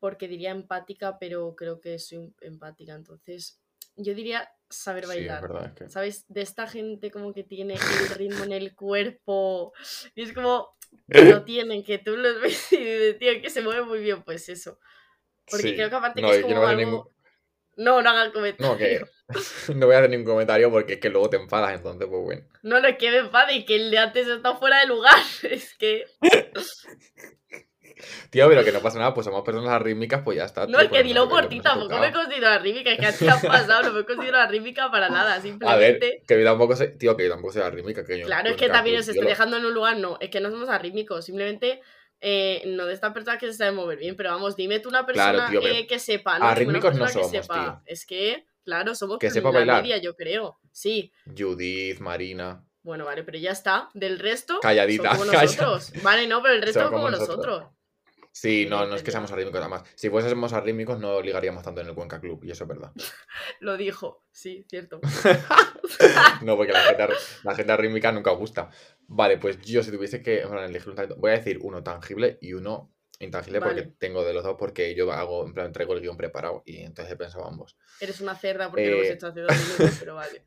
Porque 0.00 0.28
diría 0.28 0.50
empática, 0.50 1.18
pero 1.18 1.54
creo 1.56 1.80
que 1.80 1.98
soy 1.98 2.34
empática, 2.40 2.94
entonces 2.94 3.60
yo 3.96 4.14
diría 4.14 4.50
saber 4.68 5.06
Sí, 5.06 5.26
es 5.26 5.38
bailar. 5.38 5.40
verdad, 5.40 5.66
es 5.66 5.72
que... 5.74 5.84
¿Sabes? 5.86 6.24
De 6.28 6.40
esta 6.42 6.66
gente 6.68 7.10
como 7.10 7.32
que 7.34 7.44
tiene 7.44 7.86
el 7.88 8.08
ritmo 8.08 8.44
en 8.44 8.52
el 8.52 8.74
cuerpo. 8.74 9.72
Y 10.14 10.22
es 10.22 10.32
como 10.32 10.70
que 11.12 11.24
lo 11.26 11.44
tienen, 11.44 11.84
que 11.84 11.98
tú 11.98 12.16
los 12.16 12.40
ves 12.40 12.72
y 12.72 13.14
tío, 13.18 13.40
que 13.42 13.50
se 13.50 13.62
mueve 13.62 13.84
muy 13.84 14.00
bien, 14.00 14.22
pues 14.24 14.48
eso. 14.48 14.78
Porque 15.48 15.74
creo 15.74 15.88
Sí, 15.88 15.90
que 15.90 15.96
aparte 15.96 16.24
no, 16.24 16.26
que 16.26 16.32
es 16.32 16.40
no 16.40 16.46
como 16.46 16.56
voy 16.60 16.62
a 16.62 16.66
hacer 16.66 16.76
ningún... 16.76 17.02
algo... 17.02 17.12
No, 17.76 18.02
no 18.02 18.10
hagan 18.10 18.32
No, 18.58 18.76
comentario. 18.78 18.78
que 18.78 19.10
no 19.74 19.86
voy 19.86 19.94
a 19.94 19.98
hacer 19.98 20.10
ningún 20.10 20.26
comentario 20.26 20.70
porque 20.70 20.94
es 20.94 21.00
que 21.00 21.10
luego 21.10 21.30
te 21.30 21.36
enfadas, 21.36 21.74
entonces 21.74 22.08
pues 22.08 22.22
bueno. 22.22 22.42
No, 22.62 22.80
no 22.80 22.88
es 22.88 22.96
que 22.96 23.10
me 23.10 23.18
enfade 23.18 23.54
y 23.54 23.64
que 23.64 23.76
el 23.76 23.90
de 23.90 23.98
antes 23.98 24.28
está 24.28 24.54
fuera 24.56 24.80
de 24.80 24.86
lugar. 24.86 25.16
Es 25.42 25.74
que... 25.74 26.04
Tío, 28.30 28.48
pero 28.48 28.64
que 28.64 28.72
no 28.72 28.80
pasa 28.80 28.98
nada, 28.98 29.14
pues 29.14 29.24
somos 29.26 29.42
personas 29.42 29.80
rítmicas, 29.80 30.22
pues 30.24 30.36
ya 30.36 30.44
está. 30.44 30.62
No, 30.66 30.78
tío, 30.78 30.80
es 30.80 30.84
que 30.84 30.88
pues 30.90 31.04
dilo 31.04 31.24
lo 31.24 31.28
por 31.30 31.48
ti, 31.48 31.60
tampoco 31.60 31.98
me 31.98 32.12
considero 32.12 32.58
rítmica, 32.58 32.92
es 32.92 32.98
que 32.98 33.06
a 33.06 33.12
ti 33.12 33.28
has 33.28 33.44
pasado, 33.44 33.82
no 33.84 33.92
me 33.92 34.04
considero 34.04 34.44
rítmica 34.48 34.90
para 34.90 35.08
nada, 35.08 35.34
A 35.34 35.36
ver, 35.36 35.42
simplemente... 35.42 36.22
que 36.26 36.38
yo 36.38 36.44
tampoco 36.44 36.74
sé, 36.74 36.88
tío, 36.88 37.16
que 37.16 37.24
yo 37.24 37.30
tampoco 37.30 37.52
soy 37.52 37.62
rítmica, 37.70 38.04
que 38.04 38.18
yo 38.18 38.26
Claro, 38.26 38.48
es 38.48 38.56
yo 38.56 38.58
que 38.58 38.68
también 38.68 38.98
os 38.98 39.08
estoy 39.08 39.26
dejando 39.26 39.58
en 39.58 39.66
un 39.66 39.74
lugar, 39.74 39.96
no, 39.98 40.18
es 40.20 40.30
que 40.30 40.40
no 40.40 40.50
somos 40.50 40.68
arrítmicos, 40.68 41.24
simplemente 41.24 41.80
eh, 42.20 42.62
no 42.66 42.86
de 42.86 42.94
esta 42.94 43.12
persona 43.12 43.36
que 43.36 43.46
se 43.48 43.54
sabe 43.54 43.72
mover 43.72 43.98
bien, 43.98 44.16
pero 44.16 44.30
vamos, 44.30 44.56
dime 44.56 44.78
tú 44.78 44.88
una 44.88 45.04
Claro, 45.04 45.38
persona 45.38 45.50
tío, 45.50 45.60
pero 45.60 45.74
eh, 45.74 45.86
que 45.86 45.98
sepa, 45.98 46.38
¿no? 46.38 46.46
Arrítmicos 46.46 46.94
no 46.94 47.04
persona 47.04 47.06
que 47.06 47.28
somos, 47.28 47.46
sepa. 47.46 47.54
tío. 47.64 47.82
Es 47.86 48.06
que, 48.06 48.46
claro, 48.64 48.94
somos 48.94 49.18
Que 49.18 49.30
sepa 49.30 49.50
la 49.50 49.58
bailar. 49.58 49.82
media, 49.82 49.98
yo 49.98 50.14
creo. 50.16 50.58
Sí, 50.70 51.12
Judith, 51.36 51.98
Marina. 52.00 52.64
bueno, 52.82 53.04
vale, 53.04 53.22
pero 53.24 53.38
ya 53.38 53.50
está. 53.52 53.88
Del 53.94 54.18
resto, 54.18 54.60
Calladita, 54.60 55.10
son 55.10 55.18
como 55.20 55.30
calla. 55.32 55.42
nosotros. 55.44 55.92
Vale, 56.02 56.26
no, 56.26 56.42
pero 56.42 56.54
el 56.54 56.62
resto 56.62 56.80
Son 56.80 56.90
como, 56.90 57.04
como 57.04 57.10
nosotros. 57.10 57.36
nosotros. 57.60 57.76
Sí, 58.34 58.64
no, 58.66 58.86
no 58.86 58.94
es 58.94 59.02
que 59.02 59.10
seamos 59.10 59.30
arrítmicos, 59.30 59.60
además. 59.60 59.82
Si 59.94 60.08
fuésemos 60.08 60.54
arrítmicos, 60.54 60.98
no 60.98 61.20
ligaríamos 61.20 61.62
tanto 61.62 61.82
en 61.82 61.88
el 61.88 61.94
Cuenca 61.94 62.18
Club, 62.18 62.42
y 62.44 62.50
eso 62.50 62.64
es 62.64 62.68
verdad. 62.68 62.90
Lo 63.60 63.76
dijo, 63.76 64.24
sí, 64.30 64.64
cierto. 64.70 65.00
No, 66.42 66.56
porque 66.56 66.72
la 66.72 66.80
gente, 66.80 67.08
la 67.42 67.54
gente 67.54 67.76
rítmica 67.76 68.10
nunca 68.12 68.30
gusta. 68.30 68.70
Vale, 69.06 69.38
pues 69.38 69.60
yo 69.60 69.82
si 69.82 69.90
tuviese 69.90 70.22
que 70.22 70.40
elegir 70.40 70.88
un 70.88 70.94
talento, 70.96 71.16
voy 71.16 71.30
a 71.32 71.34
decir 71.34 71.58
uno 71.60 71.82
tangible 71.82 72.38
y 72.40 72.54
uno 72.54 72.90
intangible 73.24 73.60
porque 73.60 73.82
Vale. 73.82 73.94
tengo 73.98 74.24
de 74.24 74.34
los 74.34 74.44
dos, 74.44 74.56
porque 74.58 74.94
yo 74.94 75.10
hago, 75.12 75.46
en 75.46 75.54
plan, 75.54 75.72
traigo 75.72 75.94
el 75.94 76.00
guion 76.00 76.16
preparado 76.16 76.62
y 76.66 76.78
entonces 76.82 77.12
he 77.12 77.16
pensado 77.16 77.46
ambos. 77.46 77.76
Eres 78.00 78.20
una 78.20 78.34
cerda 78.36 78.70
porque 78.70 78.88
lo 78.88 78.96
hemos 78.96 79.06
Eh. 79.08 79.12
hecho 79.12 79.26
hace 79.28 79.40
dos 79.40 79.52
minutos, 79.56 79.96
pero 79.98 80.14
vale. 80.14 80.42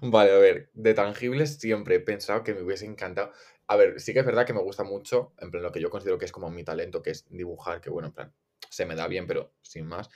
Vale, 0.00 0.30
a 0.32 0.38
ver, 0.38 0.70
de 0.74 0.94
tangibles 0.94 1.56
siempre 1.58 1.96
he 1.96 2.00
pensado 2.00 2.44
que 2.44 2.54
me 2.54 2.62
hubiese 2.62 2.86
encantado. 2.86 3.32
A 3.66 3.76
ver, 3.76 4.00
sí 4.00 4.12
que 4.12 4.20
es 4.20 4.26
verdad 4.26 4.46
que 4.46 4.52
me 4.52 4.60
gusta 4.60 4.84
mucho, 4.84 5.32
en 5.38 5.50
plan, 5.50 5.62
lo 5.62 5.72
que 5.72 5.80
yo 5.80 5.90
considero 5.90 6.18
que 6.18 6.24
es 6.24 6.32
como 6.32 6.50
mi 6.50 6.64
talento, 6.64 7.02
que 7.02 7.10
es 7.10 7.24
dibujar, 7.30 7.80
que 7.80 7.90
bueno, 7.90 8.08
en 8.08 8.14
plan, 8.14 8.34
se 8.70 8.86
me 8.86 8.94
da 8.94 9.08
bien, 9.08 9.26
pero 9.26 9.54
sin 9.62 9.86
más. 9.86 10.08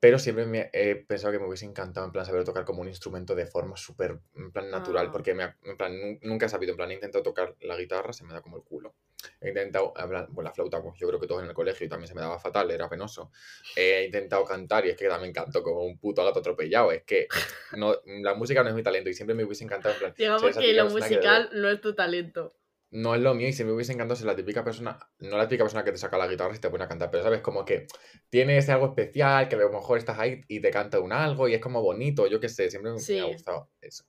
Pero 0.00 0.18
siempre 0.18 0.44
me 0.46 0.70
he 0.72 0.96
pensado 0.96 1.32
que 1.32 1.38
me 1.38 1.46
hubiese 1.46 1.64
encantado, 1.64 2.04
en 2.06 2.12
plan, 2.12 2.26
saber 2.26 2.44
tocar 2.44 2.64
como 2.64 2.82
un 2.82 2.88
instrumento 2.88 3.34
de 3.34 3.46
forma 3.46 3.76
súper, 3.76 4.18
en 4.34 4.50
plan, 4.52 4.70
natural, 4.70 5.06
Ah. 5.08 5.12
porque 5.12 5.34
me, 5.34 5.54
en 5.62 5.76
plan, 5.76 5.98
nu- 5.98 6.18
nunca 6.22 6.46
he 6.46 6.48
sabido, 6.48 6.72
en 6.72 6.76
plan, 6.76 6.90
he 6.90 6.94
intentado 6.94 7.22
tocar 7.22 7.54
la 7.60 7.76
guitarra, 7.76 8.12
se 8.12 8.24
me 8.24 8.32
da 8.34 8.42
como 8.42 8.56
el 8.56 8.62
culo. 8.64 8.94
He 9.40 9.48
intentado 9.48 9.92
hablar, 9.96 10.28
bueno, 10.30 10.48
la 10.50 10.54
flauta, 10.54 10.82
pues 10.82 10.98
yo 10.98 11.08
creo 11.08 11.20
que 11.20 11.26
todos 11.26 11.42
en 11.42 11.48
el 11.48 11.54
colegio 11.54 11.86
y 11.86 11.88
también 11.88 12.08
se 12.08 12.14
me 12.14 12.20
daba 12.20 12.38
fatal, 12.38 12.70
era 12.70 12.88
penoso. 12.88 13.30
He 13.76 14.04
intentado 14.04 14.44
cantar 14.44 14.86
y 14.86 14.90
es 14.90 14.96
que 14.96 15.08
también 15.08 15.32
canto 15.32 15.62
como 15.62 15.82
un 15.84 15.98
puto 15.98 16.24
gato 16.24 16.40
atropellado, 16.40 16.92
es 16.92 17.02
que 17.04 17.28
no, 17.76 17.94
la 18.04 18.34
música 18.34 18.62
no 18.62 18.68
es 18.70 18.74
mi 18.74 18.82
talento 18.82 19.10
y 19.10 19.14
siempre 19.14 19.34
me 19.34 19.44
hubiese 19.44 19.64
encantado, 19.64 19.94
en 19.94 20.00
plan, 20.00 20.14
Digamos 20.16 20.42
que 20.56 20.72
lo 20.72 20.84
persona 20.84 21.08
que 21.08 21.14
musical 21.14 21.50
no 21.54 21.68
es 21.68 21.80
tu 21.80 21.94
talento. 21.94 22.52
no 22.90 23.14
es 23.14 23.20
lo 23.20 23.34
mío 23.34 23.48
y 23.48 23.52
si 23.52 23.64
me 23.64 23.72
hubiese 23.72 23.92
encantado 23.92 24.16
ser 24.16 24.26
la 24.26 24.36
típica 24.36 24.62
persona, 24.64 24.98
no 25.18 25.36
la 25.36 25.48
típica 25.48 25.64
persona 25.64 25.84
que 25.84 25.90
te 25.92 25.98
saca 25.98 26.16
la 26.16 26.28
guitarra 26.28 26.54
y 26.54 26.58
te 26.60 26.70
pone 26.70 26.84
a 26.84 26.88
cantar, 26.88 27.10
pero 27.10 27.24
sabes, 27.24 27.40
como 27.40 27.64
que 27.64 27.86
tiene 28.30 28.56
ese 28.56 28.70
algo 28.72 28.86
especial, 28.86 29.48
que 29.48 29.56
a 29.56 29.58
lo 29.58 29.70
mejor 29.70 29.98
estás 29.98 30.18
ahí 30.18 30.42
y 30.48 30.60
te 30.60 30.70
canta 30.70 31.00
un 31.00 31.12
algo 31.12 31.48
y 31.48 31.54
es 31.54 31.60
como 31.60 31.82
bonito, 31.82 32.26
yo 32.28 32.38
qué 32.40 32.48
sé, 32.48 32.70
siempre 32.70 32.92
me- 32.92 32.96
me 32.98 33.02
Sí. 33.02 33.18
ha 33.18 33.24
gustado 33.24 33.70
eso. 33.80 34.04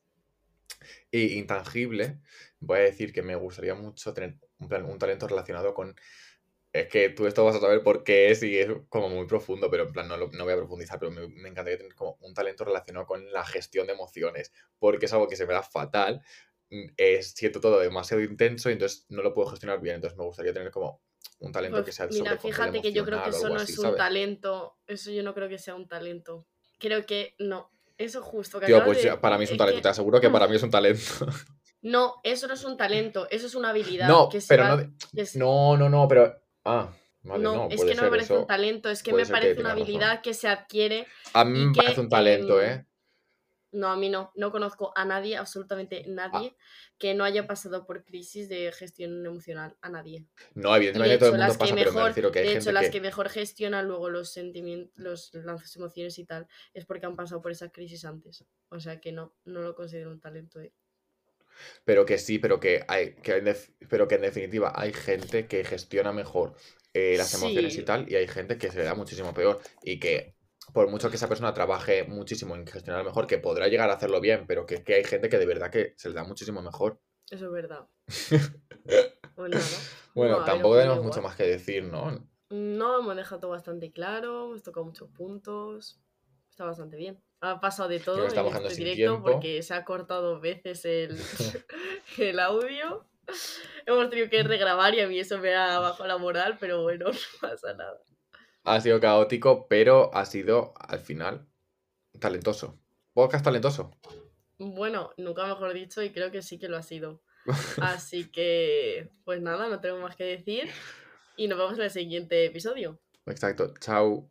Y 1.11 1.37
intangible, 1.39 2.19
voy 2.59 2.79
a 2.79 2.81
decir 2.81 3.13
que 3.13 3.21
me 3.21 3.35
gustaría 3.35 3.75
mucho 3.75 4.13
tener 4.13 4.37
un, 4.59 4.67
plan- 4.69 4.85
un 4.85 4.99
talento 4.99 5.27
relacionado 5.27 5.73
con... 5.73 5.95
Es 6.73 6.87
que 6.89 7.09
tú 7.09 7.25
esto 7.25 7.45
vas 7.45 7.55
a 7.55 7.61
saber 7.61 7.83
por 7.83 8.03
qué 8.03 8.31
es 8.31 8.43
y 8.43 8.57
es 8.59 8.67
como 8.89 9.07
muy 9.09 9.25
profundo, 9.27 9.71
pero 9.71 9.83
en 9.83 9.93
plan 9.93 10.07
no, 10.09 10.17
no 10.17 10.43
voy 10.43 10.53
a 10.53 10.57
profundizar, 10.57 10.99
pero 10.99 11.09
me, 11.11 11.27
me 11.29 11.47
encantaría 11.49 11.77
tener 11.77 11.95
como 11.95 12.17
un 12.21 12.33
talento 12.33 12.65
relacionado 12.65 13.05
con 13.05 13.31
la 13.31 13.45
gestión 13.45 13.87
de 13.87 13.93
emociones, 13.93 14.51
porque 14.77 15.05
es 15.05 15.13
algo 15.13 15.27
que 15.29 15.37
se 15.37 15.45
me 15.45 15.53
da 15.53 15.63
fatal, 15.63 16.21
mm, 16.69 16.87
es, 16.97 17.31
siento 17.31 17.61
todo 17.61 17.79
demasiado 17.79 18.21
intenso 18.21 18.69
y 18.69 18.73
entonces 18.73 19.05
no 19.07 19.23
lo 19.23 19.33
puedo 19.33 19.49
gestionar 19.51 19.79
bien, 19.79 19.95
entonces 19.95 20.17
me 20.17 20.25
gustaría 20.25 20.51
tener 20.53 20.69
como 20.71 21.01
un 21.39 21.51
talento 21.53 21.77
que 21.83 21.91
Pues 21.91 21.95
sea 21.95 22.07
mira, 22.09 22.37
fíjate 22.37 22.81
que 22.81 22.91
yo 22.91 23.05
creo 23.05 23.23
que 23.23 23.29
eso 23.29 23.49
no 23.49 23.55
así, 23.55 23.71
es 23.73 23.79
un 23.79 23.83
¿sabes? 23.85 23.97
talento. 23.99 24.77
Eso 24.87 25.11
yo 25.11 25.23
no 25.23 25.33
creo 25.33 25.47
que 25.49 25.57
sea 25.57 25.75
un 25.75 25.87
talento. 25.87 26.45
Creo 26.79 27.05
que 27.05 27.35
no. 27.39 27.71
Eso 27.97 28.21
justo 28.21 28.59
que 28.59 28.65
Tío, 28.67 28.83
pues 28.83 29.01
de 29.01 29.17
para 29.21 29.37
mí 29.37 29.43
es 29.45 29.51
un 29.51 29.55
es 29.55 29.59
talento, 29.59 29.77
que- 29.77 29.83
te 29.83 29.89
aseguro 29.89 30.19
que 30.19 30.29
para 30.33 30.47
mí 30.47 30.55
es 30.55 30.63
un 30.63 30.71
talento. 30.71 31.01
No, 31.85 32.15
eso 32.23 32.47
no 32.47 32.55
es 32.55 32.63
un 32.63 32.77
talento, 32.77 33.27
eso 33.29 33.45
es 33.45 33.53
una 33.53 33.69
habilidad. 33.69 34.07
No, 34.07 34.27
que 34.27 34.41
se 34.41 34.47
pero 34.47 34.63
va- 34.63 34.75
no, 34.77 34.93
que 35.13 35.25
no, 35.35 35.77
no, 35.77 35.87
no, 35.87 36.07
pero... 36.07 36.35
Ah, 36.63 36.91
vale, 37.21 37.43
no, 37.43 37.55
no, 37.55 37.67
es 37.69 37.83
que 37.83 37.93
no 37.93 38.01
me 38.01 38.09
parece 38.09 38.33
eso. 38.33 38.41
un 38.41 38.47
talento, 38.47 38.89
es 38.89 39.03
que 39.03 39.11
puede 39.11 39.23
me 39.23 39.27
que 39.27 39.31
parece 39.33 39.59
una 39.59 39.69
razón. 39.69 39.83
habilidad 39.83 40.21
que 40.21 40.33
se 40.33 40.47
adquiere. 40.47 41.05
A 41.33 41.45
mí 41.45 41.59
me 41.67 41.73
que, 41.73 41.81
parece 41.81 42.01
un 42.01 42.09
talento, 42.09 42.59
em, 42.59 42.71
¿eh? 42.71 42.85
No, 43.71 43.89
a 43.89 43.97
mí 43.97 44.09
no. 44.09 44.31
No 44.35 44.51
conozco 44.51 44.93
a 44.95 45.05
nadie, 45.05 45.37
absolutamente 45.37 46.05
Ah. 46.07 46.09
nadie, 46.09 46.55
que 46.97 47.13
no 47.13 47.23
haya 47.23 47.45
pasado 47.45 47.85
por 47.85 48.03
crisis 48.03 48.49
de 48.49 48.71
gestión 48.71 49.23
emocional. 49.23 49.75
A 49.81 49.89
nadie. 49.89 50.25
No, 50.55 50.75
evidentemente 50.75 51.17
todo 51.19 51.27
hecho, 51.29 51.35
el 51.35 51.39
mundo 51.41 51.47
las 51.47 51.57
que 51.57 51.59
pasa, 51.59 51.75
pero 51.75 51.85
me 51.91 51.93
mejor, 51.93 52.07
refiero 52.07 52.31
que 52.31 52.39
hay 52.39 52.45
de 52.45 52.51
gente 52.53 52.63
hecho, 52.63 52.71
las 52.71 52.85
que... 52.85 52.91
que 52.91 53.01
mejor 53.01 53.29
gestionan 53.29 53.87
luego 53.87 54.09
los 54.09 54.31
sentimientos, 54.31 54.91
los, 54.95 55.31
las 55.35 55.75
emociones 55.75 56.17
y 56.17 56.25
tal, 56.25 56.47
es 56.73 56.85
porque 56.85 57.05
han 57.05 57.15
pasado 57.15 57.43
por 57.43 57.51
esa 57.51 57.69
crisis 57.69 58.05
antes. 58.05 58.43
O 58.69 58.79
sea 58.79 58.99
que 58.99 59.11
no, 59.11 59.35
no 59.43 59.61
lo 59.61 59.75
considero 59.75 60.09
un 60.09 60.19
talento. 60.19 60.59
¿eh? 60.61 60.73
Pero 61.83 62.05
que 62.05 62.17
sí, 62.17 62.39
pero 62.39 62.59
que 62.59 62.83
hay, 62.87 63.15
que 63.15 63.55
pero 63.89 64.07
que 64.07 64.15
en 64.15 64.21
definitiva 64.21 64.73
hay 64.75 64.93
gente 64.93 65.47
que 65.47 65.63
gestiona 65.63 66.11
mejor 66.11 66.55
eh, 66.93 67.15
las 67.17 67.33
emociones 67.33 67.77
y 67.77 67.83
tal, 67.83 68.09
y 68.09 68.15
hay 68.15 68.27
gente 68.27 68.57
que 68.57 68.71
se 68.71 68.79
le 68.79 68.83
da 68.85 68.95
muchísimo 68.95 69.33
peor. 69.33 69.59
Y 69.83 69.99
que 69.99 70.35
por 70.73 70.89
mucho 70.89 71.09
que 71.09 71.17
esa 71.17 71.29
persona 71.29 71.53
trabaje 71.53 72.03
muchísimo 72.05 72.55
en 72.55 72.65
gestionar 72.65 73.03
mejor, 73.03 73.27
que 73.27 73.37
podrá 73.37 73.67
llegar 73.67 73.89
a 73.89 73.93
hacerlo 73.93 74.19
bien, 74.21 74.45
pero 74.47 74.65
que, 74.65 74.83
que 74.83 74.95
hay 74.95 75.03
gente 75.03 75.29
que 75.29 75.37
de 75.37 75.45
verdad 75.45 75.69
que 75.69 75.93
se 75.97 76.09
le 76.09 76.15
da 76.15 76.23
muchísimo 76.23 76.61
mejor. 76.61 76.99
Eso 77.29 77.45
es 77.45 77.51
verdad. 77.51 77.87
Pues. 79.35 79.51
Bueno, 80.15 80.35
No, 80.35 80.37
a 80.37 80.45
ver, 80.45 80.45
tampoco 80.45 80.77
tenemos 80.77 81.03
mucho 81.03 81.21
más 81.21 81.35
que 81.35 81.43
decir, 81.43 81.83
¿no? 81.83 82.25
No, 82.49 82.99
hemos 82.99 83.15
dejado 83.17 83.41
todo 83.41 83.51
bastante 83.51 83.91
claro, 83.91 84.45
hemos 84.45 84.63
tocado 84.63 84.85
muchos 84.85 85.09
puntos. 85.09 85.99
Está 86.49 86.63
bastante 86.63 86.95
bien. 86.95 87.21
Ha 87.45 87.59
pasado 87.59 87.89
de 87.89 87.99
todo 87.99 88.27
en 88.27 88.65
este 88.65 88.75
directo 88.75 88.95
tiempo. 88.95 89.31
porque 89.31 89.61
se 89.61 89.73
ha 89.73 89.85
cortado 89.85 90.33
dos 90.33 90.41
veces 90.41 90.83
el, 90.85 91.17
el 92.17 92.39
audio. 92.39 93.05
Hemos 93.85 94.09
tenido 94.09 94.29
que 94.29 94.43
regrabar 94.43 94.93
y 94.95 95.01
a 95.01 95.07
mí 95.07 95.19
eso 95.19 95.37
me 95.37 95.53
ha 95.55 95.79
bajado 95.79 96.07
la 96.07 96.17
moral, 96.17 96.57
pero 96.59 96.81
bueno, 96.83 97.05
no 97.11 97.19
pasa 97.41 97.73
nada. 97.73 98.01
Ha 98.63 98.81
sido 98.81 98.99
caótico, 98.99 99.67
pero 99.67 100.09
ha 100.13 100.25
sido, 100.25 100.73
al 100.79 100.99
final, 100.99 101.47
talentoso. 102.19 102.79
Podcast 103.13 103.45
talentoso. 103.45 103.91
Bueno, 104.57 105.11
nunca 105.17 105.45
mejor 105.45 105.73
dicho 105.73 106.01
y 106.01 106.11
creo 106.11 106.31
que 106.31 106.41
sí 106.41 106.57
que 106.57 106.67
lo 106.67 106.77
ha 106.77 106.83
sido. 106.83 107.21
Así 107.79 108.31
que, 108.31 109.11
pues 109.23 109.39
nada, 109.41 109.67
no 109.67 109.79
tengo 109.79 109.99
más 109.99 110.15
que 110.15 110.23
decir 110.23 110.69
y 111.37 111.47
nos 111.47 111.59
vemos 111.59 111.77
en 111.77 111.83
el 111.83 111.91
siguiente 111.91 112.45
episodio. 112.45 112.99
Exacto. 113.25 113.73
Chao. 113.79 114.23